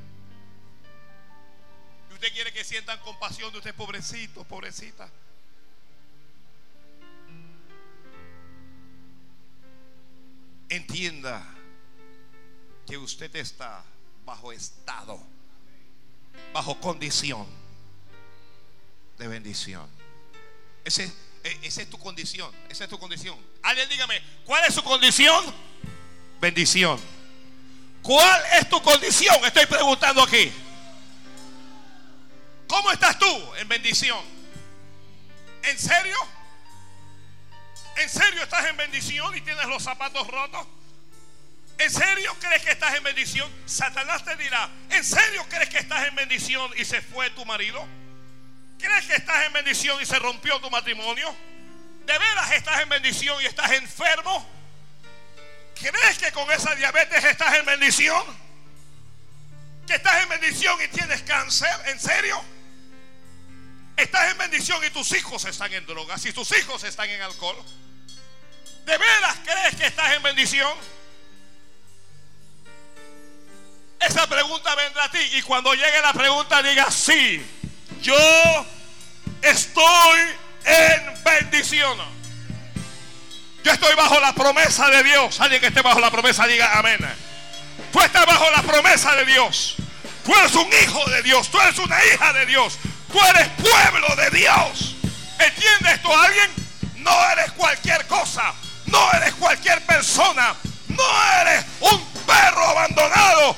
Y 2.10 2.14
usted 2.14 2.32
quiere 2.32 2.52
que 2.52 2.64
sientan 2.64 2.98
compasión 3.02 3.52
de 3.52 3.58
usted, 3.58 3.72
pobrecito, 3.72 4.42
pobrecita. 4.42 5.08
Entienda 10.68 11.46
que 12.86 12.96
usted 12.98 13.34
está 13.36 13.84
bajo 14.24 14.52
estado, 14.52 15.20
bajo 16.52 16.78
condición 16.80 17.46
de 19.18 19.28
bendición. 19.28 19.88
Ese, 20.84 21.12
e, 21.44 21.58
esa 21.62 21.82
es 21.82 21.90
tu 21.90 21.98
condición, 21.98 22.50
esa 22.68 22.84
es 22.84 22.90
tu 22.90 22.98
condición. 22.98 23.38
Alguien 23.62 23.88
dígame, 23.88 24.22
¿cuál 24.44 24.64
es 24.66 24.74
su 24.74 24.82
condición? 24.82 25.54
Bendición. 26.40 27.00
¿Cuál 28.02 28.42
es 28.58 28.68
tu 28.68 28.80
condición? 28.82 29.36
Estoy 29.44 29.66
preguntando 29.66 30.22
aquí. 30.22 30.52
¿Cómo 32.66 32.92
estás 32.92 33.18
tú 33.18 33.54
en 33.56 33.68
bendición? 33.68 34.20
¿En 35.62 35.78
serio? 35.78 36.16
¿En 37.98 38.08
serio 38.08 38.42
estás 38.44 38.64
en 38.66 38.76
bendición 38.76 39.36
y 39.36 39.40
tienes 39.40 39.66
los 39.66 39.82
zapatos 39.82 40.26
rotos? 40.28 40.66
¿En 41.78 41.90
serio 41.90 42.36
crees 42.40 42.62
que 42.62 42.70
estás 42.70 42.94
en 42.94 43.02
bendición? 43.02 43.50
Satanás 43.66 44.24
te 44.24 44.36
dirá, 44.36 44.68
¿en 44.90 45.04
serio 45.04 45.44
crees 45.48 45.68
que 45.68 45.78
estás 45.78 46.06
en 46.06 46.14
bendición 46.14 46.70
y 46.76 46.84
se 46.84 47.02
fue 47.02 47.30
tu 47.30 47.44
marido? 47.44 47.84
¿Crees 48.78 49.06
que 49.06 49.14
estás 49.14 49.46
en 49.46 49.52
bendición 49.52 50.00
y 50.00 50.06
se 50.06 50.16
rompió 50.18 50.60
tu 50.60 50.70
matrimonio? 50.70 51.34
¿De 52.06 52.18
veras 52.18 52.52
estás 52.52 52.80
en 52.80 52.88
bendición 52.88 53.42
y 53.42 53.46
estás 53.46 53.72
enfermo? 53.72 54.48
¿Crees 55.74 56.18
que 56.18 56.30
con 56.32 56.50
esa 56.52 56.74
diabetes 56.76 57.24
estás 57.24 57.54
en 57.56 57.66
bendición? 57.66 58.22
¿Que 59.86 59.96
estás 59.96 60.22
en 60.22 60.28
bendición 60.28 60.80
y 60.84 60.88
tienes 60.88 61.22
cáncer? 61.22 61.70
¿En 61.86 61.98
serio? 61.98 62.40
Estás 63.96 64.30
en 64.30 64.38
bendición 64.38 64.84
y 64.84 64.90
tus 64.90 65.12
hijos 65.12 65.44
están 65.44 65.72
en 65.72 65.84
drogas 65.84 66.24
y 66.26 66.32
tus 66.32 66.56
hijos 66.56 66.84
están 66.84 67.10
en 67.10 67.22
alcohol. 67.22 67.56
¿De 68.88 68.96
veras 68.96 69.36
crees 69.44 69.76
que 69.76 69.86
estás 69.86 70.14
en 70.14 70.22
bendición? 70.22 70.72
Esa 74.00 74.26
pregunta 74.26 74.74
vendrá 74.76 75.04
a 75.04 75.10
ti 75.10 75.18
y 75.34 75.42
cuando 75.42 75.74
llegue 75.74 76.00
la 76.00 76.14
pregunta 76.14 76.62
diga 76.62 76.90
sí, 76.90 77.44
yo 78.00 78.16
estoy 79.42 80.20
en 80.64 81.22
bendición. 81.22 81.98
Yo 83.62 83.72
estoy 83.72 83.94
bajo 83.94 84.18
la 84.20 84.32
promesa 84.32 84.88
de 84.88 85.02
Dios. 85.02 85.38
Alguien 85.38 85.60
que 85.60 85.66
esté 85.66 85.82
bajo 85.82 86.00
la 86.00 86.10
promesa 86.10 86.46
diga 86.46 86.78
amén. 86.78 86.98
Tú 87.92 88.00
estás 88.00 88.24
bajo 88.24 88.50
la 88.52 88.62
promesa 88.62 89.14
de 89.16 89.26
Dios. 89.26 89.74
Tú 90.24 90.34
eres 90.34 90.54
un 90.54 90.72
hijo 90.82 91.10
de 91.10 91.22
Dios. 91.24 91.50
Tú 91.50 91.60
eres 91.60 91.78
una 91.78 91.98
hija 92.06 92.32
de 92.32 92.46
Dios. 92.46 92.78
Tú 93.12 93.20
eres 93.22 93.48
pueblo 93.48 94.16
de 94.16 94.30
Dios. 94.30 94.94
¿Entiende 95.38 95.92
esto 95.92 96.16
alguien? 96.16 96.68
No 96.96 97.30
eres 97.32 97.52
persona. 99.98 100.54
No 100.88 101.04
eres 101.42 101.64
un 101.80 102.04
perro 102.24 102.62
abandonado. 102.62 103.56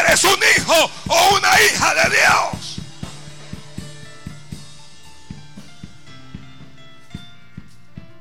Eres 0.00 0.24
un 0.24 0.38
hijo 0.56 0.90
o 1.08 1.36
una 1.36 1.60
hija 1.60 1.94
de 1.94 2.16
Dios. 2.16 2.76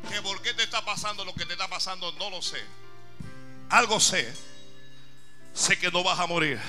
¿Que 0.09 0.21
por 0.21 0.41
qué 0.41 0.53
te 0.53 0.63
está 0.63 0.83
pasando 0.83 1.23
lo 1.23 1.33
que 1.33 1.45
te 1.45 1.53
está 1.53 1.69
pasando? 1.69 2.11
No 2.13 2.29
lo 2.29 2.41
sé. 2.41 2.61
Algo 3.69 4.01
sé. 4.01 4.33
Sé 5.53 5.79
que 5.79 5.89
no 5.91 6.03
vas 6.03 6.19
a 6.19 6.27
morir. 6.27 6.59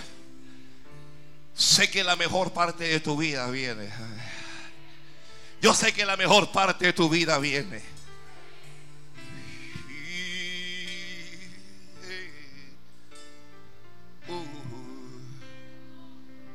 Sé 1.55 1.91
que 1.91 2.05
la 2.05 2.15
mejor 2.15 2.53
parte 2.53 2.85
de 2.85 3.01
tu 3.01 3.17
vida 3.17 3.49
viene. 3.51 3.91
Yo 5.61 5.75
sé 5.75 5.93
que 5.93 6.07
la 6.07 6.17
mejor 6.17 6.53
parte 6.53 6.87
de 6.87 6.93
tu 6.93 7.09
vida 7.09 7.39
viene. 7.39 7.92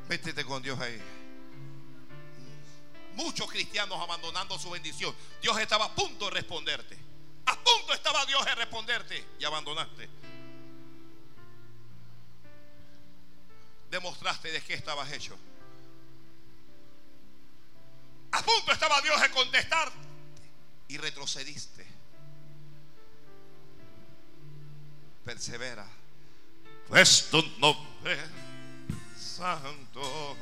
Métete 0.08 0.44
con 0.44 0.62
Dios 0.62 0.80
ahí. 0.80 0.98
Muchos 3.14 3.50
cristianos 3.50 4.00
abandonando 4.00 4.58
su 4.58 4.70
bendición. 4.70 5.14
Dios 5.42 5.58
estaba 5.60 5.86
a 5.86 5.94
punto 5.94 6.26
de 6.26 6.30
responderte. 6.30 6.96
A 7.46 7.54
punto 7.56 7.92
estaba 7.92 8.24
Dios 8.24 8.44
de 8.44 8.54
responderte 8.54 9.24
y 9.38 9.44
abandonaste. 9.44 10.08
Demostraste 13.90 14.52
de 14.52 14.62
qué 14.62 14.74
estabas 14.74 15.10
hecho. 15.12 15.36
A 18.32 18.42
punto 18.42 18.72
estaba 18.72 19.00
Dios 19.02 19.20
de 19.20 19.30
contestar 19.30 19.92
y 20.88 20.96
retrocediste. 20.96 21.86
Persevera. 25.24 25.86
Pues 26.88 27.28
tu 27.30 27.42
nombre 27.58 28.47
santo. 29.38 30.36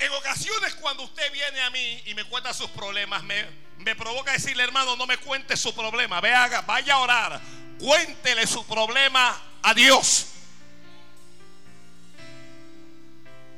En 0.00 0.12
ocasiones 0.12 0.74
cuando 0.74 1.04
usted 1.04 1.32
viene 1.32 1.60
a 1.60 1.70
mí 1.70 2.02
y 2.06 2.14
me 2.14 2.24
cuenta 2.24 2.52
sus 2.52 2.68
problemas, 2.70 3.22
me, 3.22 3.46
me 3.78 3.94
provoca 3.94 4.32
decirle, 4.32 4.64
hermano, 4.64 4.96
no 4.96 5.06
me 5.06 5.18
cuente 5.18 5.56
su 5.56 5.72
problema. 5.72 6.20
Vea, 6.20 6.62
vaya 6.62 6.94
a 6.94 6.98
orar. 6.98 7.40
Cuéntele 7.78 8.44
su 8.46 8.66
problema 8.66 9.40
a 9.62 9.74
Dios. 9.74 10.26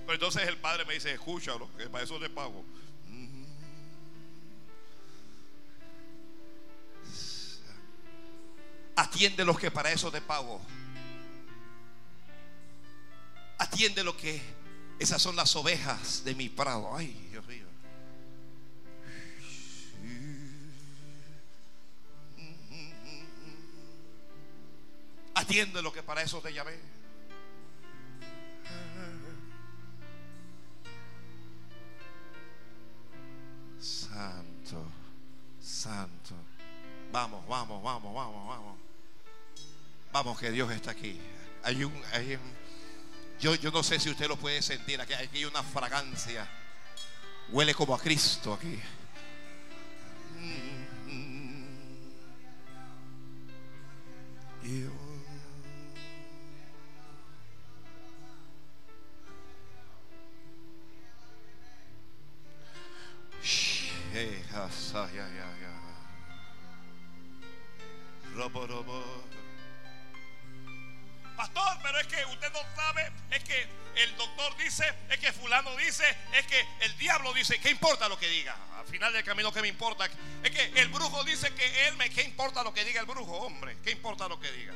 Pero 0.05 0.13
entonces 0.13 0.47
el 0.47 0.59
padre 0.59 0.85
me 0.85 0.95
dice, 0.95 1.13
escúchalo, 1.13 1.75
que 1.79 1.89
para 1.89 2.05
eso 2.05 2.19
te 2.19 2.29
pago. 2.29 2.65
Atiende 9.01 9.47
lo 9.47 9.57
que 9.57 9.71
para 9.71 9.91
eso 9.91 10.13
te 10.13 10.21
pago. 10.21 10.61
Atiende 13.57 14.05
lo 14.05 14.15
que 14.15 14.43
esas 14.99 15.23
son 15.23 15.35
las 15.37 15.57
ovejas 15.57 16.23
de 16.23 16.35
mi 16.35 16.51
prado. 16.51 16.95
Ay, 16.95 17.07
Dios 17.31 17.47
mío. 17.47 17.65
Atiende 25.33 25.81
lo 25.81 25.91
que 25.95 26.03
para 26.03 26.21
eso 26.21 26.43
te 26.43 26.53
llamé. 26.53 26.79
Santo, 33.81 34.85
santo. 35.59 36.35
Vamos, 37.11 37.49
vamos, 37.49 37.83
vamos, 37.83 38.15
vamos, 38.15 38.47
vamos. 38.47 38.80
Vamos, 40.13 40.39
que 40.39 40.51
Dios 40.51 40.71
está 40.73 40.91
aquí. 40.91 41.21
Hay 41.63 41.85
un, 41.85 42.03
hay 42.13 42.39
yo, 43.41 43.55
yo 43.55 43.71
no 43.71 43.83
sé 43.83 43.99
si 43.99 44.11
usted 44.11 44.29
lo 44.29 44.37
puede 44.37 44.61
sentir. 44.61 45.01
Aquí, 45.01 45.15
hay 45.15 45.45
una 45.45 45.63
fragancia. 45.63 46.47
Huele 47.51 47.75
como 47.75 47.95
a 47.95 47.99
Cristo 47.99 48.53
aquí. 48.53 48.79
Pastor, 50.37 50.80
dice, 74.59 74.85
es 75.09 75.19
que 75.19 75.33
fulano 75.33 75.77
dice, 75.77 76.05
es 76.33 76.47
que 76.47 76.67
el 76.81 76.97
diablo 76.99 77.33
dice, 77.33 77.59
¿qué 77.61 77.71
importa 77.71 78.09
lo 78.09 78.19
que 78.19 78.29
diga? 78.29 78.57
Al 78.79 78.87
final 78.87 79.13
del 79.13 79.25
camino, 79.25 79.53
¿qué 79.53 79.63
me 79.63 79.69
importa? 79.69 80.09
Es 80.43 80.51
que 80.51 80.73
el 80.81 80.89
brujo 80.89 81.23
dice 81.25 81.53
que 81.55 81.89
él 81.89 81.97
me, 81.97 82.11
¿qué 82.11 82.23
importa 82.23 82.63
lo 82.63 82.73
que 82.73 82.85
diga 82.85 83.01
el 83.01 83.07
brujo, 83.07 83.33
hombre? 83.33 83.77
¿Qué 83.85 83.91
importa 83.91 84.29
lo 84.29 84.41
que 84.41 84.51
diga? 84.53 84.75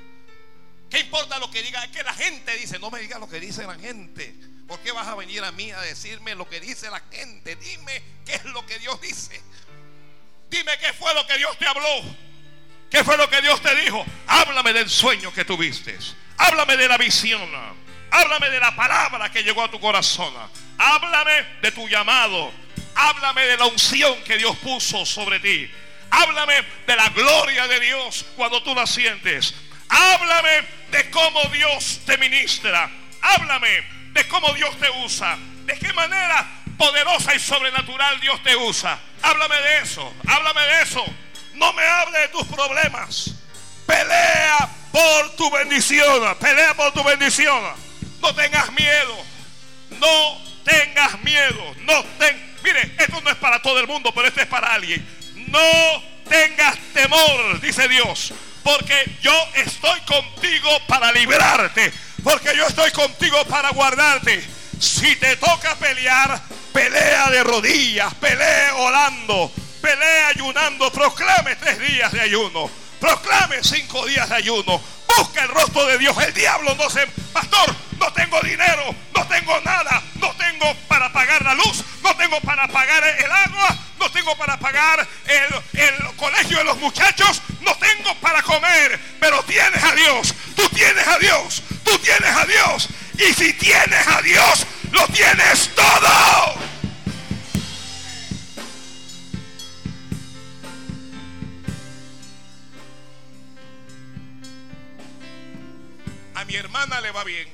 ¿Qué 0.91 1.01
importa 1.01 1.39
lo 1.39 1.51
que 1.51 1.63
diga? 1.63 1.85
Es 1.85 1.91
que 1.91 2.03
la 2.03 2.15
gente 2.15 2.57
dice, 2.57 2.79
no 2.79 2.91
me 2.91 3.01
digas 3.01 3.19
lo 3.19 3.29
que 3.29 3.41
dice 3.41 3.67
la 3.67 3.75
gente. 3.75 4.35
¿Por 4.69 4.79
qué 4.81 4.93
vas 4.93 5.07
a 5.09 5.15
venir 5.15 5.43
a 5.43 5.53
mí 5.53 5.71
a 5.73 5.81
decirme 5.81 6.35
lo 6.35 6.49
que 6.49 6.61
dice 6.61 6.91
la 6.91 7.01
gente? 7.11 7.57
Dime 7.57 8.03
qué 8.25 8.35
es 8.35 8.45
lo 8.45 8.65
que 8.67 8.79
Dios 8.79 9.01
dice. 9.01 9.43
Dime 10.49 10.79
qué 10.79 10.93
fue 10.93 11.13
lo 11.15 11.27
que 11.27 11.37
Dios 11.37 11.59
te 11.59 11.67
habló. 11.67 12.03
¿Qué 12.91 13.03
fue 13.03 13.17
lo 13.17 13.29
que 13.29 13.43
Dios 13.43 13.61
te 13.61 13.75
dijo? 13.75 14.05
Háblame 14.27 14.73
del 14.73 14.89
sueño 14.89 15.33
que 15.33 15.45
tuviste. 15.45 15.99
Háblame 16.37 16.77
de 16.77 16.89
la 16.89 16.97
visión. 16.97 17.43
Háblame 18.15 18.49
de 18.49 18.61
la 18.61 18.77
palabra 18.77 19.29
que 19.33 19.43
llegó 19.43 19.65
a 19.65 19.71
tu 19.71 19.81
corazón. 19.81 20.33
Háblame 20.79 21.33
de 21.61 21.73
tu 21.73 21.89
llamado. 21.89 22.53
Háblame 22.95 23.45
de 23.45 23.57
la 23.57 23.67
unción 23.67 24.23
que 24.23 24.39
Dios 24.39 24.57
puso 24.59 25.05
sobre 25.05 25.41
ti. 25.41 25.69
Háblame 26.13 26.55
de 26.87 26.95
la 26.95 27.09
gloria 27.09 27.67
de 27.67 27.81
Dios 27.81 28.25
cuando 28.37 28.63
tú 28.63 28.73
la 28.73 28.87
sientes. 28.87 29.57
Háblame 29.89 30.63
de 30.93 31.11
cómo 31.11 31.43
Dios 31.47 32.03
te 32.07 32.17
ministra. 32.19 32.89
Háblame 33.21 33.83
de 34.13 34.29
cómo 34.29 34.53
Dios 34.53 34.79
te 34.79 34.89
usa. 35.05 35.37
De 35.65 35.77
qué 35.77 35.93
manera 35.93 36.47
poderosa 36.79 37.35
y 37.35 37.41
sobrenatural 37.41 38.21
Dios 38.21 38.41
te 38.45 38.55
usa. 38.55 38.97
Háblame 39.23 39.57
de 39.57 39.79
eso. 39.79 40.15
Háblame 40.29 40.61
de 40.61 40.83
eso. 40.83 41.05
No 41.55 41.73
me 41.73 41.83
hable 41.83 42.19
de 42.21 42.29
tus 42.29 42.47
problemas. 42.47 43.33
Pelea 43.85 44.69
por 44.93 45.35
tu 45.35 45.51
bendición. 45.51 46.37
Pelea 46.39 46.75
por 46.75 46.93
tu 46.93 47.03
bendición. 47.03 47.84
No 48.25 48.35
tengas 48.35 48.73
miedo. 48.73 49.17
No 50.01 50.41
tengas 50.65 51.21
miedo. 51.23 51.75
No 51.83 52.03
ten... 52.19 52.57
Mire, 52.63 52.95
esto 52.99 53.21
no 53.21 53.29
es 53.29 53.37
para 53.37 53.61
todo 53.61 53.79
el 53.79 53.87
mundo, 53.87 54.13
pero 54.15 54.29
esto 54.29 54.41
es 54.41 54.47
para 54.47 54.73
alguien. 54.73 55.07
No 55.49 56.03
tengas 56.27 56.79
temor, 56.95 57.61
dice 57.61 57.87
Dios. 57.87 58.33
Porque 58.63 59.19
yo 59.21 59.35
estoy 59.57 60.01
contigo 60.01 60.71
para 60.89 61.13
librarte. 61.13 61.93
Porque 62.23 62.57
yo 62.57 62.67
estoy 62.67 62.91
contigo 62.93 63.45
para 63.45 63.69
guardarte. 63.73 64.43
Si 64.81 65.17
te 65.17 65.37
toca 65.37 65.77
pelear, 65.77 66.41
pelea 66.73 67.29
de 67.29 67.45
rodillas, 67.45 68.15
pelea 68.15 68.75
orando, 68.77 69.53
pelea 69.83 70.29
ayunando, 70.29 70.91
proclame 70.91 71.57
tres 71.57 71.79
días 71.79 72.11
de 72.11 72.23
ayuno, 72.23 72.71
proclame 73.05 73.63
cinco 73.63 74.07
días 74.07 74.27
de 74.31 74.37
ayuno, 74.37 74.81
busca 75.15 75.43
el 75.43 75.49
rostro 75.51 75.85
de 75.87 75.99
Dios. 75.99 76.17
El 76.23 76.33
diablo 76.33 76.75
no 76.75 76.89
se, 76.89 77.07
pastor, 77.35 77.75
no 77.99 78.11
tengo 78.15 78.41
dinero, 78.41 78.95
no 79.15 79.27
tengo 79.27 79.61
nada, 79.61 80.03
no 80.15 80.35
tengo 80.37 80.75
para 80.89 81.13
pagar 81.13 81.43
la 81.43 81.55
luz, 81.55 81.85
no 82.03 82.17
tengo 82.17 82.41
para 82.41 82.67
pagar 82.67 83.05
el 83.05 83.31
agua, 83.31 83.77
no 83.99 84.11
tengo 84.11 84.35
para 84.39 84.57
pagar 84.59 85.07
el, 85.27 85.81
el 85.81 86.17
colegio 86.17 86.57
de 86.57 86.65
los 86.65 86.79
muchachos, 86.79 87.43
no 87.61 87.75
tengo 87.77 88.15
para 88.23 88.41
comer, 88.43 88.99
pero 89.21 89.43
tienes 89.43 89.85
a 89.85 89.95
Dios, 89.95 90.35
tú 90.57 90.67
tienes 90.71 91.07
a 91.07 91.19
Dios, 91.19 91.63
tú 91.85 91.99
tienes 91.99 92.35
a 92.35 92.47
Dios. 92.47 92.89
Y 93.19 93.35
si 93.35 93.53
tienes 93.53 94.09
a 94.09 94.23
Dios, 94.23 94.67
lo 94.93 95.07
tienes 95.09 95.71
todo. 95.75 96.74
Mi 106.47 106.57
hermana 106.57 107.01
le 107.01 107.11
va 107.11 107.25
bien. 107.25 107.49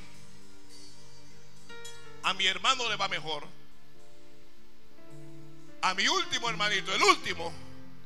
A 2.23 2.35
mi 2.35 2.47
hermano 2.47 2.89
le 2.89 2.97
va 2.97 3.09
mejor. 3.09 3.47
A 5.83 5.95
mi 5.95 6.07
último 6.09 6.51
hermanito, 6.51 6.95
el 6.95 7.03
último, 7.03 7.53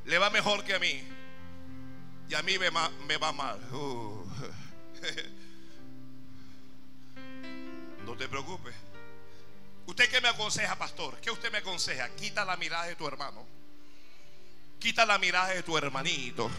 le 0.05 0.18
va 0.18 0.30
mejor 0.30 0.62
que 0.64 0.74
a 0.74 0.78
mí. 0.78 1.03
Y 2.28 2.35
a 2.35 2.43
mí 2.43 2.59
me, 2.59 2.70
va 2.70 3.32
mal. 3.32 3.61
No 8.05 8.14
te 8.18 8.28
preocupes. 8.28 8.74
¿Usted 9.87 10.11
qué 10.11 10.20
me 10.20 10.28
aconseja, 10.28 10.76
pastor? 10.76 11.18
¿Qué 11.22 11.30
usted 11.30 11.51
me 11.51 11.59
aconseja? 11.59 12.11
Quita 12.11 12.45
la 12.45 12.57
mirada 12.59 12.85
de 12.85 12.97
tu 12.97 13.09
hermano. 13.09 13.47
Quita 14.78 15.07
la 15.07 15.18
mirada 15.18 15.55
de 15.55 15.62
tu 15.62 15.78
hermanito. 15.78 16.51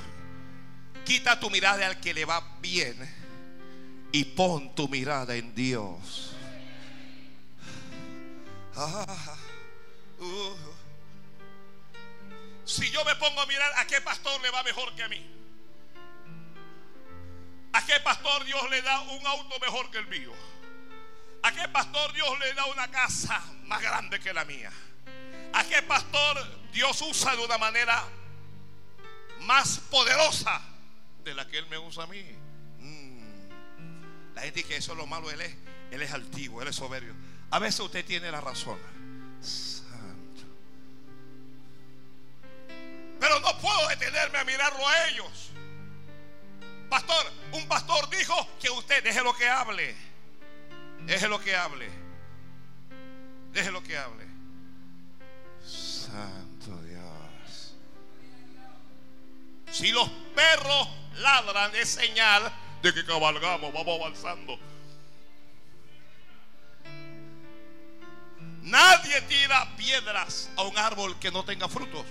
Quita 1.06 1.40
tu 1.40 1.52
mirada 1.52 1.86
al 1.86 2.00
que 2.00 2.16
le 2.16 2.26
va 2.26 2.58
bien 2.60 3.25
y 4.16 4.24
pon 4.24 4.74
tu 4.74 4.88
mirada 4.88 5.36
en 5.36 5.54
Dios. 5.54 6.32
Ah, 8.78 9.36
uh. 10.20 10.56
Si 12.64 12.90
yo 12.92 13.04
me 13.04 13.14
pongo 13.18 13.42
a 13.42 13.46
mirar 13.46 13.70
a 13.76 13.86
qué 13.86 14.00
pastor 14.00 14.42
le 14.42 14.50
va 14.52 14.64
mejor 14.64 14.96
que 14.96 15.04
a 15.04 15.10
mí, 15.10 15.22
a 17.74 17.86
qué 17.86 18.00
pastor 18.06 18.46
Dios 18.46 18.70
le 18.70 18.82
da 18.84 19.02
un 19.02 19.28
auto 19.28 19.60
mejor 19.60 19.92
que 19.92 19.98
el 19.98 20.08
mío, 20.08 20.32
a 21.44 21.52
qué 21.52 21.68
pastor 21.68 22.14
Dios 22.14 22.40
le 22.40 22.54
da 22.54 22.68
una 22.68 22.90
casa 22.90 23.44
más 23.66 23.82
grande 23.82 24.22
que 24.22 24.34
la 24.34 24.46
mía, 24.46 24.72
a 25.52 25.66
qué 25.66 25.82
pastor 25.82 26.72
Dios 26.72 27.02
usa 27.02 27.36
de 27.36 27.44
una 27.44 27.58
manera 27.58 28.02
más 29.42 29.80
poderosa 29.92 30.62
de 31.22 31.34
la 31.34 31.46
que 31.50 31.58
Él 31.58 31.68
me 31.68 31.78
usa 31.78 32.06
a 32.06 32.08
mí. 32.08 32.45
La 34.36 34.42
gente 34.42 34.58
dice 34.58 34.68
que 34.68 34.76
eso 34.78 34.92
es 34.92 34.98
lo 34.98 35.08
malo, 35.08 35.32
él 35.32 35.40
es, 35.42 35.56
él 35.92 36.02
es 36.02 36.12
altivo, 36.12 36.62
él 36.62 36.68
es 36.68 36.76
soberbio. 36.76 37.14
A 37.52 37.60
veces 37.60 37.80
usted 37.80 38.04
tiene 38.06 38.30
la 38.30 38.42
razón. 38.42 38.78
Santo. 39.42 40.44
Pero 43.20 43.40
no 43.40 43.58
puedo 43.60 43.88
detenerme 43.88 44.38
a 44.38 44.44
mirarlo 44.44 44.86
a 44.86 45.08
ellos. 45.08 45.52
Pastor, 46.90 47.32
un 47.54 47.66
pastor 47.68 48.10
dijo 48.10 48.36
que 48.60 48.70
usted 48.70 49.04
deje 49.04 49.24
lo 49.24 49.34
que 49.36 49.48
hable. 49.48 49.96
Deje 51.06 51.28
lo 51.30 51.40
que 51.40 51.56
hable. 51.56 51.90
Deje 53.54 53.72
lo 53.72 53.82
que 53.82 53.98
hable. 53.98 54.26
Santo 55.66 56.82
Dios. 56.84 57.76
Si 59.72 59.92
los 59.92 60.10
perros 60.36 60.90
ladran 61.16 61.74
es 61.76 61.90
señal 61.90 62.52
que 62.94 63.06
cabalgamos, 63.06 63.74
vamos 63.74 64.00
avanzando. 64.00 64.60
Nadie 68.62 69.22
tira 69.22 69.76
piedras 69.78 70.50
a 70.56 70.64
un 70.64 70.78
árbol 70.78 71.18
que 71.20 71.32
no 71.32 71.44
tenga 71.44 71.70
frutos. 71.70 72.06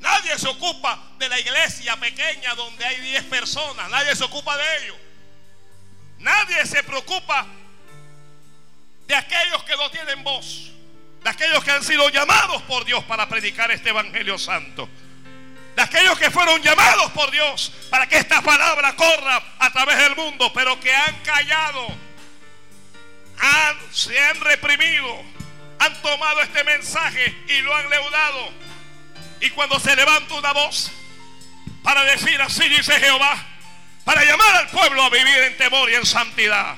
Nadie 0.00 0.38
se 0.38 0.48
ocupa 0.48 1.12
de 1.18 1.28
la 1.28 1.38
iglesia 1.38 1.96
pequeña 1.96 2.54
donde 2.54 2.84
hay 2.84 3.00
10 3.00 3.24
personas. 3.24 3.88
Nadie 3.90 4.14
se 4.14 4.24
ocupa 4.24 4.56
de 4.56 4.84
ello. 4.84 4.96
Nadie 6.18 6.66
se 6.66 6.82
preocupa 6.82 7.46
de 9.06 9.14
aquellos 9.14 9.62
que 9.64 9.76
no 9.76 9.90
tienen 9.90 10.22
voz. 10.22 10.72
De 11.22 11.30
aquellos 11.30 11.64
que 11.64 11.70
han 11.70 11.82
sido 11.82 12.08
llamados 12.10 12.62
por 12.62 12.84
Dios 12.84 13.02
para 13.04 13.28
predicar 13.28 13.70
este 13.70 13.90
Evangelio 13.90 14.38
Santo 14.38 14.88
de 15.78 15.84
aquellos 15.84 16.18
que 16.18 16.28
fueron 16.32 16.60
llamados 16.60 17.12
por 17.12 17.30
Dios 17.30 17.72
para 17.88 18.08
que 18.08 18.18
esta 18.18 18.42
palabra 18.42 18.96
corra 18.96 19.40
a 19.60 19.70
través 19.70 19.96
del 19.96 20.16
mundo, 20.16 20.52
pero 20.52 20.80
que 20.80 20.92
han 20.92 21.14
callado, 21.20 21.86
se 23.92 24.20
han 24.20 24.40
reprimido, 24.40 25.22
han 25.78 26.02
tomado 26.02 26.40
este 26.40 26.64
mensaje 26.64 27.32
y 27.46 27.60
lo 27.60 27.72
han 27.76 27.88
leudado. 27.88 28.48
Y 29.40 29.50
cuando 29.50 29.78
se 29.78 29.94
levanta 29.94 30.34
una 30.34 30.52
voz 30.52 30.90
para 31.84 32.02
decir 32.06 32.42
así 32.42 32.68
dice 32.68 32.98
Jehová, 32.98 33.40
para 34.04 34.24
llamar 34.24 34.56
al 34.56 34.68
pueblo 34.70 35.04
a 35.04 35.10
vivir 35.10 35.38
en 35.44 35.56
temor 35.58 35.88
y 35.90 35.94
en 35.94 36.04
santidad. 36.04 36.74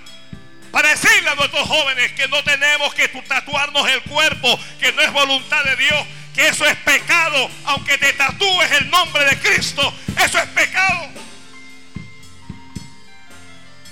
Para 0.73 0.91
decirle 0.91 1.31
a 1.31 1.37
nuestros 1.37 1.67
jóvenes 1.67 2.13
que 2.13 2.29
no 2.29 2.45
tenemos 2.45 2.93
que 2.93 3.09
tatuarnos 3.09 3.89
el 3.89 4.03
cuerpo, 4.03 4.61
que 4.79 4.93
no 4.93 5.01
es 5.01 5.11
voluntad 5.11 5.65
de 5.65 5.77
Dios, 5.77 6.07
que 6.35 6.49
eso 6.49 6.65
es 6.67 6.77
pecado, 6.77 7.51
aunque 7.65 7.99
te 7.99 8.13
tatúes 8.13 8.71
el 8.73 8.91
nombre 8.91 9.25
de 9.25 9.39
Cristo, 9.39 9.95
eso 10.23 10.39
es 10.39 10.47
pecado. 10.49 11.09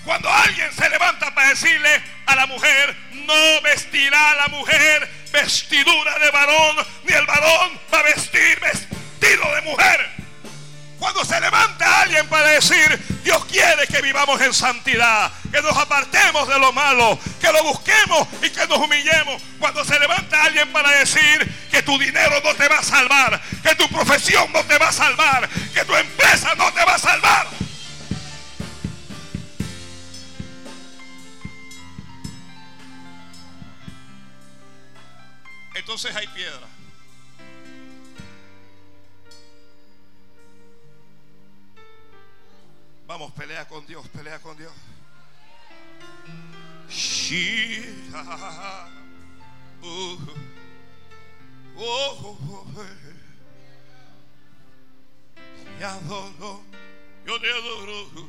Cuando 0.05 0.32
alguien 0.32 0.72
se 0.72 0.89
levanta 0.89 1.34
para 1.34 1.51
decirle 1.51 2.03
a 2.26 2.34
la 2.34 2.47
mujer, 2.47 2.97
no 3.12 3.61
vestirá 3.62 4.34
la 4.36 4.49
mujer 4.49 5.11
vestidura 5.32 6.18
de 6.18 6.30
varón, 6.30 6.76
ni 7.05 7.12
el 7.12 7.26
varón 7.26 7.78
va 7.93 7.99
a 7.99 8.03
vestir 8.03 8.59
vestido 8.61 9.55
de 9.55 9.61
mujer. 9.62 10.18
Cuando 10.99 11.24
se 11.24 11.41
levanta 11.41 12.03
alguien 12.03 12.26
para 12.26 12.49
decir, 12.49 12.99
Dios 13.22 13.45
quiere 13.45 13.86
que 13.86 14.03
vivamos 14.03 14.41
en 14.41 14.53
santidad, 14.53 15.30
que 15.53 15.62
nos 15.62 15.76
apartemos 15.76 16.49
de 16.49 16.59
lo 16.59 16.72
malo, 16.72 17.18
que 17.41 17.53
lo 17.53 17.62
busquemos 17.62 18.26
y 18.43 18.51
que 18.51 18.66
nos 18.66 18.78
humillemos. 18.78 19.41
Cuando 19.61 19.84
se 19.84 19.99
levanta 20.01 20.43
alguien 20.43 20.72
para 20.72 20.91
decir 20.91 21.57
que 21.79 21.83
tu 21.85 21.97
dinero 21.97 22.41
no 22.43 22.55
te 22.57 22.68
va 22.68 22.79
a 22.79 22.83
salvar, 22.83 23.41
que 23.62 23.72
tu 23.76 23.89
profesión 23.89 24.53
no 24.53 24.64
te 24.64 24.76
va 24.79 24.89
a 24.89 24.93
salvar, 24.93 25.49
que 25.49 25.85
tu 25.85 25.95
empresa 25.95 26.53
no 26.57 26.72
te 26.72 26.85
va 26.85 26.95
a 26.95 26.99
salvar. 26.99 27.47
Entonces 35.76 36.16
hay 36.16 36.26
piedra. 36.29 36.66
Vamos, 43.07 43.33
pelea 43.35 43.68
con 43.68 43.87
Dios, 43.87 44.09
pelea 44.09 44.41
con 44.41 44.57
Dios. 44.57 44.72
Uh, 49.81 50.18
oh, 51.79 52.16
oh, 52.22 52.39
oh, 52.76 52.85
adoro, 55.85 56.62
yo 57.26 57.41
te 57.41 57.53
adoro. 57.53 58.29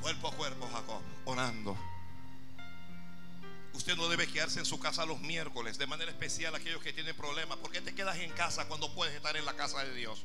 Cuerpo 0.00 0.28
a 0.28 0.32
cuerpo, 0.32 0.68
Jacob, 0.72 1.02
orando. 1.26 1.76
Usted 3.74 3.96
no 3.96 4.08
debe 4.08 4.26
quedarse 4.26 4.58
en 4.58 4.64
su 4.64 4.78
casa 4.80 5.04
los 5.04 5.20
miércoles, 5.20 5.78
de 5.78 5.86
manera 5.86 6.10
especial 6.10 6.54
aquellos 6.54 6.82
que 6.82 6.92
tienen 6.92 7.16
problemas. 7.16 7.58
¿Por 7.58 7.70
qué 7.70 7.80
te 7.80 7.94
quedas 7.94 8.16
en 8.18 8.30
casa 8.32 8.66
cuando 8.66 8.92
puedes 8.94 9.14
estar 9.14 9.36
en 9.36 9.44
la 9.44 9.54
casa 9.54 9.84
de 9.84 9.94
Dios? 9.94 10.24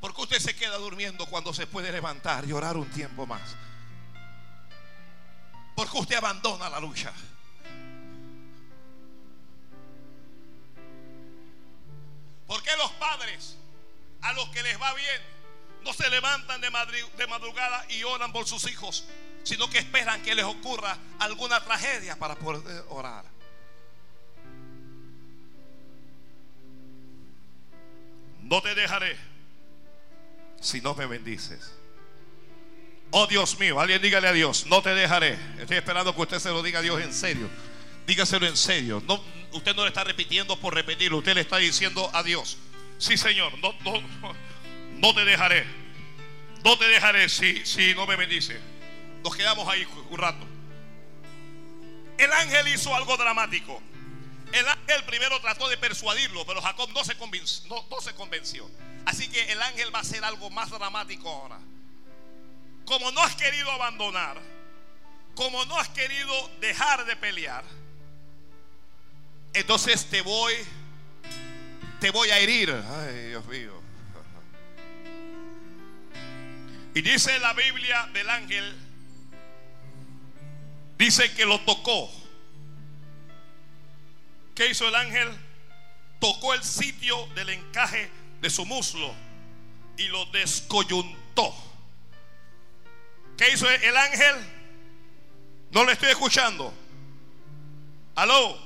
¿Por 0.00 0.14
qué 0.14 0.22
usted 0.22 0.38
se 0.38 0.56
queda 0.56 0.76
durmiendo 0.76 1.26
cuando 1.26 1.52
se 1.52 1.66
puede 1.66 1.90
levantar 1.90 2.44
y 2.46 2.52
orar 2.52 2.76
un 2.76 2.90
tiempo 2.90 3.26
más? 3.26 3.56
¿Por 5.74 5.90
qué 5.90 5.98
usted 5.98 6.16
abandona 6.16 6.68
la 6.68 6.80
lucha? 6.80 7.12
¿Por 12.46 12.62
qué 12.62 12.76
los 12.76 12.90
padres 12.92 13.56
a 14.22 14.32
los 14.32 14.48
que 14.50 14.62
les 14.62 14.80
va 14.80 14.94
bien 14.94 15.20
no 15.84 15.92
se 15.92 16.08
levantan 16.10 16.60
de 16.60 17.26
madrugada 17.26 17.84
y 17.90 18.02
oran 18.04 18.32
por 18.32 18.46
sus 18.46 18.68
hijos? 18.70 19.04
sino 19.48 19.70
que 19.70 19.78
esperan 19.78 20.22
que 20.22 20.34
les 20.34 20.44
ocurra 20.44 20.94
alguna 21.18 21.58
tragedia 21.64 22.16
para 22.16 22.34
poder 22.34 22.84
orar. 22.90 23.24
No 28.42 28.60
te 28.60 28.74
dejaré 28.74 29.16
si 30.60 30.80
no 30.80 30.94
me 30.94 31.06
bendices. 31.06 31.72
Oh 33.10 33.26
Dios 33.26 33.58
mío, 33.58 33.80
alguien 33.80 34.02
dígale 34.02 34.28
a 34.28 34.32
Dios, 34.32 34.66
no 34.66 34.82
te 34.82 34.94
dejaré. 34.94 35.38
Estoy 35.58 35.78
esperando 35.78 36.14
que 36.14 36.20
usted 36.20 36.38
se 36.38 36.50
lo 36.50 36.62
diga 36.62 36.80
a 36.80 36.82
Dios 36.82 37.00
en 37.00 37.12
serio. 37.12 37.48
Dígaselo 38.06 38.46
en 38.46 38.56
serio. 38.56 39.02
No, 39.06 39.22
usted 39.52 39.74
no 39.74 39.82
le 39.82 39.88
está 39.88 40.04
repitiendo 40.04 40.58
por 40.58 40.74
repetirlo, 40.74 41.18
usted 41.18 41.34
le 41.34 41.40
está 41.42 41.56
diciendo 41.56 42.10
a 42.12 42.22
Dios, 42.22 42.58
sí 42.98 43.16
Señor, 43.16 43.52
no, 43.58 43.72
no, 43.82 44.02
no 44.98 45.14
te 45.14 45.24
dejaré. 45.24 45.64
No 46.64 46.76
te 46.76 46.86
dejaré 46.88 47.28
si, 47.28 47.64
si 47.64 47.94
no 47.94 48.06
me 48.06 48.16
bendices. 48.16 48.58
Nos 49.22 49.34
quedamos 49.36 49.68
ahí 49.68 49.86
un 50.10 50.18
rato. 50.18 50.44
El 52.18 52.32
ángel 52.32 52.68
hizo 52.68 52.94
algo 52.94 53.16
dramático. 53.16 53.80
El 54.52 54.68
ángel 54.68 55.04
primero 55.04 55.40
trató 55.40 55.68
de 55.68 55.76
persuadirlo, 55.76 56.46
pero 56.46 56.62
Jacob 56.62 56.90
no 56.94 57.04
se, 57.04 57.16
convenció, 57.16 57.68
no, 57.68 58.00
se 58.00 58.14
convenció. 58.14 58.70
Así 59.04 59.28
que 59.28 59.52
el 59.52 59.60
ángel 59.60 59.94
va 59.94 59.98
a 59.98 60.02
hacer 60.02 60.24
algo 60.24 60.50
más 60.50 60.70
dramático 60.70 61.28
ahora. 61.28 61.58
Como 62.84 63.10
no 63.12 63.22
has 63.22 63.36
querido 63.36 63.70
abandonar, 63.70 64.40
como 65.34 65.64
no 65.66 65.78
has 65.78 65.88
querido 65.90 66.32
dejar 66.60 67.04
de 67.04 67.16
pelear, 67.16 67.64
entonces 69.52 70.06
te 70.06 70.22
voy, 70.22 70.54
te 72.00 72.10
voy 72.10 72.30
a 72.30 72.38
herir. 72.38 72.70
Ay, 72.70 73.28
Dios 73.28 73.44
mío. 73.46 73.78
Y 76.94 77.02
dice 77.02 77.38
la 77.38 77.52
Biblia 77.52 78.08
del 78.12 78.28
ángel 78.30 78.88
Dice 80.98 81.32
que 81.32 81.46
lo 81.46 81.60
tocó. 81.60 82.10
¿Qué 84.58 84.70
hizo 84.70 84.88
el 84.88 84.94
ángel? 84.96 85.28
Tocó 86.18 86.52
el 86.52 86.64
sitio 86.64 87.28
del 87.28 87.48
encaje 87.50 88.10
de 88.40 88.50
su 88.50 88.66
muslo 88.66 89.14
y 89.96 90.08
lo 90.08 90.26
descoyuntó. 90.32 91.54
¿Qué 93.36 93.52
hizo 93.52 93.70
el 93.70 93.96
ángel? 93.96 94.34
No 95.70 95.84
le 95.84 95.92
estoy 95.92 96.08
escuchando. 96.08 96.74
Aló. 98.16 98.58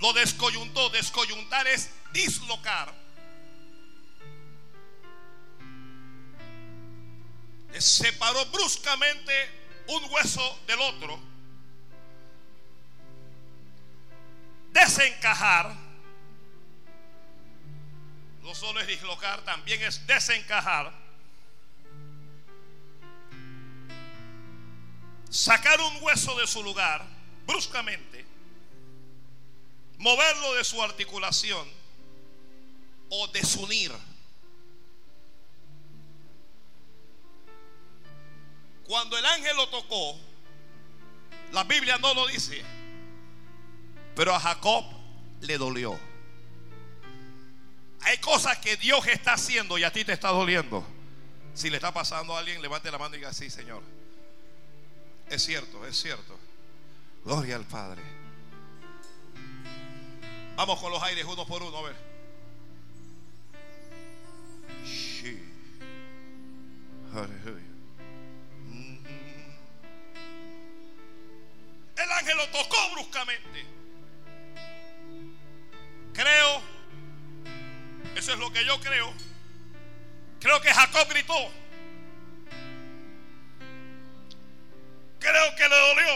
Lo 0.00 0.12
descoyuntó. 0.12 0.90
Descoyuntar 0.90 1.68
es 1.68 1.88
dislocar. 2.12 2.92
Separó 7.78 8.44
bruscamente 8.46 9.32
un 9.86 10.02
hueso 10.10 10.58
del 10.66 10.80
otro 10.80 11.35
desencajar, 14.76 15.74
no 18.42 18.54
solo 18.54 18.80
es 18.80 18.86
dislocar, 18.86 19.42
también 19.42 19.82
es 19.82 20.06
desencajar. 20.06 20.92
Sacar 25.30 25.80
un 25.80 26.02
hueso 26.02 26.38
de 26.38 26.46
su 26.46 26.62
lugar 26.62 27.04
bruscamente, 27.46 28.24
moverlo 29.98 30.54
de 30.54 30.64
su 30.64 30.82
articulación 30.82 31.68
o 33.08 33.26
desunir. 33.28 33.92
Cuando 38.86 39.18
el 39.18 39.26
ángel 39.26 39.56
lo 39.56 39.68
tocó, 39.68 40.18
la 41.52 41.64
Biblia 41.64 41.98
no 41.98 42.14
lo 42.14 42.26
dice, 42.26 42.62
pero 44.16 44.34
a 44.34 44.40
Jacob 44.40 44.84
le 45.42 45.58
dolió. 45.58 45.96
Hay 48.00 48.18
cosas 48.18 48.58
que 48.58 48.76
Dios 48.78 49.06
está 49.06 49.34
haciendo 49.34 49.76
y 49.76 49.84
a 49.84 49.92
ti 49.92 50.04
te 50.04 50.14
está 50.14 50.28
doliendo. 50.28 50.84
Si 51.54 51.68
le 51.68 51.76
está 51.76 51.92
pasando 51.92 52.34
a 52.34 52.38
alguien, 52.38 52.62
levante 52.62 52.90
la 52.90 52.98
mano 52.98 53.14
y 53.14 53.18
diga, 53.18 53.32
sí, 53.32 53.50
Señor. 53.50 53.82
Es 55.28 55.44
cierto, 55.44 55.86
es 55.86 56.00
cierto. 56.00 56.38
Gloria 57.24 57.56
al 57.56 57.64
Padre. 57.66 58.02
Vamos 60.56 60.80
con 60.80 60.90
los 60.90 61.02
aires 61.02 61.24
uno 61.28 61.46
por 61.46 61.62
uno, 61.62 61.76
a 61.76 61.82
ver. 61.82 61.96
Sí. 64.86 65.42
Mm-hmm. 67.12 67.66
El 71.96 72.12
ángel 72.12 72.36
lo 72.36 72.48
tocó 72.48 72.76
bruscamente. 72.94 73.75
Creo, 76.16 76.62
eso 78.16 78.32
es 78.32 78.38
lo 78.38 78.50
que 78.50 78.64
yo 78.64 78.80
creo. 78.80 79.12
Creo 80.40 80.58
que 80.62 80.72
Jacob 80.72 81.06
gritó. 81.10 81.34
Creo 85.20 85.56
que 85.56 85.68
le 85.68 85.76
dolió. 85.76 86.06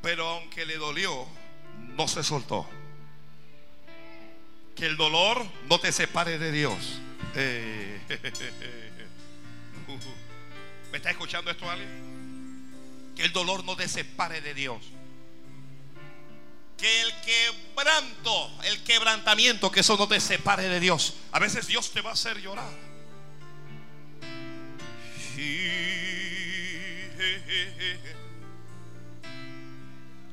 Pero 0.00 0.26
aunque 0.26 0.64
le 0.64 0.78
dolió, 0.78 1.28
no 1.96 2.08
se 2.08 2.24
soltó. 2.24 2.66
Que 4.74 4.86
el 4.86 4.96
dolor 4.96 5.44
no 5.68 5.78
te 5.78 5.92
separe 5.92 6.38
de 6.38 6.52
Dios. 6.52 6.98
Eh, 7.34 8.00
¿Me 10.90 10.96
está 10.96 11.10
escuchando 11.10 11.50
esto 11.50 11.68
alguien? 11.68 13.12
Que 13.14 13.24
el 13.24 13.34
dolor 13.34 13.64
no 13.64 13.76
te 13.76 13.86
separe 13.86 14.40
de 14.40 14.54
Dios 14.54 14.80
que 16.80 17.02
el 17.02 17.12
quebranto, 17.20 18.50
el 18.64 18.82
quebrantamiento, 18.82 19.70
que 19.70 19.80
eso 19.80 19.96
no 19.98 20.08
te 20.08 20.18
separe 20.18 20.62
de 20.64 20.80
Dios. 20.80 21.14
A 21.30 21.38
veces 21.38 21.66
Dios 21.66 21.92
te 21.92 22.00
va 22.00 22.10
a 22.10 22.12
hacer 22.14 22.40
llorar. 22.40 22.70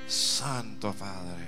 Santo 0.07 0.93
Padre. 0.93 1.45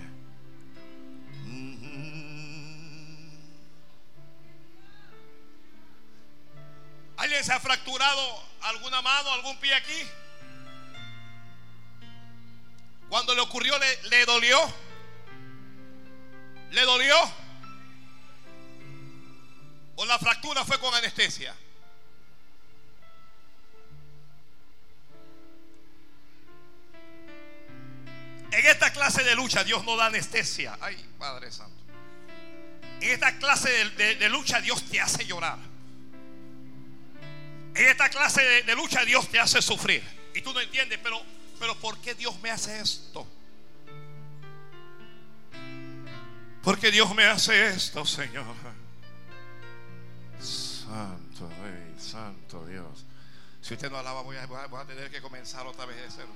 ¿Alguien 7.15 7.43
se 7.43 7.53
ha 7.53 7.59
fracturado 7.59 8.43
alguna 8.61 9.01
mano, 9.01 9.31
algún 9.31 9.57
pie 9.59 9.73
aquí? 9.75 10.01
Cuando 13.09 13.33
le 13.33 13.41
ocurrió, 13.41 13.77
le, 13.77 14.03
le 14.09 14.25
dolió. 14.25 14.88
¿Le 16.71 16.81
dolió? 16.81 17.15
¿O 19.95 20.05
la 20.05 20.19
fractura 20.19 20.63
fue 20.63 20.79
con 20.79 20.93
anestesia? 20.93 21.55
En 28.51 28.65
esta 28.65 28.91
clase 28.91 29.23
de 29.23 29.35
lucha 29.35 29.63
Dios 29.63 29.83
no 29.85 29.95
da 29.95 30.07
anestesia. 30.07 30.77
Ay, 30.81 30.95
Padre 31.17 31.51
Santo. 31.51 31.77
En 33.01 33.11
esta 33.11 33.37
clase 33.37 33.69
de, 33.91 34.29
lucha 34.29 34.59
Dios 34.59 34.83
te 34.89 34.99
hace 34.99 35.25
llorar. 35.25 35.57
En 37.75 37.87
esta 37.87 38.09
clase 38.09 38.41
de, 38.63 38.75
lucha 38.75 39.05
Dios 39.05 39.29
te 39.29 39.39
hace 39.39 39.61
sufrir. 39.61 40.03
Y 40.33 40.41
tú 40.41 40.53
no 40.53 40.59
entiendes, 40.59 40.99
pero, 41.01 41.21
pero 41.59 41.75
¿por 41.79 41.99
qué 41.99 42.15
Dios 42.15 42.39
me 42.41 42.51
hace 42.51 42.79
esto? 42.79 43.27
Porque 46.63 46.91
Dios 46.91 47.13
me 47.15 47.25
hace 47.25 47.67
esto, 47.67 48.05
Señor. 48.05 48.45
Santo 50.39 51.49
Rey, 51.61 51.95
Santo 51.97 52.65
Dios. 52.65 53.05
Si 53.61 53.73
usted 53.73 53.91
no 53.91 53.97
alaba, 53.97 54.21
voy 54.21 54.37
a, 54.37 54.85
tener 54.85 55.11
que 55.11 55.21
comenzar 55.21 55.65
otra 55.67 55.85
vez 55.85 55.97
de 55.97 56.09
cero. 56.09 56.29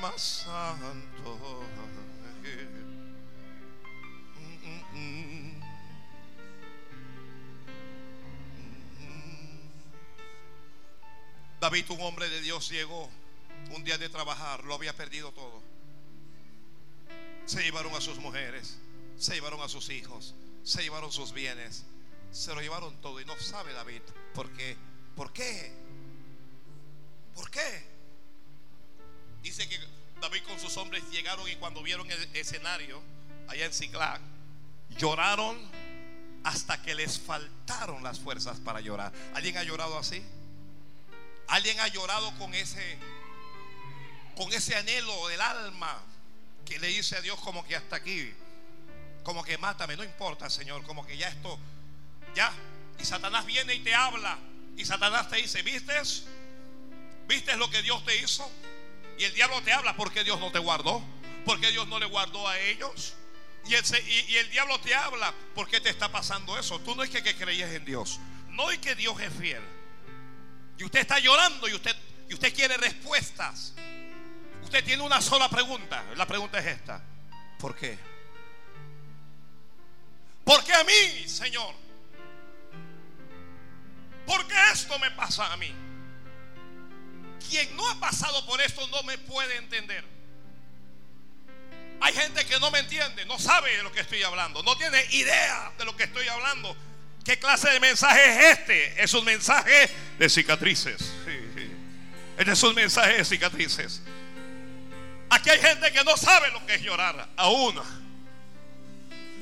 Más 0.00 0.20
santo. 0.20 1.38
David, 11.60 11.90
un 11.90 12.00
hombre 12.02 12.28
de 12.28 12.40
Dios, 12.40 12.68
llegó 12.70 13.10
un 13.74 13.84
día 13.84 13.98
de 13.98 14.08
trabajar, 14.08 14.64
lo 14.64 14.74
había 14.74 14.94
perdido 14.94 15.32
todo. 15.32 15.62
Se 17.46 17.62
llevaron 17.62 17.94
a 17.94 18.00
sus 18.00 18.18
mujeres, 18.18 18.78
se 19.16 19.34
llevaron 19.34 19.60
a 19.62 19.68
sus 19.68 19.88
hijos, 19.90 20.34
se 20.62 20.82
llevaron 20.82 21.10
sus 21.10 21.32
bienes, 21.32 21.84
se 22.30 22.54
lo 22.54 22.60
llevaron 22.60 23.00
todo 23.00 23.20
y 23.20 23.24
no 23.24 23.36
sabe 23.38 23.72
David 23.72 24.02
por 24.34 24.50
qué. 24.52 24.76
¿Por 25.16 25.32
qué? 25.32 25.72
¿Por 27.34 27.50
qué? 27.50 27.86
Dice 29.42 29.68
que 29.68 29.78
David 30.20 30.42
con 30.44 30.60
sus 30.60 30.76
hombres 30.76 31.02
llegaron 31.10 31.48
y 31.48 31.56
cuando 31.56 31.82
vieron 31.82 32.08
el 32.10 32.36
escenario 32.36 33.02
allá 33.48 33.66
en 33.66 33.72
Ciclac, 33.72 34.20
lloraron 34.96 35.58
hasta 36.44 36.80
que 36.82 36.94
les 36.94 37.18
faltaron 37.18 38.02
las 38.02 38.20
fuerzas 38.20 38.60
para 38.60 38.80
llorar. 38.80 39.12
¿Alguien 39.34 39.56
ha 39.56 39.64
llorado 39.64 39.98
así? 39.98 40.22
¿Alguien 41.48 41.80
ha 41.80 41.88
llorado 41.88 42.36
con 42.38 42.54
ese 42.54 42.98
con 44.36 44.52
ese 44.52 44.76
anhelo 44.76 45.26
del 45.28 45.40
alma 45.40 46.00
que 46.64 46.78
le 46.78 46.86
dice 46.88 47.16
a 47.16 47.20
Dios 47.20 47.40
como 47.40 47.66
que 47.66 47.74
hasta 47.74 47.96
aquí, 47.96 48.32
como 49.24 49.42
que 49.42 49.58
mátame, 49.58 49.96
no 49.96 50.04
importa, 50.04 50.48
Señor, 50.48 50.84
como 50.84 51.04
que 51.04 51.16
ya 51.16 51.28
esto 51.28 51.58
ya 52.34 52.52
y 53.00 53.04
Satanás 53.04 53.46
viene 53.46 53.74
y 53.74 53.80
te 53.80 53.94
habla 53.94 54.38
y 54.76 54.84
Satanás 54.84 55.28
te 55.28 55.36
dice, 55.36 55.62
¿vistes? 55.62 56.24
¿Vistes 57.26 57.56
lo 57.56 57.68
que 57.68 57.82
Dios 57.82 58.04
te 58.04 58.16
hizo? 58.16 58.48
Y 59.18 59.24
el 59.24 59.34
diablo 59.34 59.60
te 59.62 59.72
habla 59.72 59.96
porque 59.96 60.22
Dios 60.22 60.38
no 60.38 60.52
te 60.52 60.60
guardó, 60.60 61.02
porque 61.44 61.70
Dios 61.72 61.88
no 61.88 61.98
le 61.98 62.06
guardó 62.06 62.46
a 62.46 62.58
ellos. 62.60 63.14
Y 63.66 63.74
el, 63.74 63.84
y, 64.28 64.36
el 64.36 64.50
diablo 64.50 64.80
te 64.80 64.94
habla, 64.94 65.34
¿por 65.54 65.68
qué 65.68 65.80
te 65.80 65.90
está 65.90 66.10
pasando 66.10 66.56
eso? 66.56 66.78
Tú 66.80 66.94
no 66.94 67.02
es 67.02 67.10
que, 67.10 67.22
que 67.22 67.34
creías 67.34 67.70
en 67.72 67.84
Dios, 67.84 68.20
no 68.50 68.70
es 68.70 68.78
que 68.78 68.94
Dios 68.94 69.20
es 69.20 69.32
fiel. 69.32 69.62
Y 70.78 70.84
usted 70.84 71.00
está 71.00 71.18
llorando 71.18 71.68
y 71.68 71.74
usted, 71.74 71.94
y 72.28 72.34
usted 72.34 72.54
quiere 72.54 72.76
respuestas. 72.76 73.74
Usted 74.62 74.84
tiene 74.84 75.02
una 75.02 75.20
sola 75.20 75.48
pregunta. 75.48 76.04
La 76.16 76.26
pregunta 76.26 76.58
es 76.60 76.66
esta. 76.66 77.02
¿Por 77.58 77.74
qué? 77.74 77.98
¿Por 80.44 80.64
qué 80.64 80.72
a 80.72 80.84
mí, 80.84 81.28
Señor? 81.28 81.74
¿Por 84.24 84.46
qué 84.46 84.54
esto 84.72 84.98
me 84.98 85.10
pasa 85.10 85.52
a 85.52 85.56
mí? 85.56 85.74
Quien 87.48 87.76
no 87.76 87.88
ha 87.88 87.98
pasado 87.98 88.44
por 88.46 88.60
esto 88.60 88.86
no 88.88 89.02
me 89.02 89.18
puede 89.18 89.56
entender. 89.56 90.04
Hay 92.00 92.14
gente 92.14 92.46
que 92.46 92.60
no 92.60 92.70
me 92.70 92.78
entiende, 92.78 93.26
no 93.26 93.38
sabe 93.38 93.76
de 93.76 93.82
lo 93.82 93.90
que 93.90 94.00
estoy 94.00 94.22
hablando, 94.22 94.62
no 94.62 94.76
tiene 94.76 95.04
idea 95.10 95.72
de 95.76 95.84
lo 95.84 95.96
que 95.96 96.04
estoy 96.04 96.28
hablando. 96.28 96.76
¿Qué 97.28 97.38
clase 97.38 97.68
de 97.68 97.78
mensaje 97.78 98.24
es 98.24 98.58
este? 98.58 99.02
Es 99.02 99.12
un 99.12 99.22
mensaje 99.22 99.90
de 100.18 100.30
cicatrices. 100.30 101.12
Este 102.38 102.52
es 102.52 102.62
un 102.62 102.74
mensaje 102.74 103.18
de 103.18 103.24
cicatrices. 103.26 104.00
Aquí 105.28 105.50
hay 105.50 105.60
gente 105.60 105.92
que 105.92 106.02
no 106.04 106.16
sabe 106.16 106.50
lo 106.52 106.64
que 106.64 106.76
es 106.76 106.80
llorar 106.80 107.28
aún. 107.36 107.78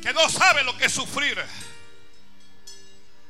Que 0.03 0.13
no 0.13 0.29
sabe 0.29 0.65
lo 0.65 0.77
que 0.77 0.87
es 0.87 0.93
sufrir. 0.93 1.41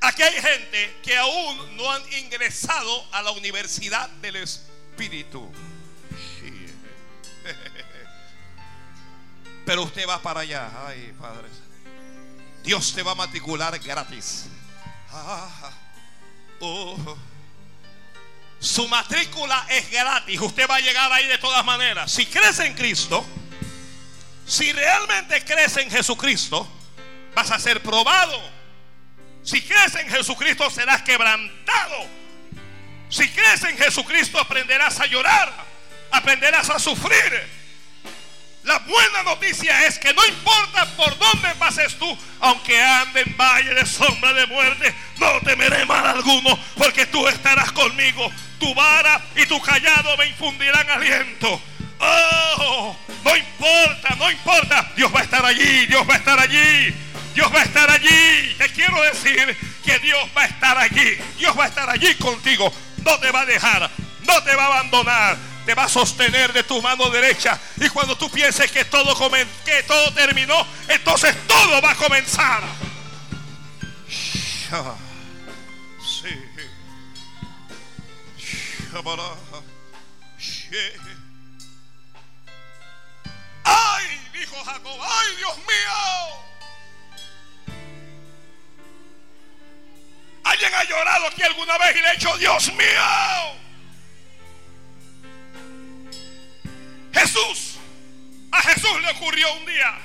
Aquí 0.00 0.22
hay 0.22 0.40
gente 0.40 0.96
que 1.02 1.18
aún 1.18 1.76
no 1.76 1.92
han 1.92 2.11
ingresado 2.14 3.12
a 3.12 3.20
la 3.20 3.32
universidad 3.32 4.09
del 4.22 4.36
Espíritu. 4.36 5.52
Pero 9.66 9.82
usted 9.82 10.09
va 10.09 10.22
para 10.22 10.40
allá. 10.40 10.70
Ay, 10.86 11.14
Padre. 11.20 11.65
Dios 12.66 12.92
te 12.92 13.02
va 13.04 13.12
a 13.12 13.14
matricular 13.14 13.78
gratis. 13.78 14.46
Ah, 15.12 15.70
oh. 16.58 17.16
Su 18.58 18.88
matrícula 18.88 19.64
es 19.70 19.88
gratis. 19.88 20.40
Usted 20.40 20.68
va 20.68 20.74
a 20.74 20.80
llegar 20.80 21.12
ahí 21.12 21.28
de 21.28 21.38
todas 21.38 21.64
maneras. 21.64 22.10
Si 22.10 22.26
crees 22.26 22.58
en 22.58 22.74
Cristo, 22.74 23.24
si 24.44 24.72
realmente 24.72 25.44
crees 25.44 25.76
en 25.76 25.88
Jesucristo, 25.88 26.68
vas 27.36 27.52
a 27.52 27.60
ser 27.60 27.80
probado. 27.80 28.42
Si 29.44 29.62
crees 29.62 29.94
en 29.94 30.08
Jesucristo, 30.08 30.68
serás 30.68 31.02
quebrantado. 31.02 32.08
Si 33.08 33.28
crees 33.28 33.62
en 33.62 33.78
Jesucristo, 33.78 34.40
aprenderás 34.40 34.98
a 34.98 35.06
llorar, 35.06 35.54
aprenderás 36.10 36.68
a 36.70 36.80
sufrir. 36.80 37.48
La 38.66 38.80
buena 38.80 39.22
noticia 39.22 39.86
es 39.86 39.96
que 39.96 40.12
no 40.12 40.26
importa 40.26 40.86
por 40.96 41.16
dónde 41.18 41.54
pases 41.54 41.96
tú, 41.98 42.18
aunque 42.40 42.82
ande 42.82 43.20
en 43.20 43.36
valle 43.36 43.72
de 43.72 43.86
sombra 43.86 44.32
de 44.32 44.44
muerte, 44.48 44.92
no 45.18 45.40
temeré 45.42 45.86
mal 45.86 46.04
alguno, 46.04 46.58
porque 46.76 47.06
tú 47.06 47.28
estarás 47.28 47.70
conmigo 47.70 48.28
tu 48.58 48.74
vara 48.74 49.22
y 49.36 49.46
tu 49.46 49.60
callado 49.60 50.16
me 50.16 50.26
infundirán 50.26 50.90
aliento. 50.90 51.62
Oh, 52.00 52.96
no 53.24 53.36
importa, 53.36 54.16
no 54.18 54.30
importa. 54.32 54.92
Dios 54.96 55.14
va 55.14 55.20
a 55.20 55.22
estar 55.22 55.46
allí, 55.46 55.86
Dios 55.86 56.04
va 56.08 56.14
a 56.14 56.16
estar 56.16 56.40
allí. 56.40 56.94
Dios 57.36 57.54
va 57.54 57.60
a 57.60 57.64
estar 57.64 57.88
allí. 57.88 58.54
Te 58.58 58.68
quiero 58.70 59.00
decir 59.04 59.56
que 59.84 59.98
Dios 60.00 60.28
va 60.36 60.42
a 60.42 60.46
estar 60.46 60.76
allí. 60.76 61.16
Dios 61.38 61.56
va 61.56 61.64
a 61.64 61.68
estar 61.68 61.88
allí 61.88 62.12
contigo. 62.16 62.72
No 63.04 63.16
te 63.20 63.30
va 63.30 63.42
a 63.42 63.46
dejar, 63.46 63.88
no 64.26 64.42
te 64.42 64.56
va 64.56 64.64
a 64.64 64.66
abandonar. 64.66 65.36
Te 65.66 65.74
va 65.74 65.84
a 65.84 65.88
sostener 65.88 66.52
de 66.52 66.62
tu 66.62 66.80
mano 66.80 67.10
derecha. 67.10 67.60
Y 67.76 67.88
cuando 67.88 68.16
tú 68.16 68.30
pienses 68.30 68.70
que 68.70 68.84
todo, 68.84 69.30
que 69.64 69.82
todo 69.82 70.14
terminó, 70.14 70.64
entonces 70.86 71.36
todo 71.48 71.82
va 71.82 71.90
a 71.90 71.96
comenzar. 71.96 72.62
Sí. 75.98 76.28
Ay, 83.64 84.20
dijo 84.32 84.56
Jacob, 84.64 85.00
ay 85.02 85.36
Dios 85.36 85.56
mío. 85.58 86.46
¿Alguien 90.44 90.74
ha 90.74 90.84
llorado 90.84 91.26
aquí 91.26 91.42
alguna 91.42 91.76
vez 91.78 91.96
y 91.96 92.00
le 92.00 92.08
ha 92.08 92.12
dicho, 92.12 92.38
Dios 92.38 92.72
mío? 92.74 93.65
Jesús, 97.16 97.78
a 98.52 98.62
Jesús 98.62 99.00
le 99.00 99.10
ocurrió 99.12 99.50
un 99.54 99.64
día, 99.64 99.98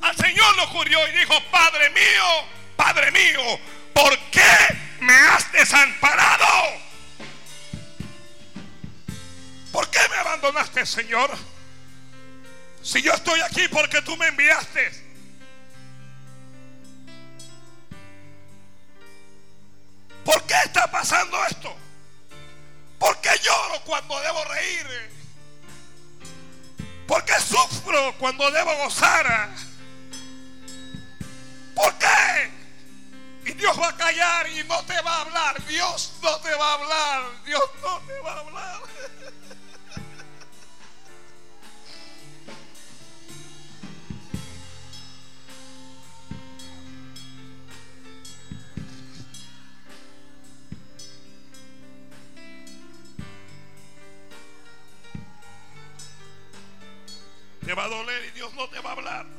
al 0.00 0.16
Señor 0.16 0.56
le 0.56 0.62
ocurrió 0.62 1.08
y 1.08 1.18
dijo, 1.18 1.34
Padre 1.50 1.90
mío, 1.90 2.46
Padre 2.76 3.10
mío, 3.10 3.58
¿por 3.92 4.16
qué 4.30 4.78
me 5.00 5.12
has 5.12 5.50
desamparado? 5.50 6.46
¿Por 9.72 9.90
qué 9.90 9.98
me 10.08 10.16
abandonaste, 10.18 10.86
Señor? 10.86 11.36
Si 12.80 13.02
yo 13.02 13.12
estoy 13.12 13.40
aquí 13.40 13.66
porque 13.66 14.00
tú 14.02 14.16
me 14.16 14.28
enviaste. 14.28 15.04
¿Por 20.24 20.42
qué 20.44 20.54
está 20.64 20.88
pasando 20.90 21.44
esto? 21.46 21.76
¿Por 23.00 23.20
qué 23.20 23.30
lloro 23.42 23.80
cuando 23.84 24.20
debo 24.20 24.44
reír? 24.44 25.16
¿Por 27.06 27.24
qué 27.24 27.34
sufro 27.40 28.14
cuando 28.18 28.50
debo 28.50 28.74
gozar? 28.78 29.48
¿Por 31.74 31.94
qué? 31.98 32.50
Y 33.44 33.52
Dios 33.52 33.78
va 33.80 33.88
a 33.88 33.96
callar 33.96 34.48
y 34.50 34.64
no 34.64 34.82
te 34.84 35.00
va 35.02 35.18
a 35.18 35.20
hablar. 35.22 35.64
Dios 35.66 36.14
no 36.22 36.36
te 36.40 36.54
va 36.54 36.70
a 36.70 36.74
hablar. 36.74 37.22
Dios 37.44 37.62
no 37.82 38.00
te 38.00 38.20
va 38.20 38.32
a 38.32 38.40
hablar. 38.40 38.80
Te 57.66 57.74
va 57.74 57.82
a 57.82 57.88
doler 57.88 58.24
y 58.26 58.30
Dios 58.30 58.54
no 58.54 58.68
te 58.68 58.78
va 58.78 58.90
a 58.90 58.92
hablar. 58.92 59.35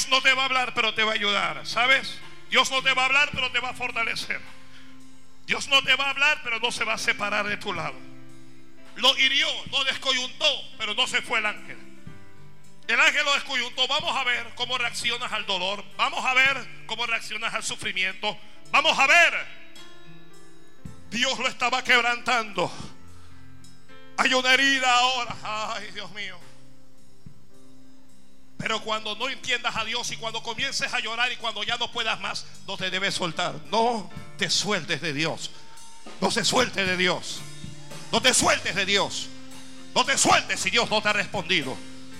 Dios 0.00 0.08
no 0.08 0.22
te 0.22 0.32
va 0.32 0.42
a 0.42 0.44
hablar, 0.46 0.72
pero 0.72 0.94
te 0.94 1.04
va 1.04 1.12
a 1.12 1.14
ayudar, 1.14 1.66
¿sabes? 1.66 2.18
Dios 2.48 2.70
no 2.70 2.82
te 2.82 2.94
va 2.94 3.02
a 3.02 3.04
hablar, 3.04 3.28
pero 3.34 3.52
te 3.52 3.60
va 3.60 3.68
a 3.68 3.74
fortalecer. 3.74 4.40
Dios 5.44 5.68
no 5.68 5.82
te 5.82 5.94
va 5.94 6.06
a 6.06 6.10
hablar, 6.10 6.40
pero 6.42 6.58
no 6.58 6.72
se 6.72 6.84
va 6.84 6.94
a 6.94 6.98
separar 6.98 7.46
de 7.46 7.58
tu 7.58 7.74
lado. 7.74 7.96
Lo 8.96 9.18
hirió, 9.18 9.46
lo 9.70 9.84
descoyuntó, 9.84 10.46
pero 10.78 10.94
no 10.94 11.06
se 11.06 11.20
fue 11.20 11.40
el 11.40 11.44
ángel. 11.44 11.76
El 12.88 12.98
ángel 12.98 13.26
lo 13.26 13.34
descoyuntó. 13.34 13.86
Vamos 13.88 14.16
a 14.16 14.24
ver 14.24 14.50
cómo 14.54 14.78
reaccionas 14.78 15.30
al 15.32 15.44
dolor. 15.44 15.84
Vamos 15.98 16.24
a 16.24 16.32
ver 16.32 16.66
cómo 16.86 17.04
reaccionas 17.04 17.52
al 17.52 17.62
sufrimiento. 17.62 18.38
Vamos 18.70 18.98
a 18.98 19.06
ver. 19.06 19.46
Dios 21.10 21.38
lo 21.38 21.46
estaba 21.46 21.84
quebrantando. 21.84 22.72
Hay 24.16 24.32
una 24.32 24.54
herida 24.54 24.94
ahora. 24.94 25.36
Ay, 25.44 25.90
Dios 25.90 26.10
mío. 26.12 26.40
Pero 28.60 28.82
cuando 28.82 29.16
no 29.16 29.28
entiendas 29.28 29.74
a 29.74 29.84
Dios 29.84 30.10
y 30.10 30.16
cuando 30.16 30.42
comiences 30.42 30.92
a 30.92 31.00
llorar 31.00 31.32
y 31.32 31.36
cuando 31.36 31.62
ya 31.62 31.78
no 31.78 31.90
puedas 31.90 32.20
más, 32.20 32.44
no 32.66 32.76
te 32.76 32.90
debes 32.90 33.14
soltar. 33.14 33.54
No 33.70 34.10
te 34.36 34.50
sueltes 34.50 35.00
de 35.00 35.14
Dios. 35.14 35.50
No 36.20 36.30
se 36.30 36.44
suelte 36.44 36.84
de 36.84 36.96
Dios. 36.98 37.40
No 38.12 38.20
te 38.20 38.34
sueltes 38.34 38.74
de 38.74 38.84
Dios. 38.84 39.28
No 39.94 40.04
te 40.04 40.18
sueltes 40.18 40.60
si 40.60 40.70
Dios 40.70 40.90
no 40.90 41.00
te 41.00 41.08
ha 41.08 41.12
respondido. 41.14 41.76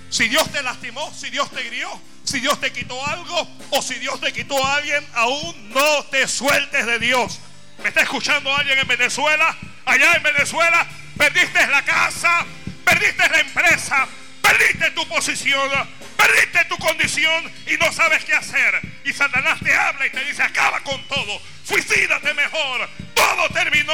Si 0.09 0.29
Dios 0.29 0.51
te 0.51 0.63
lastimó, 0.63 1.13
si 1.15 1.31
Dios 1.31 1.51
te 1.51 1.65
hirió, 1.65 1.89
si 2.25 2.41
Dios 2.41 2.59
te 2.59 2.73
quitó 2.73 3.05
algo 3.07 3.47
o 3.71 3.83
si 3.83 3.95
Dios 3.95 4.19
te 4.21 4.33
quitó 4.33 4.65
a 4.65 4.77
alguien, 4.77 5.07
aún 5.15 5.71
no 5.71 6.05
te 6.07 6.27
sueltes 6.27 6.87
de 6.87 6.99
Dios. 6.99 7.39
¿Me 7.83 7.91
está 7.91 8.01
escuchando 8.01 8.55
alguien 8.55 8.79
en 8.79 8.89
Venezuela? 8.89 9.57
Allá 9.85 10.15
en 10.15 10.23
Venezuela, 10.23 10.87
perdiste 11.17 11.67
la 11.67 11.85
casa, 11.85 12.45
perdiste 12.85 13.29
la 13.29 13.41
empresa, 13.41 14.09
perdiste 14.51 14.91
tu 14.91 15.07
posición, 15.07 15.71
perdiste 16.17 16.65
tu 16.65 16.77
condición 16.79 17.53
y 17.67 17.77
no 17.77 17.93
sabes 17.93 18.25
qué 18.25 18.35
hacer. 18.35 18.81
Y 19.05 19.13
Satanás 19.13 19.61
te 19.61 19.73
habla 19.73 20.07
y 20.07 20.11
te 20.11 20.25
dice, 20.25 20.43
acaba 20.43 20.81
con 20.81 21.03
todo, 21.07 21.41
suicídate 21.65 22.35
mejor, 22.35 22.89
todo 23.15 23.49
terminó, 23.51 23.93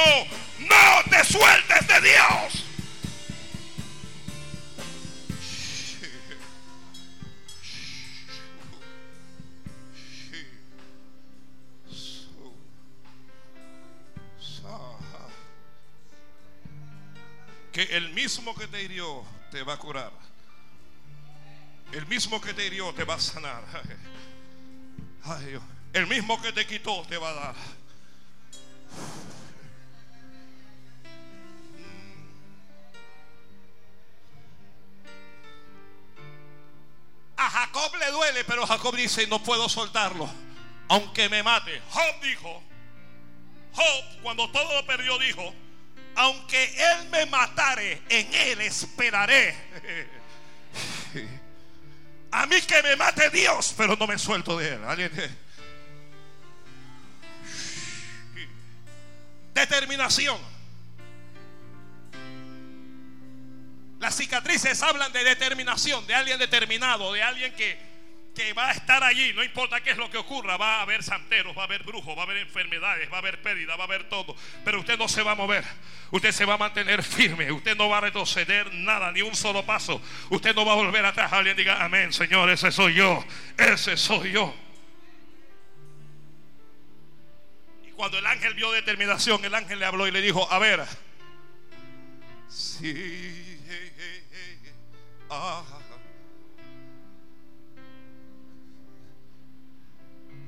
no 0.59 1.03
te 1.09 1.23
sueltes 1.23 1.87
de 1.87 2.01
Dios. 2.01 2.63
Que 17.71 17.83
el 17.95 18.09
mismo 18.09 18.55
que 18.55 18.65
te 18.65 18.81
hirió 18.81 19.23
te 19.51 19.61
va 19.61 19.73
a 19.73 19.77
curar. 19.77 20.11
El 21.91 22.05
mismo 22.07 22.41
que 22.41 22.53
te 22.53 22.65
hirió 22.65 22.93
te 22.93 23.03
va 23.03 23.15
a 23.15 23.19
sanar. 23.19 23.63
El 25.93 26.07
mismo 26.07 26.41
que 26.41 26.51
te 26.51 26.65
quitó 26.67 27.03
te 27.07 27.17
va 27.17 27.29
a 27.29 27.33
dar. 27.33 27.55
A 37.37 37.49
Jacob 37.49 37.95
le 37.99 38.11
duele, 38.11 38.43
pero 38.45 38.65
Jacob 38.65 38.95
dice, 38.95 39.27
no 39.27 39.41
puedo 39.41 39.69
soltarlo, 39.69 40.29
aunque 40.89 41.29
me 41.29 41.43
mate. 41.43 41.81
Job 41.91 42.21
dijo, 42.21 42.63
Job 43.73 44.21
cuando 44.23 44.49
todo 44.51 44.73
lo 44.75 44.85
perdió 44.87 45.17
dijo, 45.19 45.53
aunque 46.15 46.63
él 46.63 47.09
me 47.09 47.25
matare, 47.27 48.01
en 48.09 48.33
él 48.33 48.61
esperaré. 48.61 49.55
A 52.31 52.45
mí 52.45 52.61
que 52.61 52.83
me 52.83 52.95
mate 52.95 53.29
Dios, 53.29 53.73
pero 53.77 53.95
no 53.95 54.07
me 54.07 54.17
suelto 54.17 54.57
de 54.57 54.73
él. 54.73 54.81
Determinación. 59.53 60.37
Las 63.99 64.15
cicatrices 64.15 64.81
hablan 64.83 65.11
de 65.11 65.23
determinación, 65.23 66.05
de 66.05 66.13
alguien 66.13 66.37
determinado, 66.37 67.13
de 67.13 67.23
alguien 67.23 67.53
que, 67.55 67.86
que 68.37 68.53
va 68.53 68.69
a 68.69 68.71
estar 68.71 69.03
allí, 69.03 69.33
no 69.33 69.43
importa 69.43 69.81
qué 69.81 69.89
es 69.89 69.97
lo 69.97 70.11
que 70.11 70.17
ocurra, 70.19 70.57
va 70.57 70.75
a 70.75 70.81
haber 70.83 71.01
santeros, 71.01 71.57
va 71.57 71.61
a 71.61 71.65
haber 71.65 71.81
brujos, 71.81 72.15
va 72.15 72.21
a 72.21 72.23
haber 72.25 72.37
enfermedades, 72.37 73.11
va 73.11 73.15
a 73.15 73.17
haber 73.17 73.41
pérdida, 73.41 73.75
va 73.75 73.85
a 73.85 73.87
haber 73.87 74.07
todo, 74.09 74.35
pero 74.63 74.79
usted 74.79 74.95
no 74.95 75.07
se 75.07 75.23
va 75.23 75.31
a 75.31 75.35
mover, 75.35 75.65
usted 76.11 76.31
se 76.31 76.45
va 76.45 76.53
a 76.53 76.57
mantener 76.57 77.01
firme, 77.01 77.51
usted 77.51 77.75
no 77.75 77.89
va 77.89 77.97
a 77.97 78.01
retroceder 78.01 78.71
nada, 78.75 79.11
ni 79.11 79.23
un 79.23 79.35
solo 79.35 79.65
paso, 79.65 79.99
usted 80.29 80.53
no 80.53 80.65
va 80.65 80.73
a 80.73 80.75
volver 80.75 81.03
atrás, 81.03 81.33
alguien 81.33 81.57
diga, 81.57 81.83
amén, 81.83 82.13
Señor, 82.13 82.47
ese 82.51 82.71
soy 82.71 82.93
yo, 82.93 83.25
ese 83.57 83.97
soy 83.97 84.33
yo. 84.33 84.53
Y 87.87 87.91
cuando 87.93 88.19
el 88.19 88.27
ángel 88.27 88.53
vio 88.53 88.71
determinación, 88.71 89.43
el 89.45 89.55
ángel 89.55 89.79
le 89.79 89.85
habló 89.87 90.05
y 90.05 90.11
le 90.11 90.21
dijo, 90.21 90.47
a 90.51 90.59
ver, 90.59 90.85
sí. 92.47 93.57
Ah. 95.27 95.63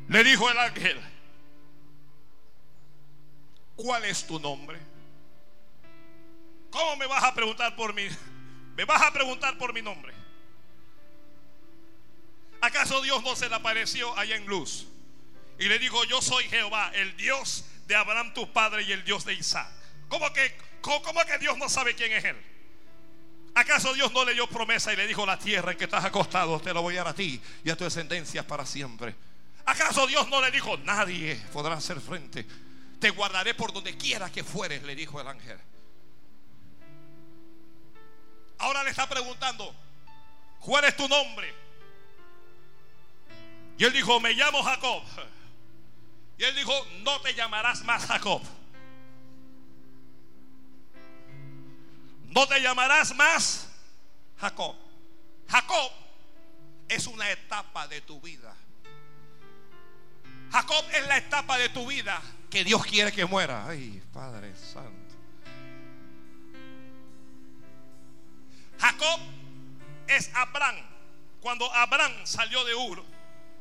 Le 0.09 0.23
dijo 0.23 0.49
el 0.49 0.57
ángel, 0.57 0.99
¿cuál 3.75 4.05
es 4.05 4.25
tu 4.25 4.39
nombre? 4.39 4.79
¿Cómo 6.71 6.95
me 6.95 7.05
vas 7.05 7.23
a 7.23 7.33
preguntar 7.35 7.75
por 7.75 7.93
mí? 7.93 8.07
Me 8.75 8.85
vas 8.85 9.03
a 9.03 9.13
preguntar 9.13 9.55
por 9.59 9.71
mi 9.71 9.83
nombre. 9.83 10.11
¿Acaso 12.59 13.01
Dios 13.01 13.23
no 13.23 13.35
se 13.35 13.49
le 13.49 13.55
apareció 13.55 14.17
allá 14.17 14.35
en 14.35 14.47
luz? 14.47 14.87
Y 15.59 15.65
le 15.65 15.77
dijo, 15.77 16.03
yo 16.05 16.23
soy 16.23 16.45
Jehová, 16.45 16.91
el 16.95 17.15
Dios 17.15 17.65
de 17.85 17.95
Abraham 17.95 18.33
tu 18.33 18.51
padre 18.51 18.81
y 18.83 18.91
el 18.91 19.03
Dios 19.03 19.25
de 19.25 19.33
Isaac. 19.35 19.69
¿Cómo 20.07 20.33
que, 20.33 20.57
cómo 20.81 21.23
que 21.25 21.37
Dios 21.37 21.55
no 21.59 21.69
sabe 21.69 21.93
quién 21.93 22.11
es 22.13 22.25
él? 22.25 22.37
¿Acaso 23.53 23.93
Dios 23.93 24.11
no 24.11 24.25
le 24.25 24.33
dio 24.33 24.47
promesa 24.47 24.91
y 24.91 24.95
le 24.95 25.05
dijo 25.05 25.23
la 25.23 25.37
tierra 25.37 25.73
en 25.73 25.77
que 25.77 25.83
estás 25.83 26.03
acostado 26.03 26.59
te 26.59 26.73
la 26.73 26.79
voy 26.79 26.95
a 26.95 27.03
dar 27.03 27.09
a 27.09 27.13
ti 27.13 27.39
y 27.63 27.69
a 27.69 27.77
tu 27.77 27.83
descendencia 27.83 28.47
para 28.47 28.65
siempre? 28.65 29.28
¿Acaso 29.69 30.07
Dios 30.07 30.27
no 30.29 30.41
le 30.41 30.49
dijo 30.49 30.77
nadie 30.77 31.35
podrá 31.53 31.75
hacer 31.75 32.01
frente? 32.01 32.43
Te 32.99 33.11
guardaré 33.11 33.53
por 33.53 33.71
donde 33.71 33.95
quiera 33.95 34.31
que 34.31 34.43
fueres, 34.43 34.81
le 34.81 34.95
dijo 34.95 35.21
el 35.21 35.27
ángel. 35.27 35.59
Ahora 38.57 38.83
le 38.83 38.89
está 38.89 39.07
preguntando, 39.07 39.75
¿cuál 40.59 40.85
es 40.85 40.97
tu 40.97 41.07
nombre? 41.07 41.53
Y 43.77 43.85
él 43.85 43.93
dijo, 43.93 44.19
me 44.19 44.33
llamo 44.33 44.63
Jacob. 44.63 45.03
Y 46.39 46.43
él 46.43 46.55
dijo, 46.55 46.73
no 47.03 47.21
te 47.21 47.35
llamarás 47.35 47.83
más 47.83 48.05
Jacob. 48.07 48.41
No 52.25 52.47
te 52.47 52.59
llamarás 52.59 53.15
más 53.15 53.67
Jacob. 54.37 54.75
Jacob 55.47 55.91
es 56.87 57.05
una 57.05 57.29
etapa 57.29 57.87
de 57.87 58.01
tu 58.01 58.19
vida. 58.19 58.55
Jacob 60.51 60.85
es 60.93 61.07
la 61.07 61.17
etapa 61.17 61.57
de 61.57 61.69
tu 61.69 61.87
vida 61.87 62.21
que 62.49 62.63
Dios 62.63 62.83
quiere 62.85 63.11
que 63.11 63.25
muera. 63.25 63.67
Ay, 63.67 64.01
Padre 64.11 64.53
Santo. 64.55 65.15
Jacob 68.79 69.19
es 70.07 70.31
Abraham. 70.33 70.77
Cuando 71.41 71.71
Abraham 71.73 72.13
salió 72.25 72.63
de 72.65 72.75
Ur, 72.75 73.03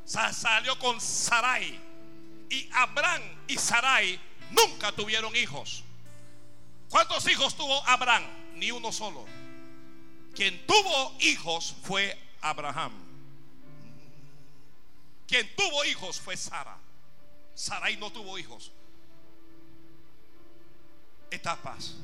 salió 0.04 0.78
con 0.78 1.00
Sarai. 1.00 1.78
Y 2.50 2.68
Abraham 2.72 3.22
y 3.46 3.58
Sarai 3.58 4.18
nunca 4.50 4.92
tuvieron 4.92 5.34
hijos. 5.36 5.84
¿Cuántos 6.88 7.28
hijos 7.28 7.54
tuvo 7.56 7.86
Abraham? 7.86 8.24
Ni 8.54 8.70
uno 8.70 8.90
solo. 8.90 9.26
Quien 10.34 10.66
tuvo 10.66 11.16
hijos 11.20 11.76
fue 11.82 12.18
Abraham. 12.40 13.07
Quien 15.28 15.54
tuvo 15.54 15.84
hijos 15.84 16.18
fue 16.18 16.36
Sara. 16.38 16.78
Sarai 17.54 17.98
no 17.98 18.10
tuvo 18.10 18.38
hijos. 18.38 18.72
Etapas. 21.30 21.96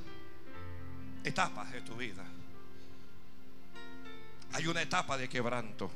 Etapas 1.25 1.73
de 1.73 1.81
tu 1.81 1.97
vida. 1.97 2.23
Hay 4.53 4.67
una 4.67 4.83
etapa 4.83 5.17
de 5.17 5.29
quebranto. 5.29 5.91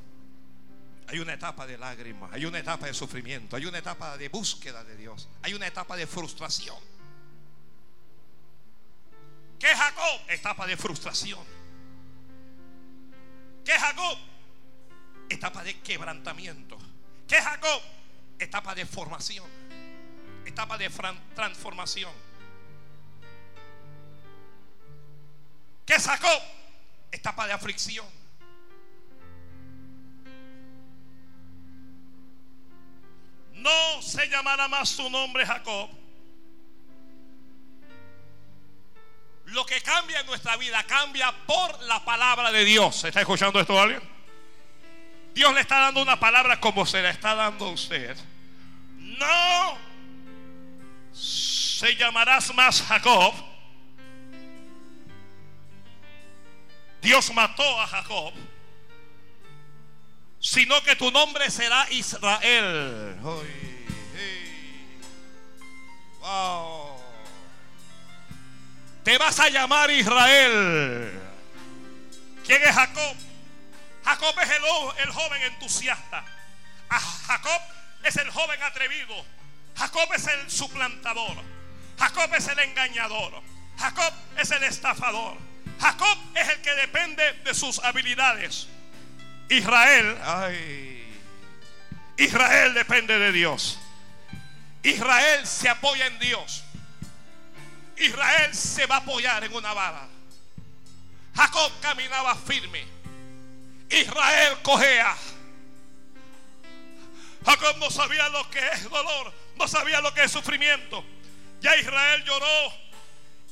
Hay 1.07 1.19
una 1.19 1.35
etapa 1.35 1.67
de 1.67 1.77
lágrimas. 1.77 2.33
Hay 2.33 2.47
una 2.47 2.61
etapa 2.61 2.87
de 2.87 2.95
sufrimiento. 2.95 3.57
Hay 3.57 3.67
una 3.67 3.79
etapa 3.79 4.17
de 4.17 4.31
búsqueda 4.31 4.83
de 4.83 4.97
Dios. 4.97 5.29
Hay 5.43 5.53
una 5.53 5.67
etapa 5.67 5.97
de 5.97 6.07
frustración. 6.07 6.79
¿Qué 9.59 9.69
Jacob? 9.69 10.21
Etapa 10.29 10.67
de 10.67 10.79
frustración. 10.79 11.45
¿Qué 13.67 13.73
Jacob? 13.73 14.17
Etapa 15.29 15.63
de 15.63 15.79
quebrantamiento. 15.81 16.79
¿Qué 17.29 17.37
Jacob? 17.37 17.83
Etapa 18.39 18.75
de 18.75 18.87
formación. 18.87 19.47
Etapa 20.45 20.79
de 20.79 20.91
transformación. 21.35 22.13
¿Qué 25.87 25.95
es 25.95 26.07
Jacob? 26.07 26.43
Etapa 27.13 27.47
de 27.47 27.53
aflicción. 27.53 28.19
no 33.59 34.03
se 34.03 34.29
llamará 34.29 34.69
más 34.69 34.89
su 34.89 35.09
nombre 35.11 35.45
Jacob. 35.45 35.91
Lo 39.47 39.65
que 39.65 39.81
cambia 39.81 40.21
en 40.21 40.27
nuestra 40.27 40.57
vida 40.57 40.83
cambia 40.85 41.33
por 41.47 41.83
la 41.83 42.05
palabra 42.05 42.53
de 42.53 42.65
Dios. 42.65 43.05
¿Está 43.05 43.21
escuchando 43.21 43.59
esto 43.61 43.81
alguien? 43.81 44.18
Dios 45.39 45.55
le 45.55 45.61
está 45.61 45.79
dando 45.79 46.03
una 46.03 46.19
palabra 46.19 46.59
como 46.59 46.85
se 46.85 47.01
la 47.01 47.11
está 47.11 47.33
dando 47.33 47.67
a 47.67 47.71
usted. 47.71 48.17
No 48.99 49.79
se 51.13 51.95
llamarás 51.95 52.53
más 52.53 52.83
Jacob. 52.83 53.35
Dios 57.01 57.33
mató 57.33 57.81
a 57.81 57.87
Jacob 57.87 58.35
sino 60.41 60.83
que 60.83 60.97
tu 60.97 61.09
nombre 61.13 61.49
será 61.53 61.87
Israel. 61.93 63.17
Te 69.05 69.19
vas 69.19 69.39
a 69.39 69.49
llamar 69.51 69.89
Israel. 69.93 71.13
¿Quién 72.45 72.61
es 72.61 72.75
Jacob? 72.75 73.28
Jacob 74.09 74.35
es 74.41 74.51
el, 75.03 75.13
joven 75.13 75.43
entusiasta. 75.43 76.25
Jacob 77.27 77.61
es 78.03 78.17
el 78.17 78.31
joven 78.31 78.63
atrevido. 78.63 79.23
Jacob 79.77 80.09
es 80.15 80.27
el 80.29 80.51
suplantador. 80.51 81.37
Jacob 81.99 82.35
es 82.35 82.49
el 82.49 82.59
engañador. 82.59 83.43
Jacob 83.79 84.15
es 84.39 84.51
el 84.51 84.65
estafador. 84.65 85.37
Jacob 85.79 86.19
es 86.35 86.49
el 86.49 86.63
que 86.63 86.75
depende 86.77 87.33
de 87.45 87.53
sus 87.53 87.81
habilidades. 87.81 88.69
Israel, 89.51 90.17
ay, 90.25 91.21
Israel 92.17 92.73
depende 92.73 93.19
de 93.19 93.31
Dios. 93.31 93.79
Israel 94.85 95.47
se 95.47 95.69
apoya 95.69 96.07
en 96.07 96.19
Dios. 96.19 96.65
Israel 97.99 98.55
se 98.55 98.87
va 98.87 98.95
a 98.95 98.99
apoyar 99.01 99.45
en 99.45 99.53
una 99.53 99.75
vara. 99.75 100.09
Jacob 101.37 101.73
caminaba 101.83 102.35
firme. 102.37 102.98
Israel 103.91 104.59
cogea. 104.63 105.17
Jacob 107.45 107.77
no 107.79 107.91
sabía 107.91 108.29
lo 108.29 108.49
que 108.51 108.59
es 108.59 108.91
dolor, 108.91 109.33
no 109.57 109.69
sabía 109.69 110.01
lo 110.01 110.13
que 110.13 110.25
es 110.25 110.33
sufrimiento. 110.33 111.05
Ya 111.61 111.77
Israel 111.77 112.25
lloró, 112.25 112.73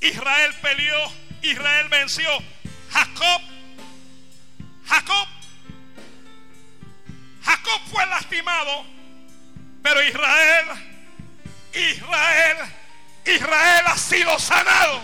Israel 0.00 0.54
peleó, 0.60 1.12
Israel 1.42 1.88
venció. 1.88 2.28
Jacob, 2.90 3.42
Jacob 4.86 5.28
Jacob 7.46 7.80
fue 7.92 8.04
lastimado, 8.06 8.84
pero 9.80 10.02
Israel, 10.02 10.66
Israel, 11.72 12.56
Israel 13.24 13.84
ha 13.86 13.96
sido 13.96 14.36
sanado. 14.40 15.00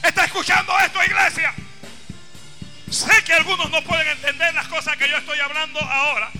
¿Está 0.00 0.26
escuchando 0.26 0.78
esto, 0.78 1.02
iglesia? 1.04 1.52
Sé 2.90 3.22
que 3.24 3.32
algunos 3.32 3.70
no 3.70 3.82
pueden 3.84 4.08
entender 4.08 4.52
las 4.52 4.66
cosas 4.66 4.96
que 4.96 5.08
yo 5.08 5.16
estoy 5.16 5.38
hablando 5.38 5.80
ahora. 5.80 6.30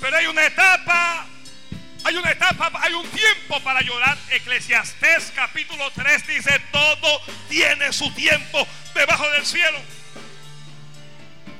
Pero 0.00 0.16
hay 0.16 0.26
una 0.26 0.46
etapa, 0.46 1.26
hay 2.04 2.16
una 2.16 2.30
etapa, 2.30 2.70
hay 2.80 2.92
un 2.94 3.08
tiempo 3.08 3.60
para 3.64 3.80
llorar. 3.80 4.16
Eclesiastés 4.30 5.32
capítulo 5.34 5.90
3 5.90 6.26
dice, 6.28 6.60
todo 6.70 7.20
tiene 7.48 7.92
su 7.92 8.12
tiempo 8.14 8.66
debajo 8.94 9.28
del 9.30 9.44
cielo. 9.44 9.78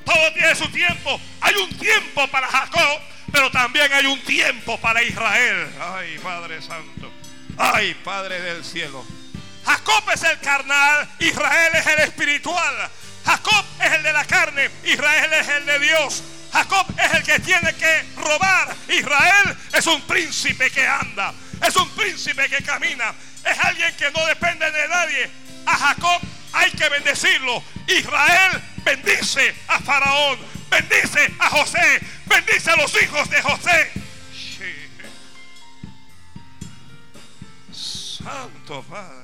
Todo 0.04 0.32
tiene 0.34 0.54
su 0.54 0.68
tiempo. 0.68 1.20
Hay 1.40 1.54
un 1.56 1.76
tiempo 1.76 2.28
para 2.28 2.46
Jacob, 2.46 3.00
pero 3.32 3.50
también 3.50 3.92
hay 3.92 4.06
un 4.06 4.20
tiempo 4.20 4.78
para 4.78 5.02
Israel. 5.02 5.68
Ay, 5.80 6.18
Padre 6.22 6.62
Santo. 6.62 7.10
Ay, 7.56 7.94
Padre 8.04 8.40
del 8.40 8.64
cielo. 8.64 9.04
Jacob 9.64 10.04
es 10.12 10.22
el 10.22 10.38
carnal, 10.40 11.08
Israel 11.18 11.72
es 11.74 11.86
el 11.86 12.00
espiritual. 12.00 12.90
Jacob 13.24 13.64
es 13.80 13.92
el 13.92 14.02
de 14.02 14.12
la 14.12 14.24
carne, 14.24 14.70
Israel 14.84 15.32
es 15.32 15.48
el 15.48 15.66
de 15.66 15.78
Dios. 15.78 16.22
Jacob 16.52 16.86
es 16.98 17.14
el 17.14 17.22
que 17.24 17.40
tiene 17.40 17.74
que 17.74 18.04
robar. 18.16 18.74
Israel 18.88 19.56
es 19.72 19.86
un 19.86 20.02
príncipe 20.02 20.70
que 20.70 20.86
anda, 20.86 21.32
es 21.66 21.74
un 21.76 21.88
príncipe 21.90 22.48
que 22.48 22.62
camina, 22.62 23.14
es 23.44 23.58
alguien 23.58 23.94
que 23.96 24.10
no 24.10 24.24
depende 24.26 24.70
de 24.70 24.88
nadie. 24.88 25.30
A 25.66 25.76
Jacob 25.76 26.20
hay 26.52 26.70
que 26.72 26.88
bendecirlo. 26.88 27.62
Israel 27.88 28.62
bendice 28.84 29.54
a 29.68 29.80
Faraón, 29.80 30.38
bendice 30.70 31.34
a 31.38 31.50
José, 31.50 32.00
bendice 32.26 32.70
a 32.70 32.76
los 32.76 33.02
hijos 33.02 33.28
de 33.30 33.42
José. 33.42 33.92
Santo 37.72 38.82
Padre. 38.84 39.23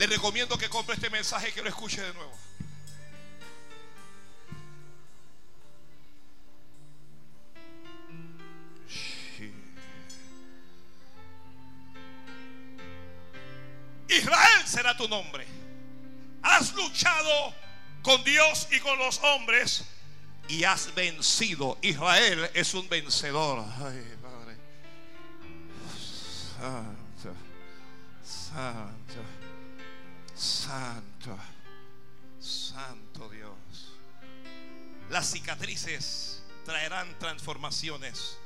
Le 0.00 0.06
recomiendo 0.06 0.56
que 0.56 0.70
compre 0.70 0.94
este 0.94 1.10
mensaje 1.10 1.50
y 1.50 1.52
que 1.52 1.60
lo 1.60 1.68
escuche 1.68 2.00
de 2.00 2.14
nuevo. 2.14 2.32
Israel 14.08 14.62
será 14.64 14.96
tu 14.96 15.06
nombre. 15.06 15.46
Has 16.44 16.72
luchado 16.72 17.54
con 18.00 18.24
Dios 18.24 18.68
y 18.70 18.80
con 18.80 18.98
los 18.98 19.18
hombres 19.18 19.84
y 20.48 20.64
has 20.64 20.94
vencido. 20.94 21.76
Israel 21.82 22.50
es 22.54 22.72
un 22.72 22.88
vencedor. 22.88 23.66
Ay, 23.76 24.16
Padre. 24.22 24.56
Santo, 26.58 27.36
santo, 28.24 29.39
santo, 30.40 31.36
santo 32.38 33.28
Dios. 33.28 33.54
Las 35.10 35.30
cicatrices 35.30 36.42
traerán 36.64 37.18
transformaciones. 37.18 38.38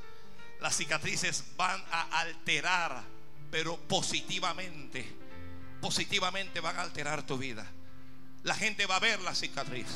Las 0.61 0.77
cicatrices 0.77 1.45
van 1.57 1.83
a 1.91 2.21
alterar, 2.21 3.03
pero 3.51 3.77
positivamente 3.77 5.25
positivamente 5.85 6.61
van 6.61 6.79
a 6.79 6.81
alterar 6.81 7.27
tu 7.27 7.37
vida. 7.37 7.67
La 8.43 8.55
gente 8.55 8.87
va 8.87 8.97
a 8.97 9.01
ver 9.01 9.21
la 9.21 9.35
cicatriz. 9.35 9.87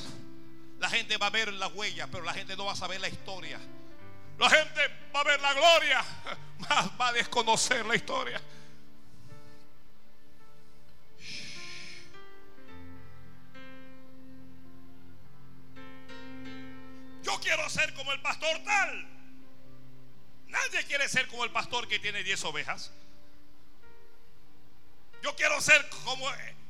La 0.78 0.90
gente 0.90 1.16
va 1.16 1.28
a 1.28 1.30
ver 1.30 1.50
la 1.54 1.68
huella, 1.68 2.06
pero 2.08 2.24
la 2.24 2.34
gente 2.34 2.58
no 2.58 2.66
va 2.66 2.72
a 2.72 2.76
saber 2.76 3.00
la 3.00 3.08
historia. 3.08 3.58
La 4.38 4.50
gente 4.50 4.82
va 5.14 5.20
a 5.20 5.24
ver 5.24 5.40
la 5.40 5.54
gloria, 5.54 6.04
más 6.58 6.90
va 7.00 7.08
a 7.08 7.12
desconocer 7.14 7.86
la 7.86 7.96
historia. 7.96 8.38
Quiero 17.48 17.70
ser 17.70 17.94
como 17.94 18.12
el 18.12 18.20
pastor 18.20 18.62
tal. 18.62 19.08
Nadie 20.48 20.84
quiere 20.84 21.08
ser 21.08 21.26
como 21.28 21.44
el 21.44 21.50
pastor 21.50 21.88
que 21.88 21.98
tiene 21.98 22.22
10 22.22 22.44
ovejas. 22.44 22.90
Yo 25.22 25.34
quiero 25.34 25.58
ser 25.62 25.88
como 26.04 26.26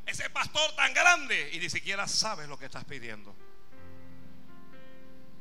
ese 0.06 0.30
pastor 0.30 0.74
tan 0.76 0.94
grande 0.94 1.50
y 1.52 1.58
ni 1.58 1.68
siquiera 1.68 2.06
sabes 2.06 2.48
lo 2.48 2.56
que 2.58 2.66
estás 2.66 2.84
pidiendo. 2.84 3.34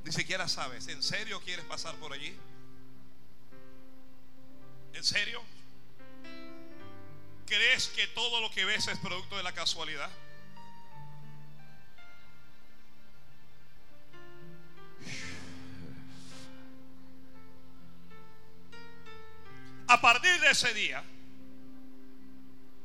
Ni 0.04 0.12
siquiera 0.12 0.48
sabes. 0.48 0.88
¿En 0.88 1.04
serio 1.04 1.40
quieres 1.42 1.66
pasar 1.66 1.96
por 1.98 2.14
allí? 2.14 2.36
¿En 4.94 5.04
serio? 5.04 5.44
¿Crees 7.46 7.90
que 7.90 8.08
todo 8.08 8.42
lo 8.42 8.50
que 8.50 8.66
ves 8.66 8.88
es 8.88 8.98
producto 8.98 9.38
de 9.38 9.44
la 9.44 9.54
casualidad? 9.54 10.10
A 19.88 20.02
partir 20.02 20.40
de 20.42 20.52
ese 20.52 20.74
día, 20.74 21.04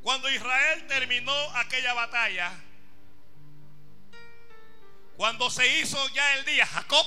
cuando 0.02 0.30
Israel 0.30 0.86
terminó 0.86 1.34
aquella 1.56 1.94
batalla, 1.94 2.52
cuando 5.16 5.50
se 5.50 5.80
hizo 5.80 6.08
ya 6.10 6.34
el 6.36 6.44
día, 6.44 6.64
Jacob, 6.66 7.06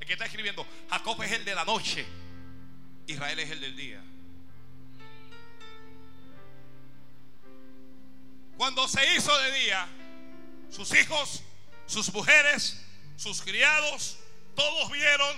el 0.00 0.06
que 0.06 0.14
está 0.14 0.24
escribiendo, 0.24 0.66
Jacob 0.88 1.22
es 1.22 1.32
el 1.32 1.44
de 1.44 1.54
la 1.54 1.64
noche, 1.64 2.06
Israel 3.06 3.38
es 3.38 3.50
el 3.50 3.60
del 3.60 3.76
día. 3.76 4.02
Cuando 8.56 8.88
se 8.88 9.14
hizo 9.14 9.36
de 9.38 9.52
día, 9.52 9.88
sus 10.70 10.94
hijos, 10.94 11.42
sus 11.86 12.12
mujeres, 12.14 12.80
sus 13.16 13.42
criados, 13.42 14.18
todos 14.54 14.90
vieron 14.90 15.36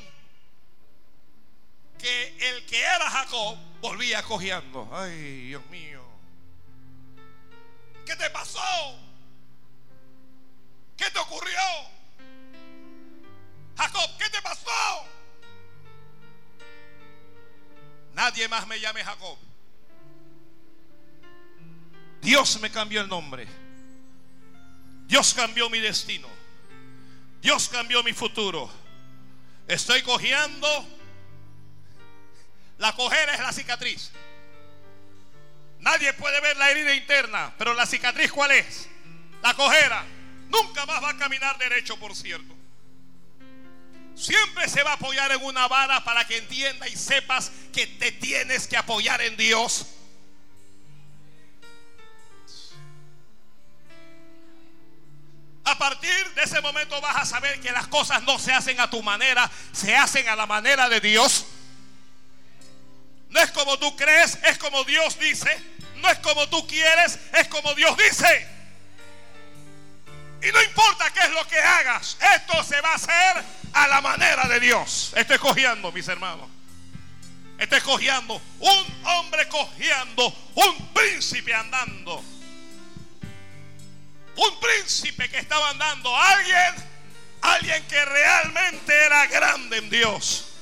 que 1.98 2.50
el 2.50 2.66
que 2.66 2.80
era 2.80 3.10
Jacob 3.10 3.58
volvía 3.80 4.22
cojeando. 4.22 4.88
Ay, 4.92 5.48
Dios 5.48 5.64
mío. 5.66 6.02
¿Qué 8.04 8.14
te 8.16 8.30
pasó? 8.30 8.60
¿Qué 10.96 11.10
te 11.10 11.18
ocurrió? 11.18 11.58
Jacob, 13.76 14.10
¿qué 14.18 14.30
te 14.30 14.40
pasó? 14.40 14.70
Nadie 18.14 18.48
más 18.48 18.66
me 18.66 18.80
llame 18.80 19.04
Jacob. 19.04 19.36
Dios 22.22 22.58
me 22.60 22.70
cambió 22.70 23.02
el 23.02 23.08
nombre. 23.08 23.46
Dios 25.06 25.34
cambió 25.34 25.68
mi 25.68 25.80
destino. 25.80 26.28
Dios 27.42 27.68
cambió 27.68 28.02
mi 28.02 28.12
futuro. 28.12 28.70
Estoy 29.68 30.02
cojeando 30.02 30.95
la 32.78 32.94
cojera 32.94 33.34
es 33.34 33.40
la 33.40 33.52
cicatriz. 33.52 34.10
Nadie 35.78 36.12
puede 36.14 36.40
ver 36.40 36.56
la 36.56 36.70
herida 36.70 36.94
interna, 36.94 37.54
pero 37.56 37.74
la 37.74 37.86
cicatriz 37.86 38.32
¿cuál 38.32 38.50
es? 38.52 38.88
La 39.42 39.54
cojera. 39.54 40.04
Nunca 40.48 40.86
más 40.86 41.02
va 41.02 41.10
a 41.10 41.16
caminar 41.16 41.58
derecho, 41.58 41.98
por 41.98 42.14
cierto. 42.14 42.54
Siempre 44.14 44.68
se 44.68 44.82
va 44.82 44.92
a 44.92 44.94
apoyar 44.94 45.30
en 45.32 45.44
una 45.44 45.68
vara 45.68 46.02
para 46.02 46.26
que 46.26 46.38
entienda 46.38 46.88
y 46.88 46.96
sepas 46.96 47.52
que 47.72 47.86
te 47.86 48.12
tienes 48.12 48.66
que 48.66 48.76
apoyar 48.76 49.20
en 49.20 49.36
Dios. 49.36 49.86
A 55.64 55.76
partir 55.76 56.34
de 56.34 56.42
ese 56.42 56.60
momento 56.60 57.00
vas 57.00 57.16
a 57.16 57.24
saber 57.24 57.60
que 57.60 57.72
las 57.72 57.88
cosas 57.88 58.22
no 58.22 58.38
se 58.38 58.52
hacen 58.52 58.80
a 58.80 58.88
tu 58.88 59.02
manera, 59.02 59.50
se 59.72 59.96
hacen 59.96 60.28
a 60.28 60.36
la 60.36 60.46
manera 60.46 60.88
de 60.88 61.00
Dios. 61.00 61.44
No 63.36 63.42
es 63.42 63.50
como 63.50 63.78
tú 63.78 63.94
crees, 63.94 64.38
es 64.44 64.56
como 64.56 64.82
Dios 64.84 65.18
dice. 65.18 65.54
No 65.96 66.08
es 66.08 66.18
como 66.20 66.48
tú 66.48 66.66
quieres, 66.66 67.18
es 67.34 67.46
como 67.48 67.74
Dios 67.74 67.94
dice. 67.98 68.48
Y 70.42 70.50
no 70.50 70.62
importa 70.62 71.12
qué 71.12 71.20
es 71.20 71.30
lo 71.32 71.46
que 71.46 71.58
hagas, 71.60 72.16
esto 72.34 72.64
se 72.64 72.80
va 72.80 72.92
a 72.92 72.94
hacer 72.94 73.44
a 73.74 73.88
la 73.88 74.00
manera 74.00 74.48
de 74.48 74.58
Dios. 74.58 75.12
Estoy 75.14 75.36
cogiendo, 75.36 75.92
mis 75.92 76.08
hermanos. 76.08 76.48
Estoy 77.58 77.82
cogiendo 77.82 78.40
un 78.58 79.04
hombre 79.04 79.46
cogiendo, 79.48 80.34
un 80.54 80.94
príncipe 80.94 81.52
andando. 81.52 82.24
Un 84.36 84.60
príncipe 84.60 85.28
que 85.28 85.40
estaba 85.40 85.68
andando, 85.68 86.16
alguien, 86.16 86.74
alguien 87.42 87.86
que 87.86 88.02
realmente 88.02 88.94
era 88.94 89.26
grande 89.26 89.76
en 89.76 89.90
Dios. 89.90 90.55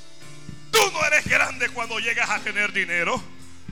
Tú 0.75 0.91
no 0.91 1.07
eres 1.07 1.25
grande 1.25 1.69
cuando 1.69 2.01
llegas 2.01 2.29
a 2.29 2.41
tener 2.41 2.73
dinero. 2.73 3.23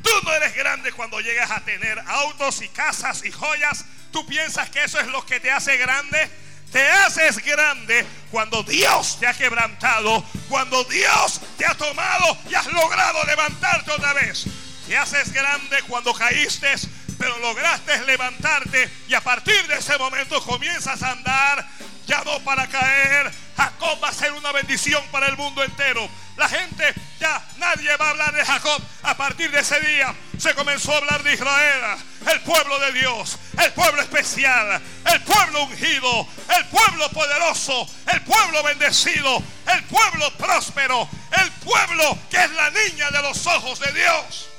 Tú 0.04 0.10
no 0.22 0.32
eres 0.34 0.54
grande 0.54 0.92
cuando 0.92 1.18
llegas 1.20 1.50
a 1.50 1.60
tener 1.60 1.98
autos 1.98 2.62
y 2.62 2.68
casas 2.68 3.24
y 3.24 3.32
joyas. 3.32 3.84
Tú 4.12 4.24
piensas 4.24 4.70
que 4.70 4.84
eso 4.84 5.00
es 5.00 5.08
lo 5.08 5.26
que 5.26 5.40
te 5.40 5.50
hace 5.50 5.76
grande. 5.78 6.30
Te 6.70 6.88
haces 6.88 7.44
grande 7.44 8.06
cuando 8.30 8.62
Dios 8.62 9.18
te 9.18 9.26
ha 9.26 9.34
quebrantado, 9.34 10.24
cuando 10.48 10.84
Dios 10.84 11.40
te 11.58 11.66
ha 11.66 11.74
tomado 11.74 12.38
y 12.48 12.54
has 12.54 12.66
logrado 12.66 13.24
levantarte 13.24 13.90
otra 13.90 14.12
vez. 14.12 14.44
Te 14.86 14.96
haces 14.96 15.32
grande 15.32 15.82
cuando 15.88 16.14
caíste, 16.14 16.72
pero 17.18 17.36
lograste 17.38 18.00
levantarte 18.04 18.88
y 19.08 19.14
a 19.14 19.20
partir 19.20 19.66
de 19.66 19.74
ese 19.74 19.98
momento 19.98 20.40
comienzas 20.44 21.02
a 21.02 21.10
andar 21.10 21.68
ya 22.06 22.22
no 22.24 22.40
para 22.40 22.66
caer. 22.68 23.32
Jacob 23.56 24.02
va 24.02 24.08
a 24.08 24.12
ser 24.12 24.32
una 24.32 24.52
bendición 24.52 25.02
para 25.10 25.26
el 25.26 25.36
mundo 25.36 25.62
entero. 25.62 26.08
La 26.36 26.48
gente 26.48 26.94
ya 27.20 27.42
nadie 27.58 27.94
va 27.96 28.06
a 28.06 28.10
hablar 28.10 28.34
de 28.34 28.44
Jacob. 28.44 28.82
A 29.02 29.16
partir 29.16 29.50
de 29.50 29.60
ese 29.60 29.78
día 29.80 30.14
se 30.38 30.54
comenzó 30.54 30.92
a 30.92 30.98
hablar 30.98 31.22
de 31.22 31.34
Israel, 31.34 31.98
el 32.26 32.40
pueblo 32.40 32.78
de 32.80 32.92
Dios, 32.92 33.38
el 33.62 33.72
pueblo 33.72 34.02
especial, 34.02 34.80
el 35.04 35.20
pueblo 35.22 35.64
ungido, 35.64 36.26
el 36.56 36.66
pueblo 36.66 37.08
poderoso, 37.10 37.88
el 38.12 38.22
pueblo 38.22 38.62
bendecido, 38.62 39.42
el 39.72 39.84
pueblo 39.84 40.32
próspero, 40.36 41.08
el 41.30 41.50
pueblo 41.52 42.18
que 42.30 42.42
es 42.42 42.50
la 42.52 42.70
niña 42.70 43.10
de 43.10 43.22
los 43.22 43.46
ojos 43.46 43.78
de 43.78 43.92
Dios. 43.92 44.51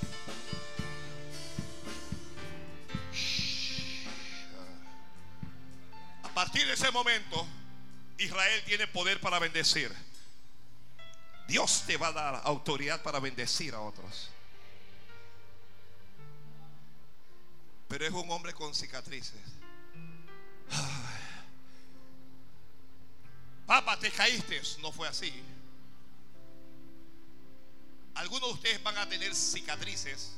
A 6.34 6.35
partir 6.35 6.65
de 6.65 6.73
ese 6.73 6.89
momento, 6.89 7.45
Israel 8.18 8.64
tiene 8.65 8.88
poder 8.88 9.22
para 9.22 9.38
bendecir. 9.38 9.93
Dios 11.47 11.84
te 11.85 11.95
va 11.95 12.07
a 12.07 12.11
dar 12.11 12.41
autoridad 12.45 13.03
para 13.03 13.19
bendecir 13.19 13.76
a 13.76 13.81
otros. 13.81 14.31
Pero 17.88 18.03
es 18.03 18.11
un 18.11 18.31
hombre 18.31 18.51
con 18.55 18.73
cicatrices. 18.73 19.39
Papá, 23.68 23.99
te 23.99 24.10
caíste. 24.10 24.60
No 24.81 24.91
fue 24.91 25.07
así. 25.07 25.31
Algunos 28.15 28.49
de 28.49 28.53
ustedes 28.55 28.81
van 28.81 28.97
a 28.97 29.07
tener 29.07 29.35
cicatrices. 29.35 30.35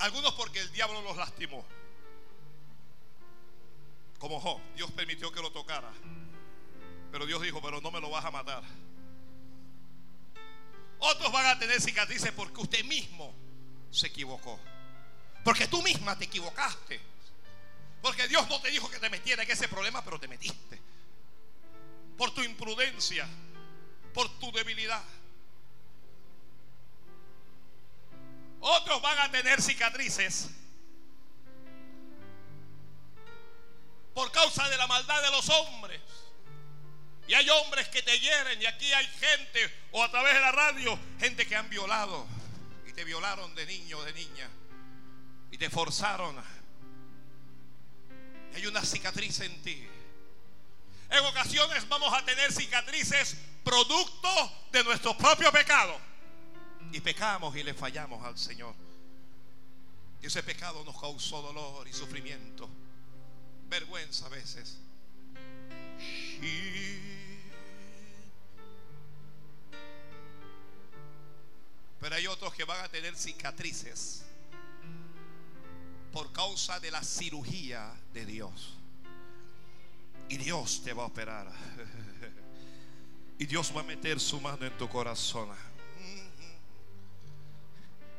Algunos 0.00 0.34
porque 0.34 0.60
el 0.60 0.70
diablo 0.70 1.00
los 1.00 1.16
lastimó. 1.16 1.64
Como 4.20 4.38
Job, 4.38 4.60
Dios 4.76 4.90
permitió 4.92 5.32
que 5.32 5.40
lo 5.40 5.50
tocara. 5.50 5.90
Pero 7.10 7.24
Dios 7.24 7.40
dijo, 7.40 7.60
pero 7.62 7.80
no 7.80 7.90
me 7.90 8.00
lo 8.00 8.10
vas 8.10 8.24
a 8.24 8.30
matar. 8.30 8.62
Otros 10.98 11.32
van 11.32 11.46
a 11.46 11.58
tener 11.58 11.80
cicatrices 11.80 12.30
porque 12.32 12.60
usted 12.60 12.84
mismo 12.84 13.34
se 13.90 14.08
equivocó. 14.08 14.60
Porque 15.42 15.66
tú 15.66 15.82
misma 15.82 16.18
te 16.18 16.26
equivocaste. 16.26 17.00
Porque 18.02 18.28
Dios 18.28 18.46
no 18.50 18.60
te 18.60 18.70
dijo 18.70 18.90
que 18.90 18.98
te 18.98 19.08
metiera 19.08 19.42
en 19.42 19.50
ese 19.50 19.68
problema, 19.68 20.04
pero 20.04 20.20
te 20.20 20.28
metiste. 20.28 20.78
Por 22.18 22.32
tu 22.32 22.42
imprudencia, 22.42 23.26
por 24.12 24.28
tu 24.38 24.52
debilidad. 24.52 25.02
Otros 28.60 29.00
van 29.00 29.18
a 29.18 29.30
tener 29.30 29.62
cicatrices 29.62 30.50
por 34.14 34.30
causa 34.32 34.68
de 34.68 34.76
la 34.76 34.86
maldad 34.86 35.22
de 35.22 35.30
los 35.30 35.48
hombres. 35.48 36.00
Y 37.28 37.34
hay 37.34 37.48
hombres 37.48 37.88
que 37.88 38.02
te 38.02 38.18
hieren 38.18 38.60
y 38.60 38.66
aquí 38.66 38.92
hay 38.92 39.06
gente 39.06 39.72
o 39.92 40.02
a 40.02 40.10
través 40.10 40.34
de 40.34 40.40
la 40.40 40.52
radio, 40.52 40.98
gente 41.20 41.46
que 41.46 41.54
han 41.54 41.70
violado 41.70 42.26
y 42.88 42.92
te 42.92 43.04
violaron 43.04 43.54
de 43.54 43.66
niño 43.66 43.98
o 43.98 44.04
de 44.04 44.12
niña 44.12 44.48
y 45.50 45.58
te 45.58 45.70
forzaron. 45.70 46.36
Y 48.52 48.56
hay 48.56 48.66
una 48.66 48.84
cicatriz 48.84 49.40
en 49.40 49.62
ti. 49.62 49.86
En 51.10 51.24
ocasiones 51.24 51.88
vamos 51.88 52.12
a 52.12 52.24
tener 52.24 52.52
cicatrices 52.52 53.36
producto 53.64 54.28
de 54.72 54.84
nuestro 54.84 55.16
propio 55.16 55.52
pecado. 55.52 55.98
Y 56.92 57.00
pecamos 57.00 57.54
y 57.56 57.62
le 57.62 57.74
fallamos 57.74 58.24
al 58.24 58.36
Señor. 58.38 58.74
Y 60.22 60.26
ese 60.26 60.42
pecado 60.42 60.84
nos 60.84 61.00
causó 61.00 61.40
dolor 61.42 61.86
y 61.88 61.92
sufrimiento, 61.92 62.68
vergüenza 63.70 64.26
a 64.26 64.28
veces. 64.28 64.76
Pero 72.00 72.14
hay 72.14 72.26
otros 72.26 72.52
que 72.54 72.64
van 72.64 72.84
a 72.84 72.88
tener 72.88 73.16
cicatrices 73.16 74.24
por 76.12 76.32
causa 76.32 76.80
de 76.80 76.90
la 76.90 77.02
cirugía 77.02 77.94
de 78.12 78.26
Dios. 78.26 78.74
Y 80.28 80.36
Dios 80.36 80.82
te 80.84 80.92
va 80.92 81.04
a 81.04 81.06
operar. 81.06 81.50
Y 83.38 83.46
Dios 83.46 83.72
va 83.74 83.80
a 83.80 83.84
meter 83.84 84.20
su 84.20 84.38
mano 84.38 84.66
en 84.66 84.76
tu 84.76 84.86
corazón. 84.86 85.48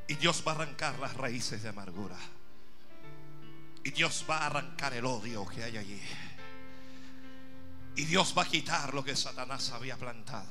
Y 0.07 0.15
Dios 0.15 0.43
va 0.45 0.53
a 0.53 0.55
arrancar 0.55 0.97
las 0.97 1.13
raíces 1.13 1.61
de 1.61 1.69
amargura. 1.69 2.17
Y 3.83 3.91
Dios 3.91 4.25
va 4.29 4.37
a 4.37 4.45
arrancar 4.47 4.93
el 4.93 5.05
odio 5.05 5.45
que 5.47 5.63
hay 5.63 5.77
allí. 5.77 6.01
Y 7.95 8.05
Dios 8.05 8.33
va 8.37 8.43
a 8.43 8.47
quitar 8.47 8.93
lo 8.93 9.03
que 9.03 9.15
Satanás 9.15 9.71
había 9.71 9.97
plantado. 9.97 10.49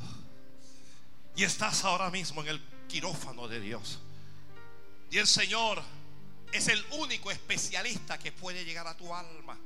Y 1.36 1.44
estás 1.44 1.84
ahora 1.84 2.10
mismo 2.10 2.42
en 2.42 2.48
el 2.48 2.62
quirófano 2.88 3.48
de 3.48 3.60
Dios. 3.60 4.00
Y 5.10 5.18
el 5.18 5.26
Señor 5.26 5.82
es 6.52 6.68
el 6.68 6.84
único 6.92 7.30
especialista 7.30 8.18
que 8.18 8.32
puede 8.32 8.64
llegar 8.64 8.86
a 8.86 8.96
tu 8.96 9.14
alma. 9.14 9.56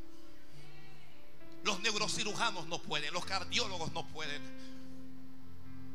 Los 1.65 1.81
neurocirujanos 1.81 2.67
no 2.67 2.81
pueden, 2.83 3.13
los 3.15 3.25
cardiólogos 3.25 3.93
no 3.93 4.07
pueden, 4.09 4.43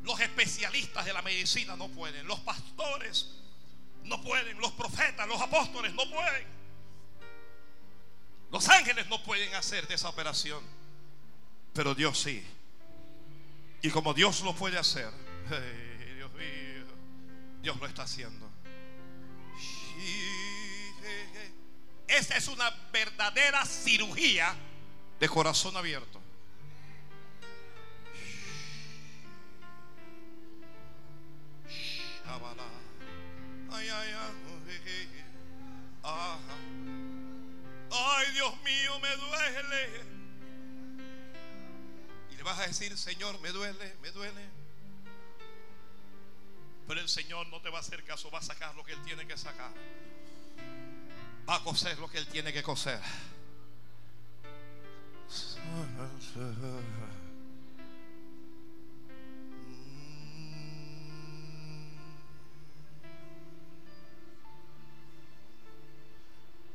los 0.02 0.18
especialistas 0.18 1.04
de 1.04 1.12
la 1.12 1.22
medicina 1.22 1.76
no 1.76 1.88
pueden, 1.88 2.26
los 2.26 2.40
pastores 2.40 3.30
no 4.04 4.20
pueden, 4.22 4.58
los 4.58 4.72
profetas, 4.72 5.28
los 5.28 5.40
apóstoles 5.40 5.94
no 5.94 6.08
pueden. 6.10 6.59
Los 8.50 8.68
ángeles 8.68 9.06
no 9.08 9.22
pueden 9.22 9.54
hacer 9.54 9.86
esa 9.90 10.08
operación, 10.08 10.62
pero 11.72 11.94
Dios 11.94 12.18
sí. 12.18 12.44
Y 13.82 13.90
como 13.90 14.12
Dios 14.12 14.40
lo 14.42 14.54
puede 14.54 14.78
hacer, 14.78 15.10
Dios 16.16 16.32
mío, 16.32 16.84
Dios 17.62 17.76
lo 17.78 17.86
está 17.86 18.02
haciendo. 18.02 18.50
Esa 22.08 22.36
es 22.36 22.48
una 22.48 22.68
verdadera 22.92 23.64
cirugía 23.64 24.54
de 25.20 25.28
corazón 25.28 25.76
abierto. 25.76 26.20
ay, 33.72 33.88
ay, 33.88 34.08
ay. 34.12 34.30
Ah. 36.02 36.38
Ay, 37.90 38.32
Dios 38.32 38.54
mío, 38.62 39.00
me 39.00 39.16
duele. 39.16 40.04
Y 42.30 42.36
le 42.36 42.42
vas 42.42 42.58
a 42.58 42.66
decir, 42.66 42.96
Señor, 42.96 43.38
me 43.40 43.50
duele, 43.50 43.96
me 44.02 44.10
duele. 44.10 44.48
Pero 46.86 47.00
el 47.00 47.08
Señor 47.08 47.46
no 47.48 47.60
te 47.60 47.70
va 47.70 47.78
a 47.78 47.80
hacer 47.80 48.04
caso, 48.04 48.30
va 48.30 48.40
a 48.40 48.42
sacar 48.42 48.74
lo 48.74 48.84
que 48.84 48.92
Él 48.92 49.02
tiene 49.02 49.26
que 49.26 49.36
sacar. 49.36 49.72
Va 51.48 51.56
a 51.56 51.62
coser 51.62 51.98
lo 51.98 52.08
que 52.08 52.18
Él 52.18 52.26
tiene 52.26 52.52
que 52.52 52.62
coser. 52.62 53.00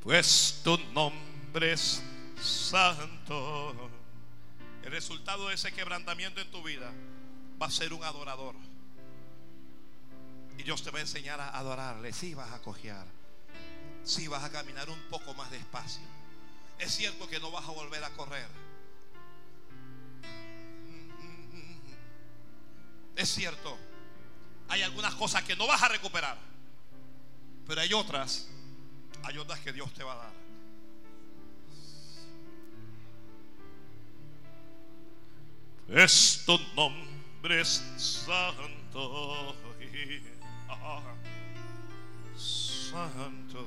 Pues 0.06 0.62
tu 0.64 0.78
nombre 0.94 1.74
es 1.74 2.00
santo. 2.40 3.90
El 4.84 4.92
resultado 4.92 5.48
de 5.48 5.56
ese 5.56 5.74
quebrantamiento 5.74 6.40
en 6.42 6.52
tu 6.52 6.62
vida 6.62 6.92
va 7.60 7.66
a 7.66 7.72
ser 7.72 7.92
un 7.92 8.04
adorador. 8.04 8.54
Y 10.60 10.62
Dios 10.62 10.84
te 10.84 10.92
va 10.92 11.00
a 11.00 11.02
enseñar 11.02 11.42
a 11.42 11.58
adorarle. 11.58 12.14
Si 12.14 12.36
vas 12.36 12.52
a 12.52 12.62
cojear. 12.62 13.08
Si 14.04 14.28
vas 14.28 14.44
a 14.44 14.52
caminar 14.52 14.92
un 14.92 15.02
poco 15.10 15.34
más 15.34 15.50
despacio. 15.50 16.04
Es 16.78 16.92
cierto 16.96 17.28
que 17.28 17.40
no 17.40 17.50
vas 17.50 17.68
a 17.68 17.72
volver 17.72 18.04
a 18.04 18.12
correr. 18.12 18.48
Es 23.16 23.30
cierto. 23.30 23.76
Hay 24.68 24.84
algunas 24.84 25.16
cosas 25.16 25.42
que 25.42 25.56
no 25.56 25.66
vas 25.66 25.82
a 25.82 25.88
recuperar. 25.88 26.38
Pero 27.66 27.82
hay 27.82 27.92
otras. 27.92 28.50
Hay 29.26 29.40
otras 29.40 29.60
que 29.60 29.74
Dios 29.74 29.92
te 29.92 30.04
va 30.04 30.14
a 30.14 30.18
dar. 30.18 30.34
Es 35.90 36.44
tu 36.46 36.60
nombre 36.76 37.66
santo. 37.66 39.56
Santo. 42.38 43.66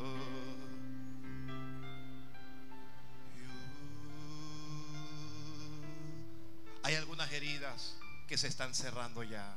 Hay 6.84 6.94
algunas 6.94 7.32
heridas 7.32 7.96
que 8.28 8.38
se 8.38 8.46
están 8.46 8.76
cerrando 8.76 9.24
ya. 9.24 9.56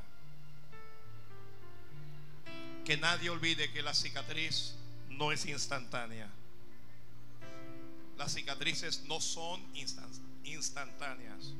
Que 2.84 2.96
nadie 2.96 3.30
olvide 3.30 3.70
que 3.72 3.82
la 3.82 3.94
cicatriz 3.94 4.74
no 5.16 5.32
es 5.32 5.46
instantánea. 5.46 6.30
Las 8.16 8.34
cicatrices 8.34 9.02
no 9.04 9.20
son 9.20 9.60
instantáneas. 10.44 11.54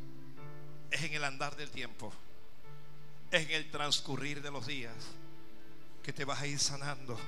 Es 0.91 1.03
en 1.03 1.15
el 1.15 1.25
andar 1.25 1.57
del 1.57 1.71
tiempo. 1.71 2.13
Es 3.31 3.45
en 3.49 3.51
el 3.53 3.71
transcurrir 3.71 4.43
de 4.43 4.51
los 4.51 4.67
días 4.67 4.95
que 6.03 6.13
te 6.13 6.25
vas 6.25 6.41
a 6.41 6.47
ir 6.47 6.59
sanando. 6.59 7.19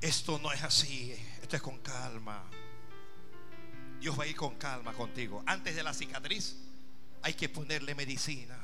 Esto 0.00 0.38
no 0.38 0.52
es 0.52 0.62
así. 0.62 1.12
Esto 1.42 1.56
es 1.56 1.62
con 1.62 1.78
calma. 1.78 2.42
Dios 4.00 4.18
va 4.18 4.24
a 4.24 4.26
ir 4.26 4.36
con 4.36 4.56
calma 4.56 4.92
contigo. 4.94 5.44
Antes 5.46 5.76
de 5.76 5.82
la 5.82 5.94
cicatriz 5.94 6.56
hay 7.22 7.34
que 7.34 7.48
ponerle 7.48 7.94
medicina. 7.94 8.58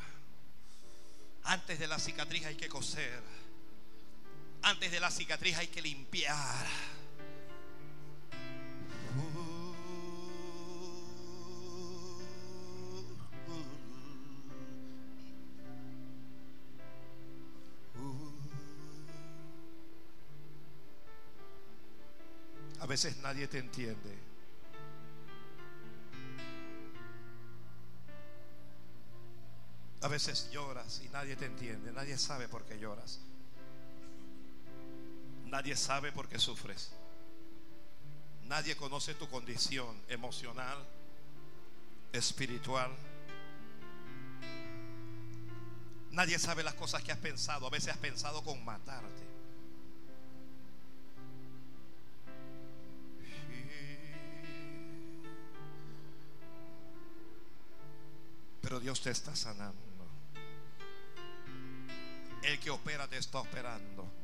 Antes 1.44 1.78
de 1.78 1.86
la 1.86 1.98
cicatriz 1.98 2.44
hay 2.44 2.56
que 2.56 2.68
coser. 2.68 3.22
Antes 4.62 4.90
de 4.90 5.00
la 5.00 5.10
cicatriz 5.10 5.56
hay 5.56 5.68
que 5.68 5.82
limpiar. 5.82 6.66
A 22.80 22.86
veces 22.86 23.16
nadie 23.18 23.46
te 23.48 23.58
entiende. 23.58 24.18
A 30.00 30.08
veces 30.08 30.48
lloras 30.50 31.02
y 31.04 31.08
nadie 31.08 31.36
te 31.36 31.44
entiende, 31.44 31.92
nadie 31.92 32.16
sabe 32.16 32.48
por 32.48 32.64
qué 32.64 32.78
lloras. 32.78 33.20
Nadie 35.48 35.76
sabe 35.76 36.12
por 36.12 36.28
qué 36.28 36.38
sufres. 36.38 36.92
Nadie 38.44 38.76
conoce 38.76 39.14
tu 39.14 39.28
condición 39.28 40.00
emocional, 40.08 40.78
espiritual. 42.12 42.90
Nadie 46.10 46.38
sabe 46.38 46.62
las 46.62 46.74
cosas 46.74 47.02
que 47.02 47.12
has 47.12 47.18
pensado. 47.18 47.66
A 47.66 47.70
veces 47.70 47.92
has 47.92 47.98
pensado 47.98 48.42
con 48.42 48.62
matarte. 48.62 49.26
Pero 58.60 58.80
Dios 58.80 59.00
te 59.00 59.10
está 59.10 59.34
sanando. 59.34 59.80
El 62.42 62.60
que 62.60 62.70
opera 62.70 63.08
te 63.08 63.16
está 63.16 63.40
operando. 63.40 64.17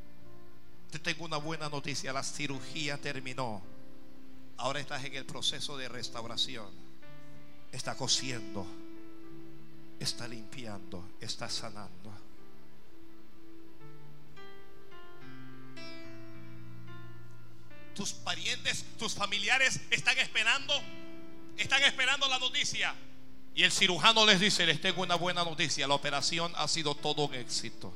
Te 0.91 0.99
tengo 0.99 1.25
una 1.25 1.37
buena 1.37 1.69
noticia. 1.69 2.13
La 2.13 2.23
cirugía 2.23 2.97
terminó. 2.97 3.61
Ahora 4.57 4.79
estás 4.79 5.03
en 5.03 5.15
el 5.15 5.25
proceso 5.25 5.77
de 5.77 5.89
restauración. 5.89 6.69
Está 7.71 7.95
cosiendo. 7.95 8.65
Está 9.99 10.27
limpiando. 10.27 11.07
Está 11.19 11.49
sanando. 11.49 12.13
Tus 17.93 18.11
parientes, 18.11 18.85
tus 18.99 19.13
familiares 19.13 19.79
están 19.89 20.17
esperando. 20.17 20.73
Están 21.57 21.81
esperando 21.83 22.27
la 22.27 22.39
noticia. 22.39 22.93
Y 23.55 23.63
el 23.63 23.71
cirujano 23.71 24.25
les 24.25 24.41
dice, 24.41 24.65
les 24.65 24.81
tengo 24.81 25.01
una 25.01 25.15
buena 25.15 25.45
noticia. 25.45 25.87
La 25.87 25.93
operación 25.93 26.51
ha 26.57 26.67
sido 26.67 26.93
todo 26.93 27.27
un 27.27 27.33
éxito. 27.33 27.95